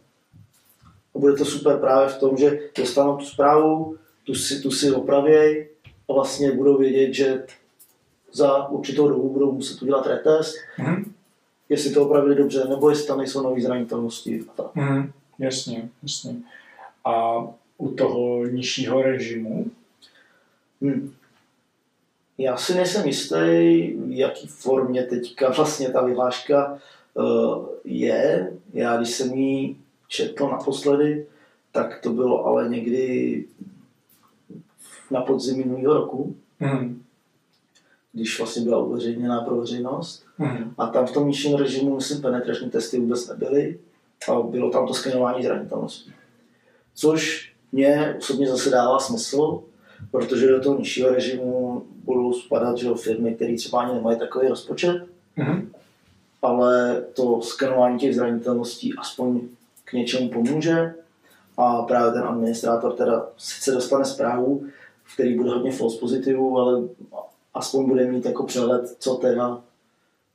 A 1.14 1.18
bude 1.18 1.32
to 1.32 1.44
super 1.44 1.78
právě 1.78 2.08
v 2.08 2.18
tom, 2.18 2.36
že 2.36 2.58
dostanou 2.78 3.16
tu 3.16 3.24
zprávu, 3.24 3.96
tu 4.28 4.34
si, 4.34 4.60
tu 4.60 4.70
si 4.70 4.92
opravěj 4.92 5.68
a 6.08 6.12
vlastně 6.12 6.52
budou 6.52 6.78
vědět, 6.78 7.14
že 7.14 7.44
za 8.32 8.68
určitou 8.68 9.08
dobu 9.08 9.32
budou 9.32 9.52
muset 9.52 9.82
udělat 9.82 10.06
retest, 10.06 10.56
mm. 10.78 11.12
jestli 11.68 11.90
to 11.90 12.06
opravili 12.06 12.34
dobře, 12.34 12.64
nebo 12.64 12.90
jestli 12.90 13.06
tam 13.06 13.18
nejsou 13.18 13.42
nové 13.42 13.60
zranitelnosti. 13.60 14.44
A 14.48 14.62
tak. 14.62 14.74
Mm. 14.74 15.12
Jasně, 15.38 15.88
jasně. 16.02 16.34
A 17.04 17.46
u 17.78 17.90
toho 17.90 18.46
nižšího 18.46 19.02
režimu? 19.02 19.66
Hmm. 20.82 21.14
Já 22.38 22.56
si 22.56 22.74
nejsem 22.74 23.06
jistý, 23.06 23.34
v 23.96 24.18
jaký 24.18 24.46
formě 24.46 25.02
teďka 25.02 25.50
vlastně 25.50 25.90
ta 25.90 26.04
vyhláška 26.04 26.78
uh, 27.14 27.66
je. 27.84 28.52
Já 28.72 28.96
když 28.96 29.10
jsem 29.10 29.32
ji 29.32 29.76
četl 30.08 30.48
naposledy, 30.48 31.26
tak 31.72 32.00
to 32.00 32.12
bylo 32.12 32.46
ale 32.46 32.68
někdy 32.68 33.44
na 35.10 35.20
podzim 35.20 35.58
minulého 35.58 35.94
roku, 35.94 36.36
mm. 36.60 37.02
když 38.12 38.38
vlastně 38.38 38.62
byla 38.62 38.78
uveřejněná 38.78 39.40
pro 39.40 39.56
veřejnost. 39.56 40.24
Mm. 40.38 40.74
A 40.78 40.86
tam 40.86 41.06
v 41.06 41.12
tom 41.12 41.28
nižším 41.28 41.56
režimu, 41.56 41.94
myslím, 41.94 42.22
penetrační 42.22 42.70
testy 42.70 43.00
vůbec 43.00 43.28
nebyly 43.28 43.78
a 44.28 44.40
bylo 44.40 44.70
tam 44.70 44.86
to 44.86 44.94
skenování 44.94 45.44
zranitelnosti. 45.44 46.10
Což 46.94 47.52
mě 47.72 48.16
osobně 48.18 48.48
zase 48.48 48.70
dává 48.70 48.98
smysl, 48.98 49.62
protože 50.10 50.48
do 50.48 50.60
toho 50.60 50.78
nižšího 50.78 51.10
režimu 51.10 51.82
budou 52.04 52.32
spadat 52.32 52.78
že, 52.78 52.88
firmy, 52.94 53.34
které 53.34 53.56
třeba 53.56 53.82
ani 53.82 53.94
nemají 53.94 54.18
takový 54.18 54.48
rozpočet, 54.48 55.06
mm. 55.36 55.72
ale 56.42 57.02
to 57.14 57.42
skenování 57.42 57.98
těch 57.98 58.14
zranitelností 58.14 58.94
aspoň 58.98 59.40
k 59.84 59.92
něčemu 59.92 60.28
pomůže 60.28 60.94
a 61.56 61.82
právě 61.82 62.12
ten 62.12 62.22
administrátor 62.22 62.92
teda 62.92 63.26
sice 63.36 63.72
dostane 63.72 64.04
zprávu, 64.04 64.66
který 65.14 65.36
bude 65.36 65.50
hodně 65.50 65.72
false 65.72 65.98
pozitivů, 65.98 66.58
ale 66.58 66.82
aspoň 67.54 67.86
bude 67.88 68.06
mít 68.06 68.24
jako 68.24 68.44
přehled, 68.44 68.96
co 68.98 69.14
teda 69.14 69.60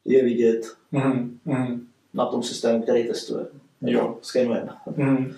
je 0.05 0.24
vidět 0.24 0.76
mm-hmm. 0.93 1.80
na 2.13 2.26
tom 2.26 2.43
systému, 2.43 2.84
který 2.84 3.07
testuje. 3.07 3.45
Jo. 3.82 4.17
Skenujeme. 4.21 4.69
Mm. 4.95 5.34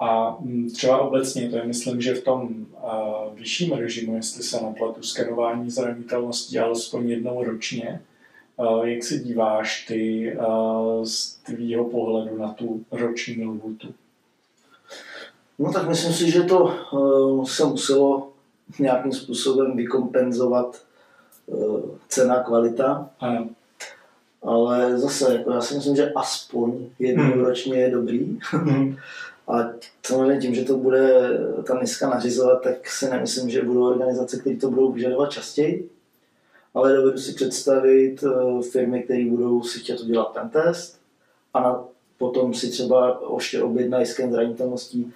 A 0.00 0.36
mm, 0.40 0.70
třeba 0.70 0.98
obecně, 0.98 1.50
to 1.50 1.56
je 1.56 1.64
myslím, 1.64 2.00
že 2.00 2.14
v 2.14 2.24
tom 2.24 2.66
uh, 2.82 3.38
vyšším 3.38 3.72
režimu, 3.72 4.16
jestli 4.16 4.42
se 4.42 4.62
napletu 4.62 5.02
skenování 5.02 5.70
zranitelností 5.70 6.58
alespoň 6.58 7.10
jednou 7.10 7.44
ročně, 7.44 8.02
uh, 8.56 8.84
jak 8.88 9.04
se 9.04 9.18
díváš 9.18 9.86
ty 9.86 10.32
uh, 10.36 11.04
z 11.04 11.34
tvýho 11.34 11.84
pohledu 11.84 12.38
na 12.38 12.52
tu 12.52 12.84
roční 12.90 13.44
lhutu? 13.44 13.94
No 15.58 15.72
tak 15.72 15.88
myslím 15.88 16.12
si, 16.12 16.30
že 16.30 16.42
to 16.42 16.74
uh, 16.92 17.44
se 17.44 17.64
muselo 17.64 18.31
nějakým 18.78 19.12
způsobem 19.12 19.76
vykompenzovat 19.76 20.82
uh, 21.46 21.80
cena, 22.08 22.42
kvalita. 22.42 23.10
Ano. 23.20 23.48
Ale 24.42 24.98
zase, 24.98 25.34
jako 25.34 25.52
já 25.52 25.60
si 25.60 25.74
myslím, 25.74 25.96
že 25.96 26.12
aspoň 26.12 26.86
jednou 26.98 27.24
hmm. 27.24 27.44
ročně 27.44 27.74
je 27.74 27.90
dobrý. 27.90 28.38
Hmm. 28.50 28.96
A 29.48 29.70
samozřejmě 30.06 30.40
tím, 30.40 30.54
že 30.54 30.64
to 30.64 30.76
bude 30.76 31.30
ta 31.66 31.74
dneska 31.74 32.08
nařizovat, 32.08 32.62
tak 32.62 32.88
si 32.88 33.10
nemyslím, 33.10 33.50
že 33.50 33.62
budou 33.62 33.86
organizace, 33.86 34.40
které 34.40 34.56
to 34.56 34.70
budou 34.70 34.92
vyžadovat 34.92 35.30
častěji. 35.30 35.88
Ale 36.74 36.96
dovedu 36.96 37.18
si 37.18 37.32
představit 37.32 38.22
uh, 38.22 38.62
firmy, 38.62 39.02
které 39.02 39.24
budou 39.24 39.62
si 39.62 39.80
chtět 39.80 40.00
udělat 40.00 40.34
ten 40.34 40.48
test 40.48 41.00
a 41.54 41.60
na, 41.60 41.84
potom 42.18 42.54
si 42.54 42.70
třeba 42.70 43.20
ještě 43.34 43.62
objednají 43.62 44.06
sken 44.06 44.32
zranitelností 44.32 45.12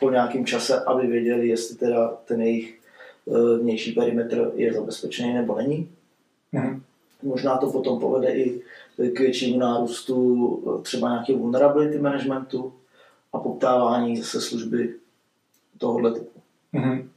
po 0.00 0.10
nějakém 0.10 0.46
čase, 0.46 0.80
aby 0.80 1.06
věděli, 1.06 1.48
jestli 1.48 1.76
teda 1.76 2.18
ten 2.24 2.40
jejich 2.40 2.79
vnější 3.60 3.92
perimetr 3.92 4.52
je 4.54 4.72
zabezpečený 4.72 5.34
nebo 5.34 5.56
není. 5.56 5.88
Mm. 6.52 6.82
Možná 7.22 7.56
to 7.56 7.70
potom 7.70 8.00
povede 8.00 8.34
i 8.34 8.62
k 9.14 9.20
většímu 9.20 9.58
nárůstu 9.58 10.80
třeba 10.82 11.10
nějakého 11.10 11.38
vulnerability 11.38 11.98
managementu 11.98 12.72
a 13.32 13.38
poptávání 13.38 14.16
zase 14.16 14.40
služby 14.40 14.94
tohohle 15.78 16.12
typu. 16.12 16.40
Mm. 16.72 17.10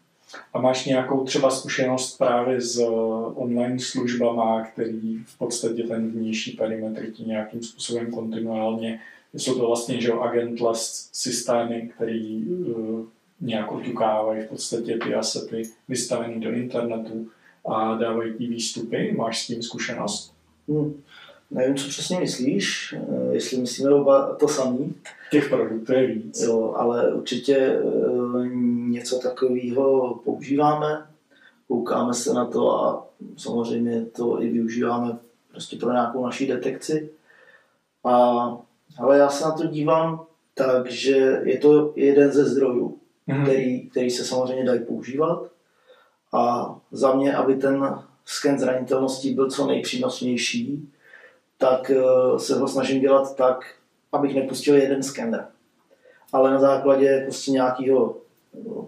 A 0.53 0.61
máš 0.61 0.85
nějakou 0.85 1.23
třeba 1.23 1.49
zkušenost 1.49 2.17
právě 2.17 2.61
s 2.61 2.79
eh, 2.79 2.85
online 3.35 3.79
službama, 3.79 4.65
který 4.65 5.17
v 5.25 5.37
podstatě 5.37 5.83
ten 5.83 6.11
vnější 6.11 6.51
perimetr 6.51 7.11
ti 7.11 7.23
nějakým 7.23 7.63
způsobem 7.63 8.11
kontinuálně, 8.11 8.99
jsou 9.33 9.59
to 9.59 9.67
vlastně 9.67 10.01
že 10.01 10.13
agentless 10.13 11.09
systémy, 11.13 11.91
který 11.95 12.45
nějak 13.43 13.71
oťukávají 13.71 14.41
v 14.41 14.49
podstatě 14.49 14.97
ty 14.97 15.15
asety 15.15 15.63
vystavený 15.87 16.41
do 16.41 16.51
internetu 16.51 17.27
a 17.65 17.95
dávají 17.95 18.33
ty 18.33 18.47
výstupy. 18.47 19.15
Máš 19.17 19.43
s 19.43 19.47
tím 19.47 19.63
zkušenost? 19.63 20.33
Hmm. 20.69 21.01
Nevím, 21.51 21.75
co 21.75 21.87
přesně 21.87 22.19
myslíš, 22.19 22.95
eh, 22.97 23.33
jestli 23.33 23.57
myslíme 23.57 23.91
oba 23.91 24.35
to 24.35 24.47
samý. 24.47 24.95
Těch 25.31 25.49
produktů 25.49 25.93
je 25.93 26.07
víc. 26.07 26.41
Jo, 26.41 26.73
ale 26.77 27.13
určitě 27.13 27.55
eh, 27.57 28.49
něco 28.89 29.19
takového 29.19 30.15
používáme, 30.25 31.05
koukáme 31.67 32.13
se 32.13 32.33
na 32.33 32.45
to 32.45 32.83
a 32.83 33.07
samozřejmě 33.37 34.05
to 34.05 34.41
i 34.41 34.49
využíváme 34.49 35.17
prostě 35.51 35.75
pro 35.75 35.91
nějakou 35.91 36.25
naší 36.25 36.47
detekci. 36.47 37.09
A, 38.03 38.13
ale 38.97 39.17
já 39.17 39.29
se 39.29 39.45
na 39.45 39.51
to 39.51 39.67
dívám 39.67 40.25
tak, 40.53 40.91
že 40.91 41.41
je 41.43 41.57
to 41.57 41.93
jeden 41.95 42.31
ze 42.31 42.45
zdrojů 42.45 42.97
mm-hmm. 43.27 43.43
který, 43.43 43.89
který 43.89 44.09
se 44.09 44.25
samozřejmě 44.25 44.65
dají 44.65 44.79
používat. 44.79 45.49
A 46.33 46.75
za 46.91 47.15
mě, 47.15 47.35
aby 47.35 47.55
ten 47.55 47.99
sken 48.25 48.59
zranitelnosti 48.59 49.33
byl 49.33 49.49
co 49.49 49.67
nejpřínosnější, 49.67 50.89
tak 51.57 51.89
eh, 51.89 52.39
se 52.39 52.59
ho 52.59 52.67
snažím 52.67 53.01
dělat 53.01 53.35
tak, 53.35 53.75
abych 54.11 54.35
nepustil 54.35 54.75
jeden 54.75 55.03
skener. 55.03 55.47
Ale 56.33 56.51
na 56.51 56.59
základě 56.59 57.21
prostě 57.25 57.51
nějakého 57.51 58.17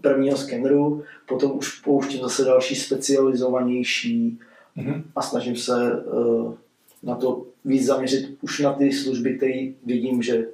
prvního 0.01 0.38
skeneru, 0.38 1.03
potom 1.27 1.57
už 1.57 1.79
pouštím 1.79 2.21
zase 2.21 2.43
další 2.43 2.75
specializovanější 2.75 4.39
mm-hmm. 4.77 5.03
a 5.15 5.21
snažím 5.21 5.55
se 5.55 6.03
uh, 6.03 6.53
na 7.03 7.15
to 7.15 7.45
víc 7.65 7.86
zaměřit 7.86 8.38
už 8.41 8.59
na 8.59 8.73
ty 8.73 8.91
služby, 8.91 9.38
které 9.38 9.71
vidím, 9.86 10.21
že 10.21 10.47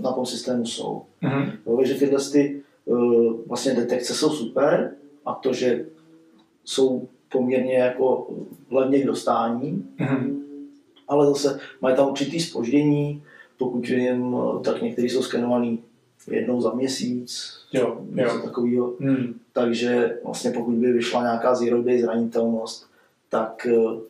na 0.00 0.12
tom 0.12 0.26
systému 0.26 0.66
jsou. 0.66 1.02
Mm-hmm. 1.22 1.52
Jo, 1.66 1.76
takže 1.76 1.94
tyhle 1.94 2.20
ty, 2.32 2.62
vlastně 3.46 3.74
detekce 3.74 4.14
jsou 4.14 4.30
super 4.30 4.94
a 5.24 5.34
to, 5.34 5.52
že 5.52 5.86
jsou 6.64 7.08
poměrně 7.32 7.74
jako 7.74 8.28
hlavně 8.70 9.02
k 9.02 9.06
dostání, 9.06 9.84
mm-hmm. 9.98 10.42
ale 11.08 11.26
zase 11.26 11.60
mají 11.80 11.96
tam 11.96 12.08
určitý 12.08 12.40
spoždění, 12.40 13.22
pokud 13.58 13.88
vím, 13.88 14.36
tak 14.64 14.82
někteří 14.82 15.08
jsou 15.08 15.22
skenovaný 15.22 15.82
jednou 16.30 16.60
za 16.60 16.74
měsíc, 16.74 17.52
jo, 17.72 18.00
něco 18.10 18.38
takového. 18.38 18.94
Hmm. 19.00 19.34
Takže 19.52 20.18
vlastně 20.24 20.50
pokud 20.50 20.74
by 20.74 20.92
vyšla 20.92 21.22
nějaká 21.22 21.54
zero 21.54 21.82
day 21.82 22.00
zranitelnost, 22.00 22.86
tak 23.28 23.66
eh, 23.70 24.00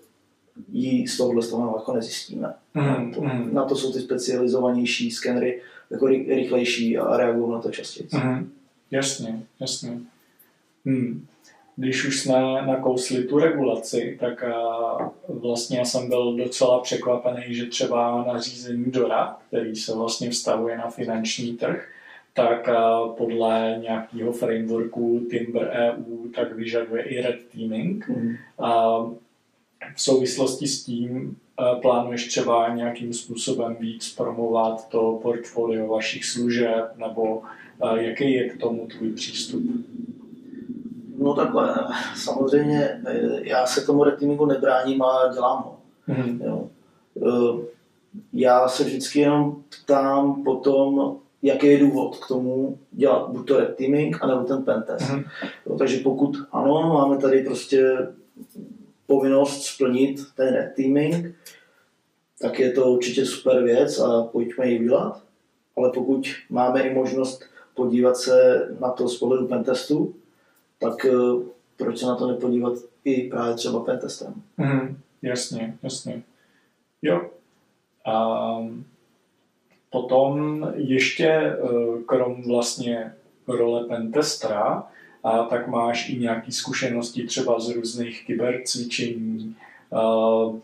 ji 0.73 1.09
z 1.09 1.17
tohohle 1.17 1.43
z 1.43 1.51
toho 1.51 1.77
jako 1.77 1.93
nezjistíme. 1.93 2.55
Hmm. 2.75 3.13
To, 3.13 3.21
hmm. 3.21 3.55
Na 3.55 3.65
to 3.65 3.77
jsou 3.77 3.93
ty 3.93 4.01
specializovanější 4.01 5.11
skenery 5.11 5.63
jako 5.91 6.07
rychlejší 6.07 6.99
a 6.99 7.17
reagují 7.17 7.53
na 7.53 7.61
to 7.61 7.71
častěji. 7.71 8.09
Hmm. 8.13 8.51
Jasně, 8.91 9.43
jasně. 9.61 9.99
Hmm. 10.87 11.27
Když 11.77 12.05
už 12.05 12.21
jsme 12.21 12.41
nakousli 12.67 13.25
tu 13.25 13.39
regulaci, 13.39 14.17
tak 14.21 14.45
a 14.45 15.13
vlastně 15.29 15.79
já 15.79 15.85
jsem 15.85 16.09
byl 16.09 16.37
docela 16.37 16.81
překvapený, 16.81 17.55
že 17.55 17.67
třeba 17.67 18.25
nařízení 18.25 18.85
DORA, 18.85 19.37
který 19.49 19.77
se 19.77 19.95
vlastně 19.95 20.31
vztahuje 20.31 20.79
na 20.79 20.91
finanční 20.91 21.57
trh, 21.57 21.89
tak 22.35 22.69
podle 23.17 23.79
nějakého 23.83 24.33
frameworku 24.33 25.27
Timber 25.31 25.71
EU 25.71 26.29
tak 26.29 26.53
vyžaduje 26.53 27.03
i 27.03 27.21
red 27.21 27.41
teaming. 27.55 28.09
Mm. 28.09 28.35
A 28.59 28.99
v 29.95 30.03
souvislosti 30.03 30.67
s 30.67 30.85
tím 30.85 31.37
plánuješ 31.83 32.27
třeba 32.29 32.75
nějakým 32.75 33.13
způsobem 33.13 33.77
víc 33.81 34.15
promovat 34.15 34.89
to 34.89 35.19
portfolio 35.23 35.87
vašich 35.87 36.25
služeb, 36.25 36.93
nebo 36.97 37.43
jaký 37.97 38.33
je 38.33 38.49
k 38.49 38.61
tomu 38.61 38.87
tvůj 38.87 39.13
přístup? 39.13 39.63
No 41.19 41.35
takhle, 41.35 41.75
samozřejmě 42.17 43.03
e, 43.07 43.41
já 43.43 43.67
se 43.67 43.87
tomu 43.87 44.05
red 44.05 44.19
teamingu 44.19 44.47
nebráním 44.47 45.03
a 45.03 45.33
dělám 45.35 45.63
ho. 45.63 45.79
Mm. 46.07 46.41
Jo. 46.45 46.69
E, 47.17 47.77
já 48.33 48.69
se 48.69 48.85
vždycky 48.85 49.21
jenom 49.21 49.63
ptám 49.83 50.45
potom, 50.45 51.17
jaký 51.43 51.67
je 51.67 51.79
důvod 51.79 52.19
k 52.19 52.29
tomu 52.29 52.79
dělat 52.93 53.31
buď 53.31 53.49
to 53.49 53.59
red 53.59 53.77
teaming, 53.77 54.23
anebo 54.23 54.45
ten 54.45 54.63
pentest. 54.63 55.11
Mm-hmm. 55.11 55.25
Jo, 55.67 55.79
takže 55.79 55.99
pokud 55.99 56.37
ano, 56.53 56.95
máme 56.95 57.19
tady 57.19 57.43
prostě 57.43 57.97
povinnost 59.07 59.63
splnit 59.63 60.21
ten 60.37 60.55
red 60.55 60.73
teaming, 60.77 61.35
tak 62.41 62.59
je 62.59 62.73
to 62.73 62.93
určitě 62.93 63.27
super 63.27 63.63
věc 63.63 63.99
a 63.99 64.23
pojďme 64.23 64.69
ji 64.69 64.81
udělat. 64.81 65.23
Ale 65.77 65.91
pokud 65.95 66.27
máme 66.51 66.81
i 66.81 66.95
možnost 66.95 67.45
podívat 67.77 68.17
se 68.17 68.69
na 68.81 68.91
to 68.91 69.09
z 69.09 69.19
pohledu 69.19 69.47
pentestu, 69.47 70.15
tak 70.79 71.05
eh, 71.05 71.11
proč 71.77 71.99
se 71.99 72.07
na 72.07 72.17
to 72.17 72.27
nepodívat 72.27 72.73
i 73.05 73.29
právě 73.29 73.55
třeba 73.55 73.81
pentestem? 73.81 74.35
Mm, 74.57 74.99
jasně, 75.23 75.79
jasně. 75.83 76.23
Jo. 77.03 77.31
Um, 78.59 78.85
Potom 79.91 80.67
ještě 80.75 81.29
eh, 81.29 81.59
krom 82.07 82.43
vlastně 82.43 83.13
role 83.49 83.85
pentestra, 83.85 84.87
a 85.25 85.43
tak 85.43 85.69
máš 85.69 86.09
i 86.09 86.17
nějaké 86.17 86.53
zkušenosti 86.53 87.27
třeba 87.27 87.61
z 87.61 87.69
různých 87.69 88.27
kybercvičení. 88.27 89.57
Eh, 89.93 90.61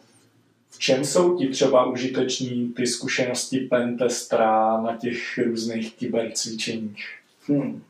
v 0.73 0.79
čem 0.79 1.05
jsou 1.05 1.37
ti 1.37 1.49
třeba 1.49 1.87
užiteční 1.87 2.73
ty 2.73 2.87
zkušenosti 2.87 3.59
pentestra 3.59 4.81
na 4.81 4.97
těch 4.97 5.39
různých 5.39 5.95
kybercvičeních? 5.95 7.07
Hmm. 7.47 7.83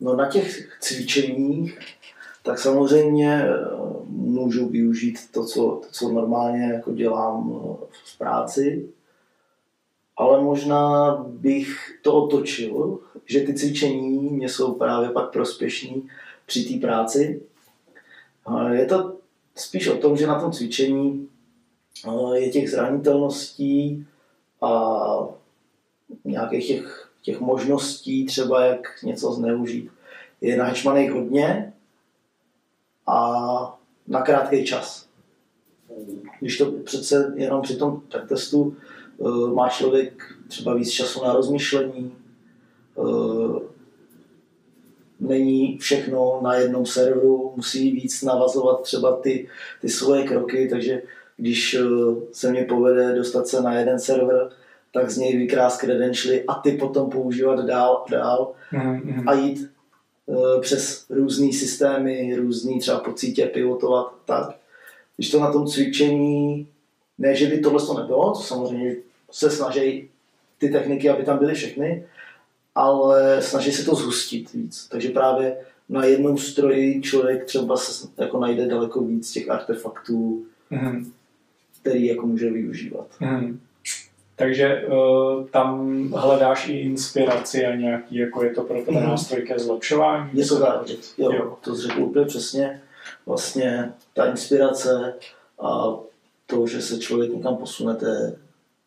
No 0.00 0.16
na 0.16 0.30
těch 0.30 0.78
cvičeních 0.80 1.78
tak 2.42 2.58
samozřejmě 2.58 3.44
eh, 3.44 3.56
můžu 4.06 4.68
využít 4.68 5.18
to, 5.32 5.44
co, 5.44 5.60
to, 5.62 5.88
co 5.90 6.08
normálně 6.08 6.72
jako 6.72 6.92
dělám 6.92 7.52
v 8.04 8.18
práci, 8.18 8.88
ale 10.16 10.42
možná 10.42 11.14
bych 11.28 11.98
to 12.02 12.14
otočil, 12.14 12.98
že 13.26 13.40
ty 13.40 13.54
cvičení 13.54 14.18
mě 14.30 14.48
jsou 14.48 14.74
právě 14.74 15.10
pak 15.10 15.32
prospěšní 15.32 16.08
při 16.46 16.64
té 16.64 16.86
práci. 16.86 17.42
Je 18.72 18.86
to 18.86 19.19
spíš 19.60 19.88
o 19.88 19.96
tom, 19.96 20.16
že 20.16 20.26
na 20.26 20.40
tom 20.40 20.52
cvičení 20.52 21.28
je 22.34 22.50
těch 22.50 22.70
zranitelností 22.70 24.06
a 24.62 25.00
nějakých 26.24 26.66
těch, 26.66 27.10
těch 27.22 27.40
možností 27.40 28.26
třeba 28.26 28.64
jak 28.64 29.02
něco 29.02 29.32
zneužít. 29.32 29.90
Je 30.40 30.56
na 30.56 30.64
hečmaných 30.64 31.12
hodně 31.12 31.72
a 33.06 33.78
na 34.08 34.22
krátký 34.22 34.64
čas. 34.64 35.06
Když 36.40 36.58
to 36.58 36.72
přece 36.72 37.34
jenom 37.36 37.62
při 37.62 37.76
tom 37.76 38.02
testu 38.28 38.76
Eh, 39.20 39.54
má 39.54 39.68
člověk 39.68 40.34
třeba 40.48 40.74
víc 40.74 40.90
času 40.90 41.24
na 41.24 41.32
rozmýšlení, 41.32 42.14
eh, 42.98 43.39
není 45.20 45.78
všechno 45.78 46.40
na 46.42 46.54
jednom 46.54 46.86
serveru, 46.86 47.52
musí 47.56 47.90
víc 47.90 48.22
navazovat 48.22 48.82
třeba 48.82 49.16
ty, 49.16 49.48
ty 49.80 49.88
svoje 49.88 50.24
kroky, 50.24 50.68
takže 50.68 51.02
když 51.36 51.74
eh, 51.74 51.84
se 52.32 52.50
mě 52.50 52.64
povede 52.64 53.14
dostat 53.14 53.48
se 53.48 53.62
na 53.62 53.78
jeden 53.78 53.98
server, 53.98 54.48
tak 54.92 55.10
z 55.10 55.18
něj 55.18 55.36
vykrás 55.36 55.78
credentialy 55.78 56.44
a 56.44 56.54
ty 56.54 56.72
potom 56.72 57.10
používat 57.10 57.64
dál 57.64 58.04
a 58.06 58.10
dál 58.10 58.52
mm-hmm. 58.72 59.24
a 59.26 59.34
jít 59.34 59.70
přes 60.60 61.06
různé 61.10 61.52
systémy, 61.52 62.36
různý 62.36 62.80
třeba 62.80 62.98
po 62.98 63.12
cítě 63.12 63.46
pivotovat 63.46 64.14
tak. 64.24 64.56
Když 65.16 65.30
to 65.30 65.40
na 65.40 65.52
tom 65.52 65.66
cvičení, 65.66 66.66
ne, 67.18 67.34
že 67.34 67.46
by 67.46 67.58
tohle 67.58 67.86
to 67.86 68.00
nebylo, 68.00 68.32
to 68.32 68.40
samozřejmě 68.40 68.96
se 69.30 69.50
snaží 69.50 70.08
ty 70.58 70.68
techniky, 70.68 71.10
aby 71.10 71.24
tam 71.24 71.38
byly 71.38 71.54
všechny, 71.54 72.04
ale 72.74 73.42
snaží 73.42 73.72
se 73.72 73.84
to 73.84 73.94
zhustit 73.94 74.52
víc. 74.52 74.88
Takže 74.90 75.08
právě 75.08 75.56
na 75.88 76.04
jednom 76.04 76.38
stroji 76.38 77.02
člověk 77.02 77.44
třeba 77.44 77.76
se 77.76 78.08
jako 78.18 78.40
najde 78.40 78.66
daleko 78.66 79.00
víc 79.00 79.32
těch 79.32 79.50
artefaktů, 79.50 80.44
mm. 80.70 81.12
který 81.80 82.06
jako 82.06 82.26
může 82.26 82.50
využívat. 82.50 83.06
Mm. 83.20 83.60
Takže 84.36 84.86
uh, 84.86 85.46
tam 85.46 86.08
hledáš 86.12 86.68
i 86.68 86.72
inspiraci 86.72 87.66
a 87.66 87.76
nějaký, 87.76 88.16
jako 88.16 88.44
je 88.44 88.54
to 88.54 88.62
pro 88.62 88.82
tebe 88.82 89.00
mm. 89.00 89.06
nástroj 89.06 89.42
ke 89.42 89.58
zlepšování? 89.58 90.30
Je 90.32 90.46
to 90.46 90.60
tak, 90.60 90.88
jo, 91.18 91.32
jo. 91.32 91.58
to 91.60 91.74
řekl 91.74 92.02
úplně 92.02 92.26
přesně. 92.26 92.82
Vlastně 93.26 93.92
ta 94.14 94.30
inspirace 94.30 95.14
a 95.60 95.96
to, 96.46 96.66
že 96.66 96.82
se 96.82 96.98
člověk 96.98 97.34
někam 97.34 97.56
posune, 97.56 97.94
to 97.94 98.06
je 98.06 98.36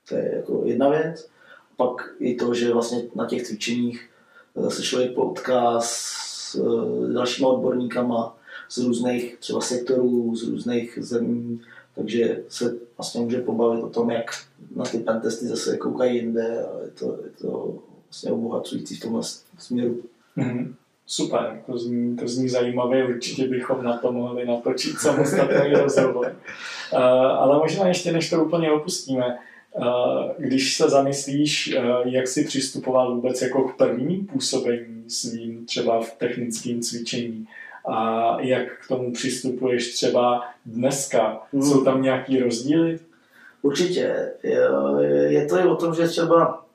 to 0.10 0.16
je 0.16 0.36
jako 0.36 0.62
jedna 0.66 0.90
věc. 0.90 1.30
Pak 1.88 2.10
i 2.20 2.36
to, 2.36 2.54
že 2.54 2.74
vlastně 2.74 3.04
na 3.16 3.26
těch 3.26 3.44
cvičeních 3.44 4.10
eh, 4.56 4.70
se 4.70 4.82
člověk 4.82 5.16
potká 5.16 5.80
s 5.80 6.56
eh, 6.56 7.14
dalšíma 7.14 7.48
odborníkama 7.48 8.38
z 8.70 8.78
různých 8.78 9.38
třeba 9.38 9.62
sektorů, 9.62 10.36
z 10.36 10.48
různých 10.48 10.98
zemí, 11.02 11.62
takže 11.96 12.44
se 12.50 12.76
vlastně 12.98 13.22
může 13.22 13.42
pobavit 13.42 13.84
o 13.84 13.90
tom, 13.90 14.12
jak 14.12 14.32
na 14.76 14.86
ty 14.86 14.98
pentesty 14.98 15.48
zase 15.48 15.78
koukají 15.78 16.16
jinde 16.16 16.66
a 16.66 16.84
je 16.84 16.92
to, 16.92 17.06
je 17.06 17.30
to 17.42 17.80
vlastně 18.06 18.32
obohacující 18.32 18.96
v 18.96 19.02
tomhle 19.02 19.22
směru. 19.58 20.02
Mm-hmm. 20.38 20.74
Super, 21.06 21.62
to 21.66 21.78
zní, 21.78 22.16
to 22.16 22.28
zní 22.28 22.50
zajímavě, 22.50 23.08
určitě 23.08 23.48
bychom 23.48 23.84
na 23.84 23.98
to 23.98 24.12
mohli 24.12 24.46
natočit 24.46 25.00
samostatný 25.00 25.74
rozhovor. 25.74 26.36
Uh, 26.94 27.00
ale 27.02 27.58
možná 27.58 27.88
ještě 27.88 28.12
než 28.12 28.30
to 28.30 28.46
úplně 28.46 28.72
opustíme, 28.72 29.38
když 30.38 30.78
se 30.78 30.90
zamyslíš, 30.90 31.76
jak 32.06 32.28
si 32.28 32.44
přistupoval 32.44 33.16
vůbec 33.16 33.42
jako 33.42 33.64
k 33.64 33.78
prvním 33.78 34.26
působení 34.26 35.10
svým 35.10 35.66
třeba 35.66 36.02
v 36.02 36.12
technickém 36.12 36.82
cvičení 36.82 37.48
a 37.86 38.38
jak 38.42 38.80
k 38.86 38.88
tomu 38.88 39.14
přistupuješ 39.14 39.94
třeba 39.94 40.46
dneska, 40.66 41.42
hmm. 41.54 41.64
jsou 41.64 41.84
tam 41.84 42.02
nějaký 42.02 42.40
rozdíly? 42.40 43.00
Určitě. 43.62 44.32
Je 45.28 45.46
to 45.46 45.58
i 45.58 45.64
o 45.64 45.76
tom, 45.76 45.96
že 45.96 46.08
třeba 46.08 46.66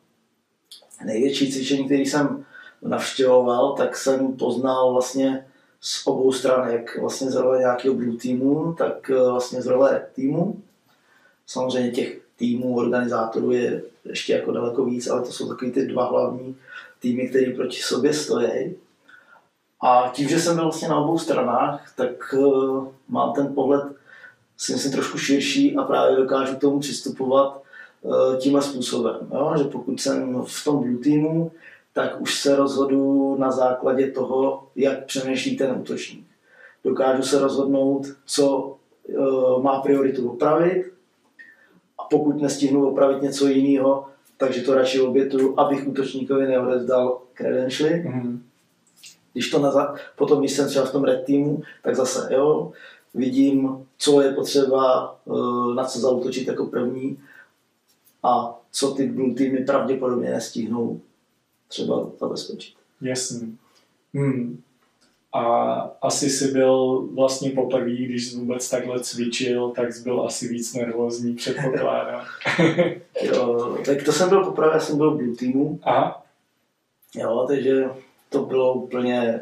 největší 1.05 1.53
cvičení, 1.53 1.85
který 1.85 2.07
jsem 2.07 2.45
navštěvoval, 2.83 3.73
tak 3.73 3.97
jsem 3.97 4.37
poznal 4.37 4.93
vlastně 4.93 5.47
z 5.81 6.07
obou 6.07 6.33
stran, 6.33 6.71
jak 6.71 6.99
vlastně 6.99 7.31
z 7.31 7.35
role 7.35 7.59
nějakého 7.59 7.95
blue 7.95 8.17
týmu, 8.17 8.73
tak 8.73 9.11
eh, 9.11 9.31
vlastně 9.31 9.63
z 9.63 9.67
role 9.67 9.93
red 9.93 10.09
týmu. 10.15 10.63
Samozřejmě 11.47 11.91
těch 11.91 12.21
týmů, 12.39 12.77
organizátorů 12.77 13.51
je 13.51 13.83
ještě 14.05 14.33
jako 14.33 14.53
daleko 14.53 14.85
víc, 14.85 15.07
ale 15.07 15.23
to 15.23 15.33
jsou 15.33 15.49
takový 15.49 15.71
ty 15.71 15.87
dva 15.87 16.05
hlavní 16.05 16.57
týmy, 17.01 17.29
které 17.29 17.53
proti 17.53 17.77
sobě 17.77 18.15
stojí. 18.15 18.75
A 19.83 20.11
tím, 20.15 20.29
že 20.29 20.41
jsem 20.41 20.55
byl 20.55 20.65
vlastně 20.65 20.89
na 20.89 20.97
obou 20.97 21.19
stranách, 21.19 21.93
tak 21.97 22.35
uh, 22.39 22.89
mám 23.09 23.33
ten 23.33 23.55
pohled 23.55 23.85
si 24.59 24.73
myslím 24.73 24.93
trošku 24.93 25.19
širší 25.19 25.77
a 25.77 25.83
právě 25.83 26.17
dokážu 26.17 26.57
k 26.57 26.61
tomu 26.61 26.81
přistupovat 26.81 27.63
uh, 28.03 28.37
tímhle 28.37 28.63
způsobem. 28.63 29.17
Jo? 29.35 29.55
Že 29.59 29.65
pokud 29.65 30.01
jsem 30.01 30.43
v 30.47 30.65
tom 30.65 30.79
blue 30.79 30.99
týmu, 30.99 31.53
tak 31.93 32.21
už 32.21 32.41
se 32.41 32.57
rozhodu 32.57 33.37
na 33.39 33.51
základě 33.51 34.11
toho, 34.11 34.69
jak 34.77 35.05
přemýšlí 35.05 35.57
ten 35.57 35.77
útočník. 35.81 36.27
Dokážu 36.85 37.23
se 37.23 37.39
rozhodnout, 37.39 38.07
co 38.27 38.77
uh, 39.09 39.63
má 39.63 39.81
prioritu 39.81 40.31
opravit 40.31 40.93
pokud 42.11 42.43
nestihnu 42.43 42.89
opravit 42.89 43.23
něco 43.23 43.49
jiného, 43.49 44.07
takže 44.37 44.61
to 44.61 44.75
radši 44.75 45.01
obětu, 45.01 45.61
abych 45.61 45.89
útočníkovi 45.89 46.47
neodevzdal 46.47 47.21
credentially. 47.35 48.05
Mm-hmm. 48.07 48.39
Když 49.33 49.51
to 49.51 49.59
na, 49.59 49.95
potom, 50.17 50.41
když 50.41 50.53
jsem 50.53 50.69
třeba 50.69 50.87
v 50.87 50.93
tom 50.93 51.05
red 51.05 51.25
týmu, 51.25 51.63
tak 51.83 51.97
zase, 51.97 52.35
jo, 52.35 52.73
vidím, 53.15 53.87
co 53.99 54.21
je 54.21 54.33
potřeba, 54.33 55.17
eh, 55.27 55.75
na 55.75 55.85
co 55.85 55.99
zautočit 55.99 56.49
jako 56.49 56.67
první 56.67 57.19
a 58.23 58.61
co 58.73 58.91
ty 58.91 59.07
blue 59.07 59.35
týmy 59.35 59.65
pravděpodobně 59.65 60.31
nestihnou 60.31 61.01
třeba 61.69 62.11
zabezpečit. 62.21 62.75
Jasný. 63.01 63.59
Hmm. 64.15 64.63
A 65.33 65.43
asi 66.03 66.31
si 66.31 66.53
byl 66.53 67.07
vlastně 67.15 67.51
poprvé, 67.51 67.91
když 67.91 68.27
jsi 68.27 68.37
vůbec 68.37 68.71
takhle 68.71 69.01
cvičil, 69.01 69.71
tak 69.71 69.93
jsi 69.93 70.03
byl 70.03 70.23
asi 70.27 70.49
víc 70.49 70.75
nervózní, 70.75 71.35
předpokládám. 71.35 72.25
jo, 73.23 73.79
tak 73.85 74.03
to 74.03 74.13
jsem 74.13 74.29
byl 74.29 74.45
poprvé, 74.45 74.71
já 74.75 74.81
jsem 74.81 74.97
byl 74.97 75.11
v 75.11 75.17
Blue 75.17 75.37
Teamu. 75.37 75.81
Aha. 75.83 76.25
Jo, 77.15 77.45
takže 77.49 77.85
to 78.29 78.43
bylo 78.43 78.75
úplně 78.75 79.41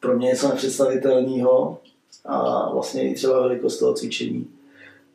pro 0.00 0.16
mě 0.16 0.26
něco 0.26 0.48
nepředstavitelného 0.48 1.78
a 2.24 2.70
vlastně 2.72 3.10
i 3.10 3.14
třeba 3.14 3.40
velikost 3.40 3.78
toho 3.78 3.94
cvičení 3.94 4.46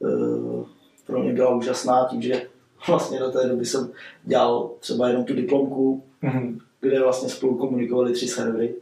eh, 0.05 0.65
pro 1.05 1.19
mě 1.19 1.33
byla 1.33 1.55
úžasná 1.55 2.07
tím, 2.09 2.21
že 2.21 2.47
vlastně 2.87 3.19
do 3.19 3.31
té 3.31 3.47
doby 3.47 3.65
jsem 3.65 3.91
dělal 4.23 4.71
třeba 4.79 5.07
jenom 5.07 5.25
tu 5.25 5.33
diplomku, 5.33 6.03
mm-hmm. 6.23 6.59
kde 6.81 7.03
vlastně 7.03 7.29
spolu 7.29 7.57
komunikovali 7.57 8.13
tři 8.13 8.27
servery, 8.27 8.75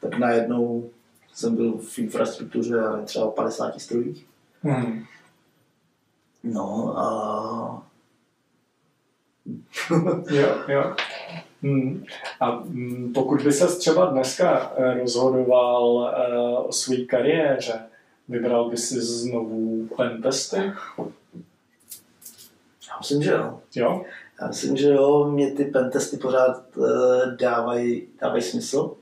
tak 0.00 0.18
najednou 0.18 0.90
jsem 1.34 1.56
byl 1.56 1.78
v 1.78 1.98
infrastruktuře 1.98 2.82
třeba 3.04 3.30
50 3.30 3.80
strojích. 3.80 4.26
Mm-hmm. 4.64 5.04
No 6.44 6.98
a... 6.98 7.82
jo, 10.30 10.48
jo. 10.68 10.94
Hmm. 11.62 12.04
A 12.40 12.50
hmm, 12.50 13.12
pokud 13.12 13.42
by 13.42 13.52
se 13.52 13.78
třeba 13.78 14.06
dneska 14.06 14.72
eh, 14.76 14.94
rozhodoval 14.94 15.84
uh, 15.84 16.68
o 16.68 16.72
své 16.72 16.96
kariéře, 16.96 17.80
vybral 18.28 18.70
by 18.70 18.76
si 18.76 19.00
znovu 19.00 19.88
pentesty? 19.96 20.56
Já 22.88 22.98
myslím, 22.98 23.22
že 23.22 23.30
jo. 23.30 23.60
Jo? 23.74 24.02
Já 24.40 24.48
myslím, 24.48 24.76
že 24.76 24.88
jo, 24.88 25.30
mě 25.30 25.52
ty 25.52 25.64
pentesty 25.64 26.16
pořád 26.16 26.62
dávají, 27.40 28.06
dávají 28.20 28.42
smysl. 28.42 28.94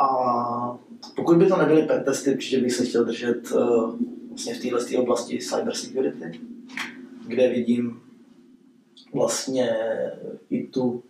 A 0.00 0.78
pokud 1.16 1.36
by 1.36 1.46
to 1.46 1.56
nebyly 1.56 1.82
pentesty, 1.82 2.34
určitě 2.34 2.60
bych 2.60 2.72
se 2.72 2.84
chtěl 2.84 3.04
držet 3.04 3.52
uh, 3.52 3.94
vlastně 4.28 4.54
v 4.54 4.60
této 4.60 5.02
oblasti 5.02 5.38
cyber 5.38 5.74
security, 5.74 6.40
kde 7.26 7.48
vidím 7.48 8.00
vlastně 9.14 9.76
i 10.50 10.66
tu 10.66 11.02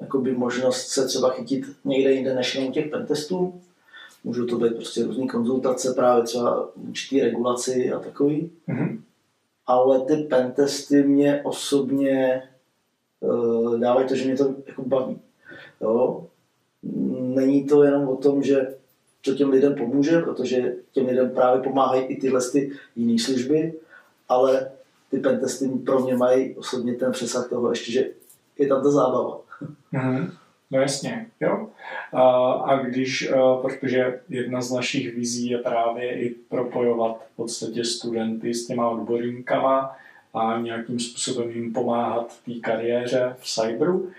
jakoby 0.00 0.32
možnost 0.32 0.86
se 0.86 1.06
třeba 1.06 1.30
chytit 1.30 1.64
někde 1.84 2.12
jinde 2.12 2.34
než 2.34 2.54
jenom 2.54 2.72
těch 2.72 2.90
pentestů. 2.90 3.60
Můžou 4.24 4.46
to 4.46 4.58
být 4.58 4.74
prostě 4.74 5.04
různé 5.04 5.26
konzultace, 5.26 5.94
právě 5.94 6.24
třeba 6.24 6.68
určitý 6.76 7.20
regulaci 7.20 7.92
a 7.92 7.98
takový. 7.98 8.50
Mm-hmm. 8.68 9.00
Ale 9.66 10.00
ty 10.00 10.16
pentesty 10.16 11.02
mě 11.02 11.42
osobně 11.44 12.42
uh, 13.20 13.78
dávají 13.80 14.08
to, 14.08 14.16
že 14.16 14.24
mě 14.24 14.36
to 14.36 14.54
jako 14.66 14.82
baví. 14.82 15.18
Jo? 15.80 16.26
Není 17.34 17.66
to 17.66 17.82
jenom 17.82 18.08
o 18.08 18.16
tom, 18.16 18.42
že 18.42 18.74
to 19.24 19.34
těm 19.34 19.50
lidem 19.50 19.74
pomůže, 19.74 20.20
protože 20.20 20.74
těm 20.92 21.06
lidem 21.06 21.30
právě 21.30 21.62
pomáhají 21.62 22.02
i 22.04 22.16
tyhle 22.20 22.40
ty 22.52 22.72
jiné 22.96 23.18
služby, 23.18 23.72
ale 24.28 24.70
ty 25.10 25.18
pentesty 25.18 25.68
pro 25.68 26.00
mě 26.00 26.16
mají 26.16 26.54
osobně 26.54 26.94
ten 26.94 27.12
přesah 27.12 27.48
toho 27.48 27.70
ještě, 27.70 27.92
že 27.92 28.06
je 28.58 28.68
tam 28.68 28.82
ta 28.82 28.90
zábava. 28.90 29.40
Mm-hmm. 29.94 30.30
No 30.70 30.80
jasně, 30.80 31.26
jo. 31.40 31.68
A, 32.12 32.52
a 32.52 32.76
když, 32.76 33.30
a, 33.32 33.56
protože 33.56 34.20
jedna 34.28 34.60
z 34.60 34.72
našich 34.72 35.14
vizí 35.14 35.50
je 35.50 35.58
právě 35.58 36.20
i 36.20 36.34
propojovat 36.48 37.26
v 37.32 37.36
podstatě 37.36 37.84
studenty 37.84 38.54
s 38.54 38.66
těma 38.66 38.88
odborníkama 38.88 39.96
a 40.34 40.60
nějakým 40.60 41.00
způsobem 41.00 41.50
jim 41.50 41.72
pomáhat 41.72 42.34
té 42.46 42.52
kariéře 42.62 43.36
v 43.38 43.54
cyberu, 43.54 44.10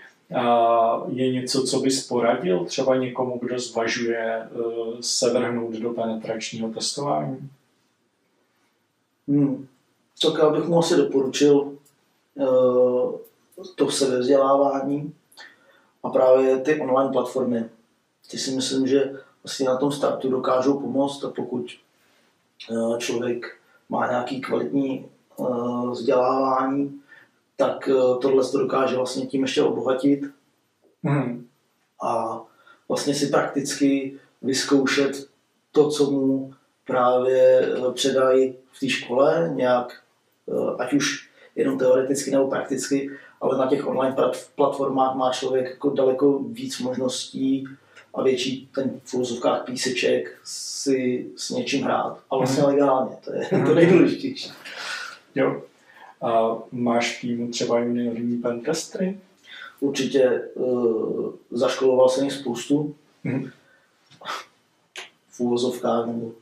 je 1.08 1.32
něco, 1.32 1.62
co 1.62 1.80
bys 1.80 2.06
poradil 2.06 2.64
třeba 2.64 2.96
někomu, 2.96 3.38
kdo 3.42 3.58
zvažuje 3.58 4.48
uh, 4.52 5.00
se 5.00 5.32
vrhnout 5.32 5.74
do 5.74 5.90
penetračního 5.90 6.68
testování? 6.68 7.50
Hmm 9.28 9.66
co 10.18 10.38
já 10.38 10.50
bych 10.50 10.64
mu 10.64 10.78
asi 10.78 10.96
doporučil 10.96 11.72
uh, 12.34 13.14
to 13.74 13.90
sebevzdělávání 13.90 15.14
a 16.02 16.08
právě 16.08 16.58
ty 16.58 16.80
online 16.80 17.12
platformy. 17.12 17.64
Ty 18.30 18.38
si 18.38 18.50
myslím, 18.50 18.86
že 18.86 19.12
vlastně 19.44 19.66
na 19.66 19.76
tom 19.76 19.92
startu 19.92 20.30
dokážou 20.30 20.80
pomoct 20.80 21.24
a 21.24 21.30
pokud 21.30 21.70
uh, 22.70 22.98
člověk 22.98 23.56
má 23.88 24.10
nějaký 24.10 24.40
kvalitní 24.40 25.06
vzdělávání, 25.90 27.00
tak 27.56 27.88
uh, 27.88 28.20
tohle 28.20 28.44
to 28.44 28.58
dokáže 28.58 28.96
vlastně 28.96 29.26
tím 29.26 29.42
ještě 29.42 29.62
obohatit 29.62 30.20
mm. 31.02 31.46
a 32.02 32.42
vlastně 32.88 33.14
si 33.14 33.26
prakticky 33.26 34.18
vyzkoušet 34.42 35.28
to, 35.72 35.90
co 35.90 36.10
mu 36.10 36.54
právě 36.86 37.68
předají 37.94 38.54
v 38.72 38.80
té 38.80 38.88
škole, 38.88 39.52
nějak 39.54 40.06
Eh, 40.48 40.76
ať 40.78 40.92
už 40.92 41.28
jenom 41.56 41.78
teoreticky 41.78 42.30
nebo 42.30 42.48
prakticky, 42.48 43.10
ale 43.40 43.58
na 43.58 43.66
těch 43.66 43.86
online 43.86 44.16
platformách 44.54 45.16
má 45.16 45.32
člověk 45.32 45.70
jako 45.70 45.90
daleko 45.90 46.38
víc 46.38 46.80
možností 46.80 47.68
a 48.14 48.22
větší 48.22 48.68
ten 48.74 49.00
v 49.04 49.14
úvozovkách 49.14 49.64
píseček 49.64 50.38
si 50.44 51.26
s 51.36 51.50
něčím 51.50 51.82
hrát. 51.82 52.18
A 52.30 52.36
vlastně 52.36 52.62
mm. 52.62 52.68
legálně, 52.68 53.16
to 53.24 53.32
je 53.32 53.48
to 53.66 53.74
nejdůležitější. 53.74 54.52
Jo. 55.34 55.62
A 56.22 56.56
máš 56.72 57.20
týmu 57.20 57.48
třeba 57.48 57.78
juniorní 57.78 58.36
pentestry? 58.36 59.18
Určitě 59.80 60.42
uh, 60.54 61.32
zaškoloval 61.50 62.08
jsem 62.08 62.24
jich 62.24 62.32
spoustu. 62.32 62.94
Mm. 63.24 63.50
V 65.28 65.40
úvozovkách, 65.40 66.06
nebo 66.06 66.32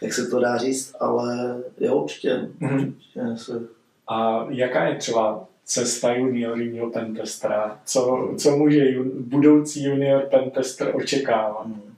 jak 0.00 0.12
se 0.12 0.26
to 0.26 0.40
dá 0.40 0.56
říct, 0.56 0.94
ale 1.00 1.62
jo, 1.80 1.96
určitě. 1.96 2.48
Mm-hmm. 2.60 2.88
určitě 2.88 3.20
se... 3.36 3.68
A 4.08 4.46
jaká 4.50 4.84
je 4.84 4.96
třeba 4.96 5.44
cesta 5.64 6.14
juniorního 6.14 6.90
pentestera? 6.90 7.80
Co, 7.84 8.34
co 8.38 8.56
může 8.56 8.90
jun, 8.90 9.10
budoucí 9.16 9.84
junior 9.84 10.22
pentester 10.30 10.96
očekávat? 10.96 11.66
Hmm. 11.66 11.94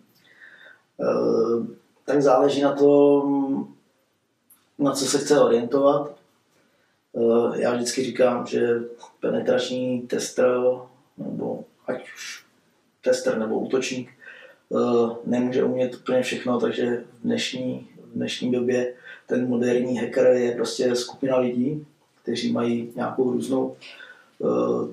E, 1.01 1.07
tak 2.05 2.23
záleží 2.23 2.63
na 2.63 2.73
tom, 2.73 3.67
na 4.79 4.93
co 4.93 5.05
se 5.05 5.19
chce 5.19 5.41
orientovat. 5.41 6.17
E, 7.17 7.61
já 7.61 7.75
vždycky 7.75 8.05
říkám, 8.05 8.47
že 8.47 8.81
penetrační 9.21 10.03
tester, 10.03 10.51
nebo 11.19 11.65
ať 11.87 12.03
už 12.15 12.45
tester 13.03 13.39
nebo 13.39 13.59
útočník, 13.59 14.11
Eh, 14.73 15.17
nemůže 15.25 15.65
umět 15.65 15.95
úplně 15.95 16.23
všechno, 16.23 16.61
takže 16.61 17.05
v 17.13 17.23
dnešní, 17.23 17.89
v 18.05 18.15
dnešní 18.15 18.53
době 18.53 18.95
ten 19.27 19.49
moderní 19.49 19.99
hacker 19.99 20.27
je 20.27 20.53
prostě 20.53 20.97
skupina 20.97 21.39
lidí, 21.39 21.87
kteří 22.23 22.53
mají 22.53 22.93
nějakou 22.97 23.33
různou 23.33 23.77
eh, 24.43 24.93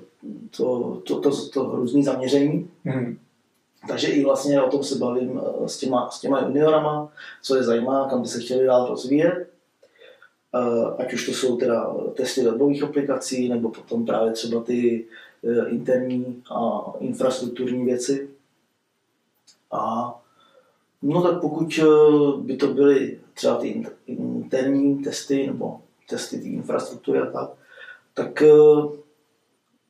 to, 0.56 1.00
to, 1.06 1.20
to, 1.20 1.48
to 1.48 1.76
různý 1.76 2.04
zaměření. 2.04 2.70
Mm. 2.84 3.18
Takže 3.88 4.06
i 4.08 4.24
vlastně 4.24 4.62
o 4.62 4.70
tom 4.70 4.84
se 4.84 4.98
bavím 4.98 5.40
eh, 5.44 5.68
s 5.68 5.78
těma, 5.78 6.10
s 6.10 6.20
těma 6.20 6.40
juniorama, 6.40 7.12
co 7.42 7.56
je 7.56 7.62
zajímá, 7.62 8.08
kam 8.10 8.22
by 8.22 8.28
se 8.28 8.40
chtěli 8.40 8.66
dál 8.66 8.86
rozvíjet. 8.86 9.51
Ať 10.98 11.12
už 11.12 11.26
to 11.26 11.32
jsou 11.32 11.56
teda 11.56 11.94
testy 12.14 12.42
webových 12.42 12.82
aplikací, 12.82 13.48
nebo 13.48 13.70
potom 13.70 14.06
právě 14.06 14.32
třeba 14.32 14.62
ty 14.62 15.06
interní 15.68 16.42
a 16.50 16.92
infrastrukturní 17.00 17.84
věci. 17.84 18.30
A 19.72 20.14
No 21.02 21.22
tak 21.22 21.40
pokud 21.40 21.80
eh, 21.82 22.42
by 22.42 22.56
to 22.56 22.66
byly 22.66 23.20
třeba 23.34 23.56
ty 23.56 23.84
interní 24.06 25.04
testy 25.04 25.46
nebo 25.46 25.80
testy 26.08 26.38
té 26.38 26.44
infrastruktury 26.44 27.18
a 27.18 27.26
tak, 27.26 27.50
tak 28.14 28.42
eh, 28.42 28.52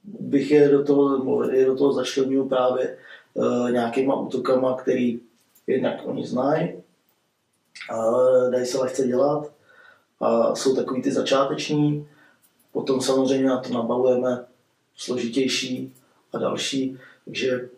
bych 0.05 0.51
je 0.51 0.69
do 0.69 0.85
toho, 0.85 1.51
je 1.51 1.67
do 1.67 1.77
toho 1.77 1.93
začlenil 1.93 2.45
právě 2.45 2.99
nějakýma 3.71 4.21
útokama, 4.21 4.77
který 4.77 5.21
jednak 5.67 6.01
oni 6.05 6.27
znají, 6.27 6.83
dají 8.51 8.67
se 8.67 8.79
lehce 8.79 9.07
dělat 9.07 9.53
a 10.23 10.55
jsou 10.55 10.77
takový 10.77 11.03
ty 11.03 11.12
začáteční. 11.12 12.09
Potom 12.73 13.01
samozřejmě 13.01 13.47
na 13.47 13.61
to 13.61 13.73
nabalujeme 13.73 14.45
složitější 14.97 15.95
a 16.33 16.39
další, 16.39 16.99
takže 17.25 17.68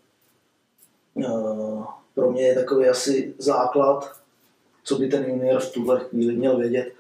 uh, 1.15 1.85
pro 2.15 2.33
mě 2.33 2.43
je 2.43 2.55
takový 2.55 2.89
asi 2.89 3.35
základ, 3.39 4.21
co 4.85 4.99
by 4.99 5.09
ten 5.09 5.25
junior 5.25 5.61
v 5.61 5.73
tuhle 5.73 6.01
chvíli 6.01 6.37
měl 6.37 6.59
vědět, 6.59 6.93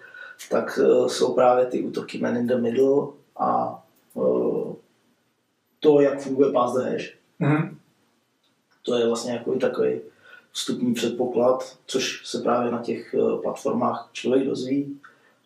tak 0.50 0.78
uh, 0.82 1.08
jsou 1.08 1.34
právě 1.34 1.66
ty 1.66 1.82
útoky 1.82 2.18
man 2.18 2.36
in 2.36 2.46
the 2.46 2.56
middle 2.56 3.06
a 3.36 3.82
uh, 4.14 4.74
to, 5.80 6.00
jak 6.00 6.20
funguje 6.20 6.52
pass 6.52 6.74
the 6.74 6.90
hash. 6.90 7.14
Mm-hmm. 7.40 7.76
To 8.82 8.98
je 8.98 9.06
vlastně 9.06 9.32
jako 9.32 9.58
takový 9.58 10.00
vstupní 10.52 10.94
předpoklad, 10.94 11.78
což 11.86 12.26
se 12.26 12.38
právě 12.38 12.72
na 12.72 12.82
těch 12.82 13.14
platformách 13.42 14.08
člověk 14.12 14.46
dozví 14.46 15.00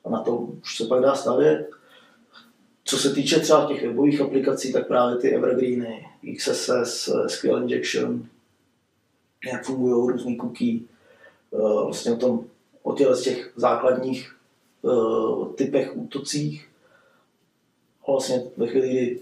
a 0.08 0.10
na 0.10 0.22
to 0.22 0.36
už 0.36 0.76
se 0.76 0.84
pak 0.84 1.02
dá 1.02 1.14
stavět. 1.14 1.70
Co 2.84 2.96
se 2.96 3.14
týče 3.14 3.40
třeba 3.40 3.66
těch 3.66 3.86
webových 3.86 4.20
aplikací, 4.20 4.72
tak 4.72 4.86
právě 4.86 5.16
ty 5.16 5.34
evergreeny, 5.34 6.06
XSS, 6.36 7.10
SQL 7.26 7.62
injection, 7.62 8.26
jak 9.52 9.64
fungují 9.64 10.12
různý 10.12 10.36
cookie, 10.36 10.80
eh, 11.54 11.84
vlastně 11.84 12.12
o 12.12 12.16
tom, 12.16 12.44
o 12.82 12.94
těch, 12.94 13.14
z 13.14 13.22
těch 13.22 13.52
základních 13.56 14.36
uh, 14.82 15.54
typech 15.54 15.96
útocích. 15.96 16.68
A 18.02 18.10
vlastně 18.10 18.42
ve 18.56 18.66
chvíli, 18.66 18.88
kdy 18.88 19.20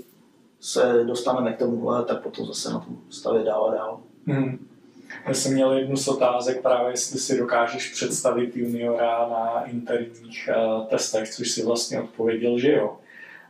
se 0.60 1.04
dostaneme 1.06 1.52
k 1.52 1.58
tomuhle, 1.58 2.04
tak 2.04 2.22
potom 2.22 2.46
zase 2.46 2.70
na 2.70 2.78
tom 2.78 2.98
stavě 3.10 3.44
dál 3.44 3.64
a 3.64 3.74
dál. 3.74 4.00
Hmm. 4.26 4.68
Já 5.26 5.34
jsem 5.34 5.52
měl 5.52 5.72
jednu 5.72 5.96
z 5.96 6.08
otázek 6.08 6.62
právě, 6.62 6.92
jestli 6.92 7.18
si 7.18 7.38
dokážeš 7.38 7.92
představit 7.92 8.56
juniora 8.56 9.28
na 9.28 9.64
interních 9.64 10.48
uh, 10.56 10.86
testech, 10.86 11.30
což 11.30 11.50
si 11.50 11.64
vlastně 11.64 12.00
odpověděl, 12.00 12.58
že 12.58 12.72
jo. 12.72 12.96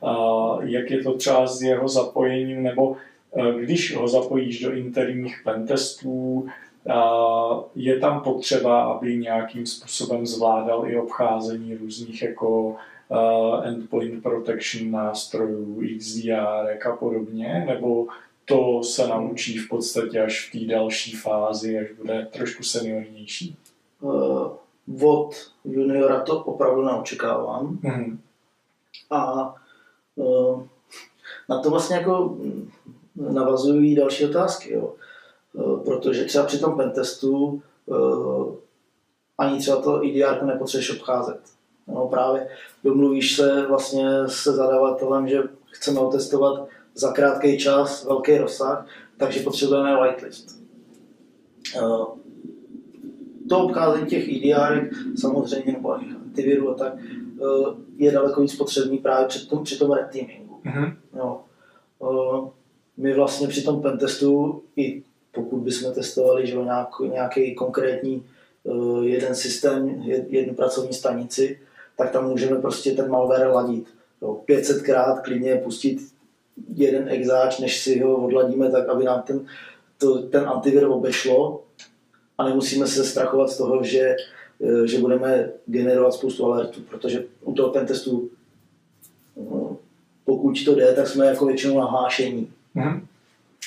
Uh, 0.00 0.64
jak 0.64 0.90
je 0.90 1.02
to 1.02 1.16
třeba 1.16 1.46
s 1.46 1.62
jeho 1.62 1.88
zapojením, 1.88 2.62
nebo 2.62 2.88
uh, 3.30 3.60
když 3.60 3.96
ho 3.96 4.08
zapojíš 4.08 4.60
do 4.60 4.72
interních 4.72 5.40
pentestů, 5.44 6.46
je 7.74 7.98
tam 7.98 8.20
potřeba, 8.20 8.82
aby 8.84 9.16
nějakým 9.16 9.66
způsobem 9.66 10.26
zvládal 10.26 10.90
i 10.90 10.96
obcházení 10.96 11.74
různých 11.74 12.22
jako 12.22 12.76
endpoint 13.64 14.22
protection 14.22 14.90
nástrojů, 14.90 15.82
XDR 15.98 16.88
a 16.90 16.96
podobně, 16.96 17.64
nebo 17.68 18.06
to 18.48 18.82
se 18.82 19.08
naučí 19.08 19.58
v 19.58 19.68
podstatě 19.68 20.22
až 20.22 20.48
v 20.48 20.58
té 20.58 20.72
další 20.74 21.16
fázi, 21.16 21.78
až 21.78 21.86
bude 21.92 22.28
trošku 22.32 22.62
seniornější? 22.62 23.56
Uh, 24.00 24.48
od 25.02 25.34
juniora 25.64 26.20
to 26.20 26.44
opravdu 26.44 26.84
neočekávám. 26.84 27.78
Mm. 27.82 28.20
A 29.10 29.54
uh, 30.14 30.62
na 31.48 31.60
to 31.62 31.70
vlastně 31.70 31.96
jako 31.96 32.36
navazují 33.16 33.94
další 33.94 34.24
otázky. 34.24 34.72
Jo. 34.72 34.94
Uh, 35.52 35.84
protože 35.84 36.24
třeba 36.24 36.44
při 36.44 36.58
tom 36.58 36.76
pentestu 36.76 37.62
uh, 37.86 38.54
ani 39.38 39.58
třeba 39.58 39.80
to 39.80 40.04
IDR 40.04 40.42
nepotřebuješ 40.42 40.90
obcházet. 40.90 41.40
No, 41.86 42.08
právě 42.08 42.48
domluvíš 42.84 43.36
se 43.36 43.66
vlastně 43.66 44.08
se 44.26 44.52
zadavatelem, 44.52 45.28
že 45.28 45.42
chceme 45.70 46.00
otestovat 46.00 46.68
za 46.96 47.12
krátký 47.12 47.58
čas 47.58 48.04
velký 48.04 48.38
rozsah, 48.38 48.86
takže 49.16 49.40
potřebujeme 49.40 50.02
whitelist. 50.02 50.62
Eh, 51.76 51.80
to 53.48 53.58
obcházení 53.58 54.06
těch 54.06 54.28
EDR, 54.28 54.90
samozřejmě, 55.20 55.72
nebo 55.72 55.94
antiviru 55.94 56.70
a 56.70 56.74
tak, 56.74 56.92
eh, 56.96 57.44
je 57.96 58.12
daleko 58.12 58.40
víc 58.40 58.56
potřebný 58.56 58.98
právě 58.98 59.28
při 59.28 59.46
tom, 59.46 59.64
při 59.64 59.78
tom 59.78 59.92
red 59.92 60.06
teamingu. 60.12 60.60
Mm-hmm. 60.64 60.96
Eh, 62.02 62.50
my 62.96 63.14
vlastně 63.14 63.48
při 63.48 63.62
tom 63.62 63.82
pentestu, 63.82 64.62
i 64.76 65.02
pokud 65.32 65.56
bychom 65.56 65.92
testovali 65.92 66.46
že 66.46 66.56
nějaký, 66.56 67.08
nějaký 67.12 67.54
konkrétní 67.54 68.24
jeden 69.02 69.34
systém, 69.34 70.02
jednu 70.28 70.54
pracovní 70.54 70.92
stanici, 70.92 71.60
tak 71.96 72.10
tam 72.10 72.28
můžeme 72.28 72.56
prostě 72.56 72.92
ten 72.92 73.10
malware 73.10 73.46
ladit. 73.46 73.86
500krát 74.20 75.20
klidně 75.22 75.56
pustit 75.64 75.98
jeden 76.74 77.08
exáč, 77.08 77.58
než 77.58 77.80
si 77.80 78.00
ho 78.00 78.16
odladíme 78.16 78.70
tak, 78.70 78.88
aby 78.88 79.04
nám 79.04 79.22
ten, 79.22 79.46
to, 79.98 80.22
ten 80.22 80.48
antivir 80.48 80.86
obešlo 80.86 81.62
a 82.38 82.44
nemusíme 82.44 82.86
se 82.86 83.04
strachovat 83.04 83.50
z 83.50 83.56
toho, 83.56 83.84
že, 83.84 84.16
eh, 84.60 84.86
že 84.86 84.98
budeme 84.98 85.50
generovat 85.66 86.14
spoustu 86.14 86.44
alertů, 86.44 86.80
protože 86.90 87.24
u 87.44 87.52
toho 87.52 87.70
pentestu 87.70 88.30
no, 89.36 89.76
pokud 90.24 90.64
to 90.64 90.74
jde, 90.74 90.92
tak 90.92 91.08
jsme 91.08 91.26
jako 91.26 91.46
většinou 91.46 91.78
nahlášení. 91.78 92.52
Mm. 92.74 93.06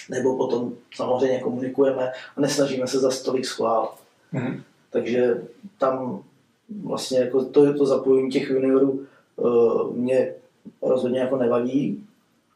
Nebo 0.09 0.37
potom 0.37 0.73
samozřejmě 0.95 1.39
komunikujeme 1.39 2.11
a 2.37 2.41
nesnažíme 2.41 2.87
se 2.87 2.99
za 2.99 3.09
tolik 3.25 3.45
schválit. 3.45 3.89
Mm. 4.31 4.61
Takže 4.91 5.41
tam 5.77 6.23
vlastně 6.83 7.19
jako 7.19 7.45
to, 7.45 7.73
to 7.73 7.85
zapojení 7.85 8.31
těch 8.31 8.49
juniorů 8.49 9.05
uh, 9.35 9.95
mě 9.95 10.33
rozhodně 10.81 11.19
jako 11.19 11.37
nevadí, 11.37 12.07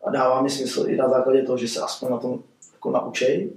a 0.03 0.09
dává 0.09 0.41
mi 0.41 0.49
smysl 0.49 0.85
i 0.87 0.95
na 0.95 1.09
základě 1.09 1.43
toho, 1.43 1.57
že 1.57 1.67
se 1.67 1.81
aspoň 1.81 2.11
na 2.11 2.17
tom 2.17 2.39
jako 2.73 2.91
naučej. 2.91 3.49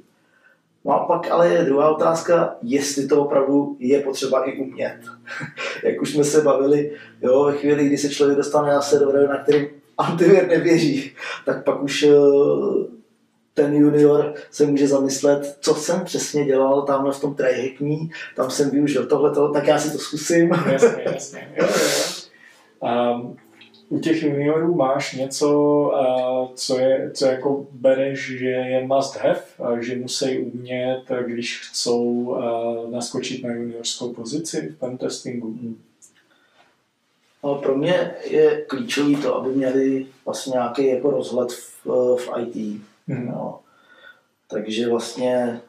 No 0.85 0.93
a 0.93 1.07
pak 1.07 1.31
ale 1.31 1.49
je 1.49 1.65
druhá 1.65 1.91
otázka, 1.91 2.57
jestli 2.63 3.09
to 3.09 3.23
opravdu 3.23 3.77
je 3.79 4.01
potřeba 4.01 4.45
i 4.45 4.59
umět. 4.59 4.99
Jak 5.85 6.03
už 6.03 6.13
jsme 6.13 6.25
se 6.25 6.41
bavili, 6.41 6.93
jo, 7.23 7.45
ve 7.45 7.53
chvíli, 7.53 7.87
kdy 7.87 7.99
se 7.99 8.09
člověk 8.09 8.37
dostane 8.37 8.73
na 8.73 8.83
server, 8.83 9.29
na 9.29 9.37
kterým 9.37 9.69
antivir 9.99 10.49
neběží, 10.49 11.13
tak 11.45 11.65
pak 11.65 11.83
už 11.83 12.03
eh, 12.03 12.17
ten 13.55 13.75
junior 13.75 14.35
se 14.51 14.67
může 14.67 14.89
zamyslet, 14.89 15.57
co 15.61 15.75
jsem 15.75 16.05
přesně 16.05 16.45
dělal 16.45 16.83
tamhle 16.83 17.13
v 17.13 17.21
tom 17.21 17.35
tryhackní, 17.35 18.11
tam 18.37 18.51
jsem 18.51 18.71
využil 18.71 19.07
tohleto, 19.07 19.53
tak 19.53 19.67
já 19.67 19.79
si 19.79 19.93
to 19.93 19.99
zkusím. 19.99 20.51
Jasně, 20.73 21.03
jasně. 21.07 21.55
Jo, 21.57 21.67
jo. 21.67 21.99
Um, 23.15 23.37
u 23.89 23.99
těch 23.99 24.23
juniorů 24.23 24.75
máš 24.75 25.13
něco, 25.15 25.49
co, 26.55 26.79
je, 26.79 27.11
co 27.15 27.27
jako 27.27 27.67
bereš, 27.73 28.39
že 28.39 28.47
je 28.47 28.87
must 28.87 29.17
have, 29.17 29.43
že 29.81 29.97
musí 29.97 30.39
umět, 30.39 31.03
když 31.27 31.61
chcou 31.61 32.37
naskočit 32.91 33.45
na 33.45 33.55
juniorskou 33.55 34.13
pozici 34.13 34.69
v 34.69 34.79
pentestingu? 34.79 35.47
Hmm. 35.47 35.83
No, 37.45 37.55
pro 37.55 37.77
mě 37.77 38.15
je 38.25 38.65
klíčový 38.67 39.17
to, 39.17 39.37
aby 39.37 39.51
měli 39.51 40.07
vlastně 40.25 40.51
nějaký 40.51 40.87
jako 40.87 41.11
rozhled 41.11 41.53
v, 41.53 41.87
v 42.17 42.29
IT. 42.41 42.81
Hmm. 43.09 43.27
No. 43.27 43.61
Takže 44.49 44.89
vlastně 44.89 45.61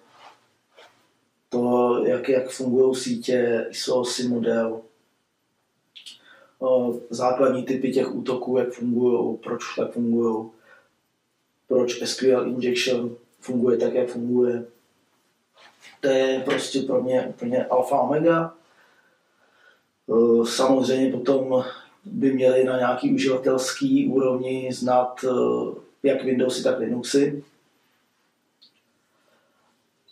to, 1.50 2.04
jak, 2.06 2.30
jak 2.30 2.50
fungují 2.50 2.96
sítě, 2.96 3.66
ISO 3.70 4.04
model, 4.28 4.82
základní 7.10 7.64
typy 7.64 7.92
těch 7.92 8.16
útoků, 8.16 8.58
jak 8.58 8.72
fungují, 8.72 9.38
proč 9.38 9.64
tak 9.76 9.92
fungují, 9.92 10.50
proč 11.68 12.04
SQL 12.04 12.48
injection 12.48 13.16
funguje 13.40 13.78
tak, 13.78 13.94
jak 13.94 14.10
funguje. 14.10 14.66
To 16.02 16.08
je 16.08 16.42
prostě 16.46 16.82
pro 16.82 17.04
mě 17.04 17.26
úplně 17.30 17.66
alfa 17.66 18.00
omega. 18.00 18.54
Samozřejmě 20.44 21.12
potom 21.12 21.64
by 22.06 22.34
měli 22.34 22.64
na 22.64 22.78
nějaký 22.78 23.14
uživatelský 23.14 24.08
úrovni 24.08 24.74
znát 24.74 25.26
jak 26.04 26.24
Windowsy, 26.24 26.64
tak 26.64 26.80
Linuxy. 26.80 27.44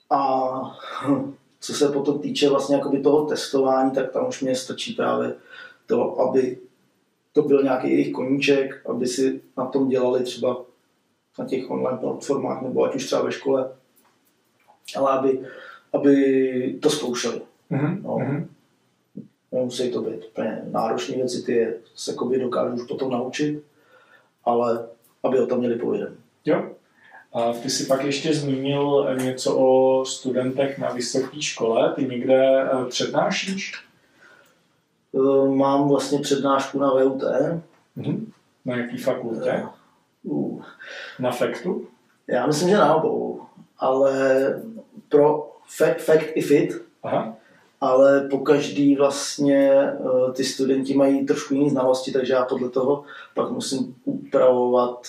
A 0.09 0.51
co 1.59 1.73
se 1.73 1.89
potom 1.89 2.19
týče 2.19 2.49
vlastně 2.49 2.81
toho 3.03 3.26
testování, 3.26 3.91
tak 3.91 4.11
tam 4.11 4.27
už 4.27 4.41
mě 4.41 4.55
stačí 4.55 4.93
právě 4.93 5.35
to, 5.86 6.20
aby 6.20 6.57
to 7.34 7.41
byl 7.41 7.64
nějaký 7.64 7.91
jejich 7.91 8.12
koníček, 8.12 8.86
aby 8.86 9.07
si 9.07 9.41
na 9.57 9.66
tom 9.66 9.90
dělali 9.90 10.24
třeba 10.24 10.66
na 11.40 11.45
těch 11.45 11.72
online 11.72 11.98
platformách, 11.98 12.62
nebo 12.62 12.84
ať 12.84 12.95
už 12.95 13.06
třeba 13.06 13.22
ve 13.22 13.32
škole, 13.32 13.72
ale 14.95 15.12
aby, 15.12 15.40
aby 15.94 16.80
to 16.82 16.90
zkoušeli. 16.90 17.41
Mm-hmm. 17.72 18.02
No. 18.03 18.16
Mm-hmm. 18.16 18.48
Nemusí 19.52 19.91
to 19.91 20.02
být 20.02 20.26
úplně 20.32 20.62
náročné 20.72 21.16
věci, 21.16 21.44
ty 21.45 21.52
je 21.52 21.78
se 21.95 22.16
dokážu 22.40 22.76
už 22.76 22.88
potom 22.88 23.12
naučit, 23.12 23.64
ale 24.44 24.88
aby 25.24 25.40
o 25.40 25.48
tom 25.48 25.60
měli 25.60 25.76
povědomí. 25.76 26.16
Jo. 26.45 26.70
A 27.34 27.53
ty 27.53 27.70
si 27.70 27.86
pak 27.86 28.03
ještě 28.03 28.34
zmínil 28.34 29.16
něco 29.24 29.57
o 29.57 30.06
studentech 30.06 30.78
na 30.78 30.90
vysoké 30.90 31.41
škole. 31.41 31.94
Ty 31.95 32.06
někde 32.06 32.62
eh, 32.62 32.86
přednášíš? 32.90 33.85
Eh, 35.15 35.49
mám 35.49 35.89
vlastně 35.89 36.19
přednášku 36.19 36.79
na 36.79 36.93
VUT. 36.93 37.23
Mhm. 37.95 38.31
Na 38.65 38.77
jaký 38.77 38.97
fakultě? 38.97 39.63
Uh. 40.23 40.63
Na 41.19 41.31
FECTu? 41.31 41.87
Já 42.27 42.47
myslím, 42.47 42.69
že 42.69 42.77
na 42.77 42.95
obou, 42.95 43.41
ale 43.77 44.13
pro 45.09 45.51
fact, 45.77 46.01
fact 46.01 46.25
i 46.35 46.41
fit. 46.41 46.85
Aha. 47.03 47.35
Ale 47.81 48.27
po 48.29 48.37
každý 48.37 48.95
vlastně 48.95 49.91
uh, 49.99 50.33
ty 50.33 50.43
studenti 50.43 50.93
mají 50.93 51.25
trošku 51.25 51.53
jiné 51.53 51.69
znalosti, 51.69 52.11
takže 52.11 52.33
já 52.33 52.45
podle 52.45 52.69
toho 52.69 53.03
pak 53.33 53.51
musím 53.51 53.95
upravovat 54.05 55.07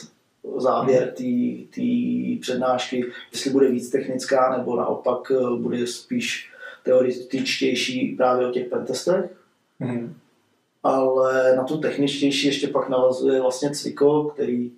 závěr 0.57 1.15
té 1.75 2.41
přednášky, 2.41 3.05
jestli 3.33 3.51
bude 3.51 3.69
víc 3.69 3.91
technická, 3.91 4.57
nebo 4.57 4.77
naopak 4.77 5.33
bude 5.57 5.87
spíš 5.87 6.51
teoretičtější 6.83 8.15
právě 8.17 8.47
o 8.47 8.53
těch 8.53 8.69
pentestech. 8.69 9.31
Mm. 9.81 10.15
Ale 10.83 11.57
na 11.57 11.65
tu 11.65 11.79
techničtější 11.79 12.47
ještě 12.47 12.69
pak 12.69 12.89
navazuje 12.89 13.41
vlastně 13.41 13.71
Cviko, 13.71 14.25
který 14.25 14.73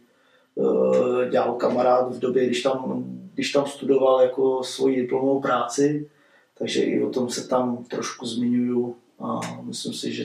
uh, 0.54 1.24
dělal 1.30 1.54
kamarád 1.54 2.14
v 2.14 2.18
době, 2.18 2.46
když 2.46 2.62
tam, 2.62 3.04
když 3.34 3.52
tam 3.52 3.66
studoval 3.66 4.22
jako 4.22 4.64
svoji 4.64 4.96
diplomovou 4.96 5.40
práci, 5.40 6.10
takže 6.58 6.82
i 6.82 7.02
o 7.02 7.10
tom 7.10 7.28
se 7.28 7.48
tam 7.48 7.84
trošku 7.84 8.26
zmiňuju 8.26 8.96
a 9.18 9.40
myslím 9.62 9.94
si, 9.94 10.12
že 10.12 10.24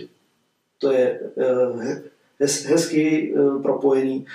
to 0.78 0.92
je 0.92 1.20
hez, 2.40 2.66
hezky 2.66 3.34
uh, 3.34 3.62
propojený 3.62 4.26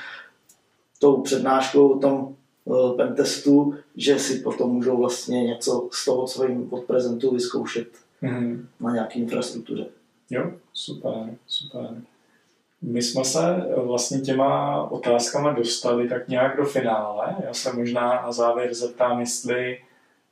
tou 0.98 1.22
přednáškou 1.22 1.98
tom 1.98 2.36
uh, 2.64 2.96
pentestu, 2.96 3.74
že 3.96 4.18
si 4.18 4.40
potom 4.40 4.70
můžou 4.70 4.96
vlastně 4.96 5.44
něco 5.44 5.88
z 5.92 6.04
toho, 6.04 6.26
co 6.26 6.46
jim 6.46 6.68
odprezentuju, 6.70 7.34
vyzkoušet 7.34 7.88
mm-hmm. 8.22 8.66
na 8.80 8.92
nějaké 8.92 9.18
infrastruktuře. 9.18 9.86
Jo, 10.30 10.52
super, 10.72 11.36
super. 11.46 12.02
My 12.82 13.02
jsme 13.02 13.24
se 13.24 13.40
vlastně 13.76 14.20
těma 14.20 14.82
otázkama 14.90 15.52
dostali 15.52 16.08
tak 16.08 16.28
nějak 16.28 16.56
do 16.56 16.64
finále. 16.64 17.36
Já 17.44 17.54
se 17.54 17.72
možná 17.72 18.22
na 18.22 18.32
závěr 18.32 18.74
zeptám, 18.74 19.20
jestli 19.20 19.78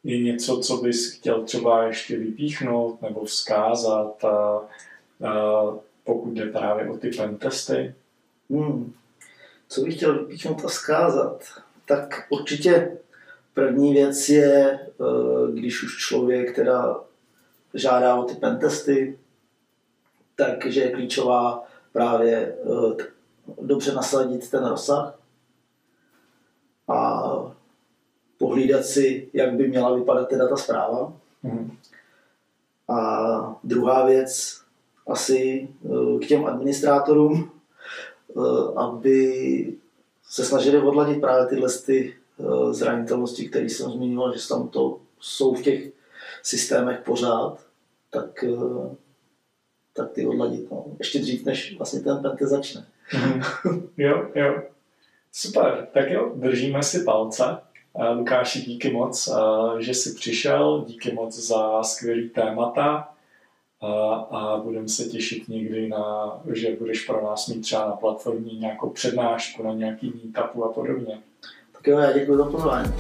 je 0.05 0.23
něco, 0.23 0.59
co 0.59 0.77
bys 0.77 1.13
chtěl 1.13 1.43
třeba 1.43 1.87
ještě 1.87 2.19
vypíchnout 2.19 3.03
nebo 3.03 3.25
vzkázat, 3.25 4.25
a, 4.25 4.29
a, 4.29 5.63
pokud 6.05 6.33
jde 6.33 6.47
právě 6.47 6.91
o 6.91 6.97
ty 6.97 7.11
pentesty. 7.11 7.95
Hmm. 8.51 8.93
Co 9.69 9.81
bych 9.81 9.97
chtěl 9.97 10.19
vypíchnout 10.19 10.65
a 10.65 10.69
vzkázat? 10.69 11.45
Tak 11.89 12.27
určitě 12.31 12.99
první 13.55 13.93
věc 13.93 14.29
je, 14.29 14.61
e, 14.71 14.81
když 15.53 15.83
už 15.83 15.97
člověk 15.99 16.55
teda 16.55 17.01
žádá 17.75 18.15
o 18.15 18.23
ty 18.23 18.35
pentesty, 18.35 19.19
takže 20.37 20.81
je 20.81 20.91
klíčová 20.91 21.65
právě 21.93 22.37
eh, 22.37 23.05
dobře 23.61 23.95
nasadit 23.95 24.51
ten 24.51 24.67
rozsah 24.67 25.19
a 26.89 27.23
pohlídat 28.39 28.85
si, 28.85 29.29
jak 29.33 29.55
by 29.55 29.69
měla 29.69 29.95
vypadat 29.95 30.29
teda 30.29 30.49
ta 30.49 30.57
zpráva. 30.57 31.13
Mm. 31.43 31.77
A 32.89 33.61
druhá 33.65 34.07
věc, 34.07 34.61
asi 35.07 35.69
eh, 35.85 36.25
k 36.25 36.29
těm 36.29 36.47
administrátorům, 36.47 37.51
eh, 38.31 38.41
aby 38.77 39.77
se 40.23 40.45
snažili 40.45 40.79
odladit 40.83 41.21
právě 41.21 41.47
tyhle 41.47 41.69
ty 41.87 42.17
zranitelnosti, 42.71 43.49
které 43.49 43.65
jsem 43.65 43.91
zmiňoval, 43.91 44.37
že 44.37 44.49
tam 44.49 44.69
to 44.69 45.01
jsou 45.21 45.55
v 45.55 45.63
těch 45.63 45.93
systémech 46.43 47.01
pořád, 47.01 47.59
tak 48.11 48.45
tak 49.97 50.13
ty 50.13 50.27
odladit. 50.27 50.71
No. 50.71 50.85
Ještě 50.99 51.19
dřív, 51.19 51.45
než 51.45 51.77
vlastně 51.77 52.01
ten 52.01 52.23
pente 52.23 52.47
začne. 52.47 52.87
Mm. 53.15 53.43
jo, 53.97 54.29
jo. 54.35 54.63
Super, 55.33 55.89
tak 55.93 56.11
jo, 56.11 56.33
držíme 56.35 56.83
si 56.83 57.05
palce. 57.05 57.59
Lukáši, 58.15 58.61
díky 58.61 58.91
moc, 58.91 59.29
že 59.79 59.95
jsi 59.95 60.15
přišel, 60.15 60.85
díky 60.89 61.13
moc 61.13 61.39
za 61.39 61.83
skvělý 61.83 62.29
témata 62.29 63.09
a, 63.81 64.15
a 64.15 64.57
budeme 64.57 64.89
se 64.89 65.05
těšit 65.05 65.49
někdy 65.49 65.89
na, 65.89 66.33
že 66.53 66.77
budeš 66.79 67.07
pro 67.07 67.25
nás 67.25 67.49
mít 67.49 67.61
třeba 67.61 67.87
na 67.87 67.93
platformě 67.93 68.53
nějakou 68.55 68.91
přednášku, 68.91 69.63
na 69.63 69.73
nějaký 69.73 70.13
meetupu 70.25 70.65
a 70.65 70.73
podobně. 70.73 71.19
Tak 71.73 71.87
jo, 71.87 71.99
já 71.99 72.13
děkuji 72.13 72.37
za 72.37 72.45
pozvání. 72.45 72.93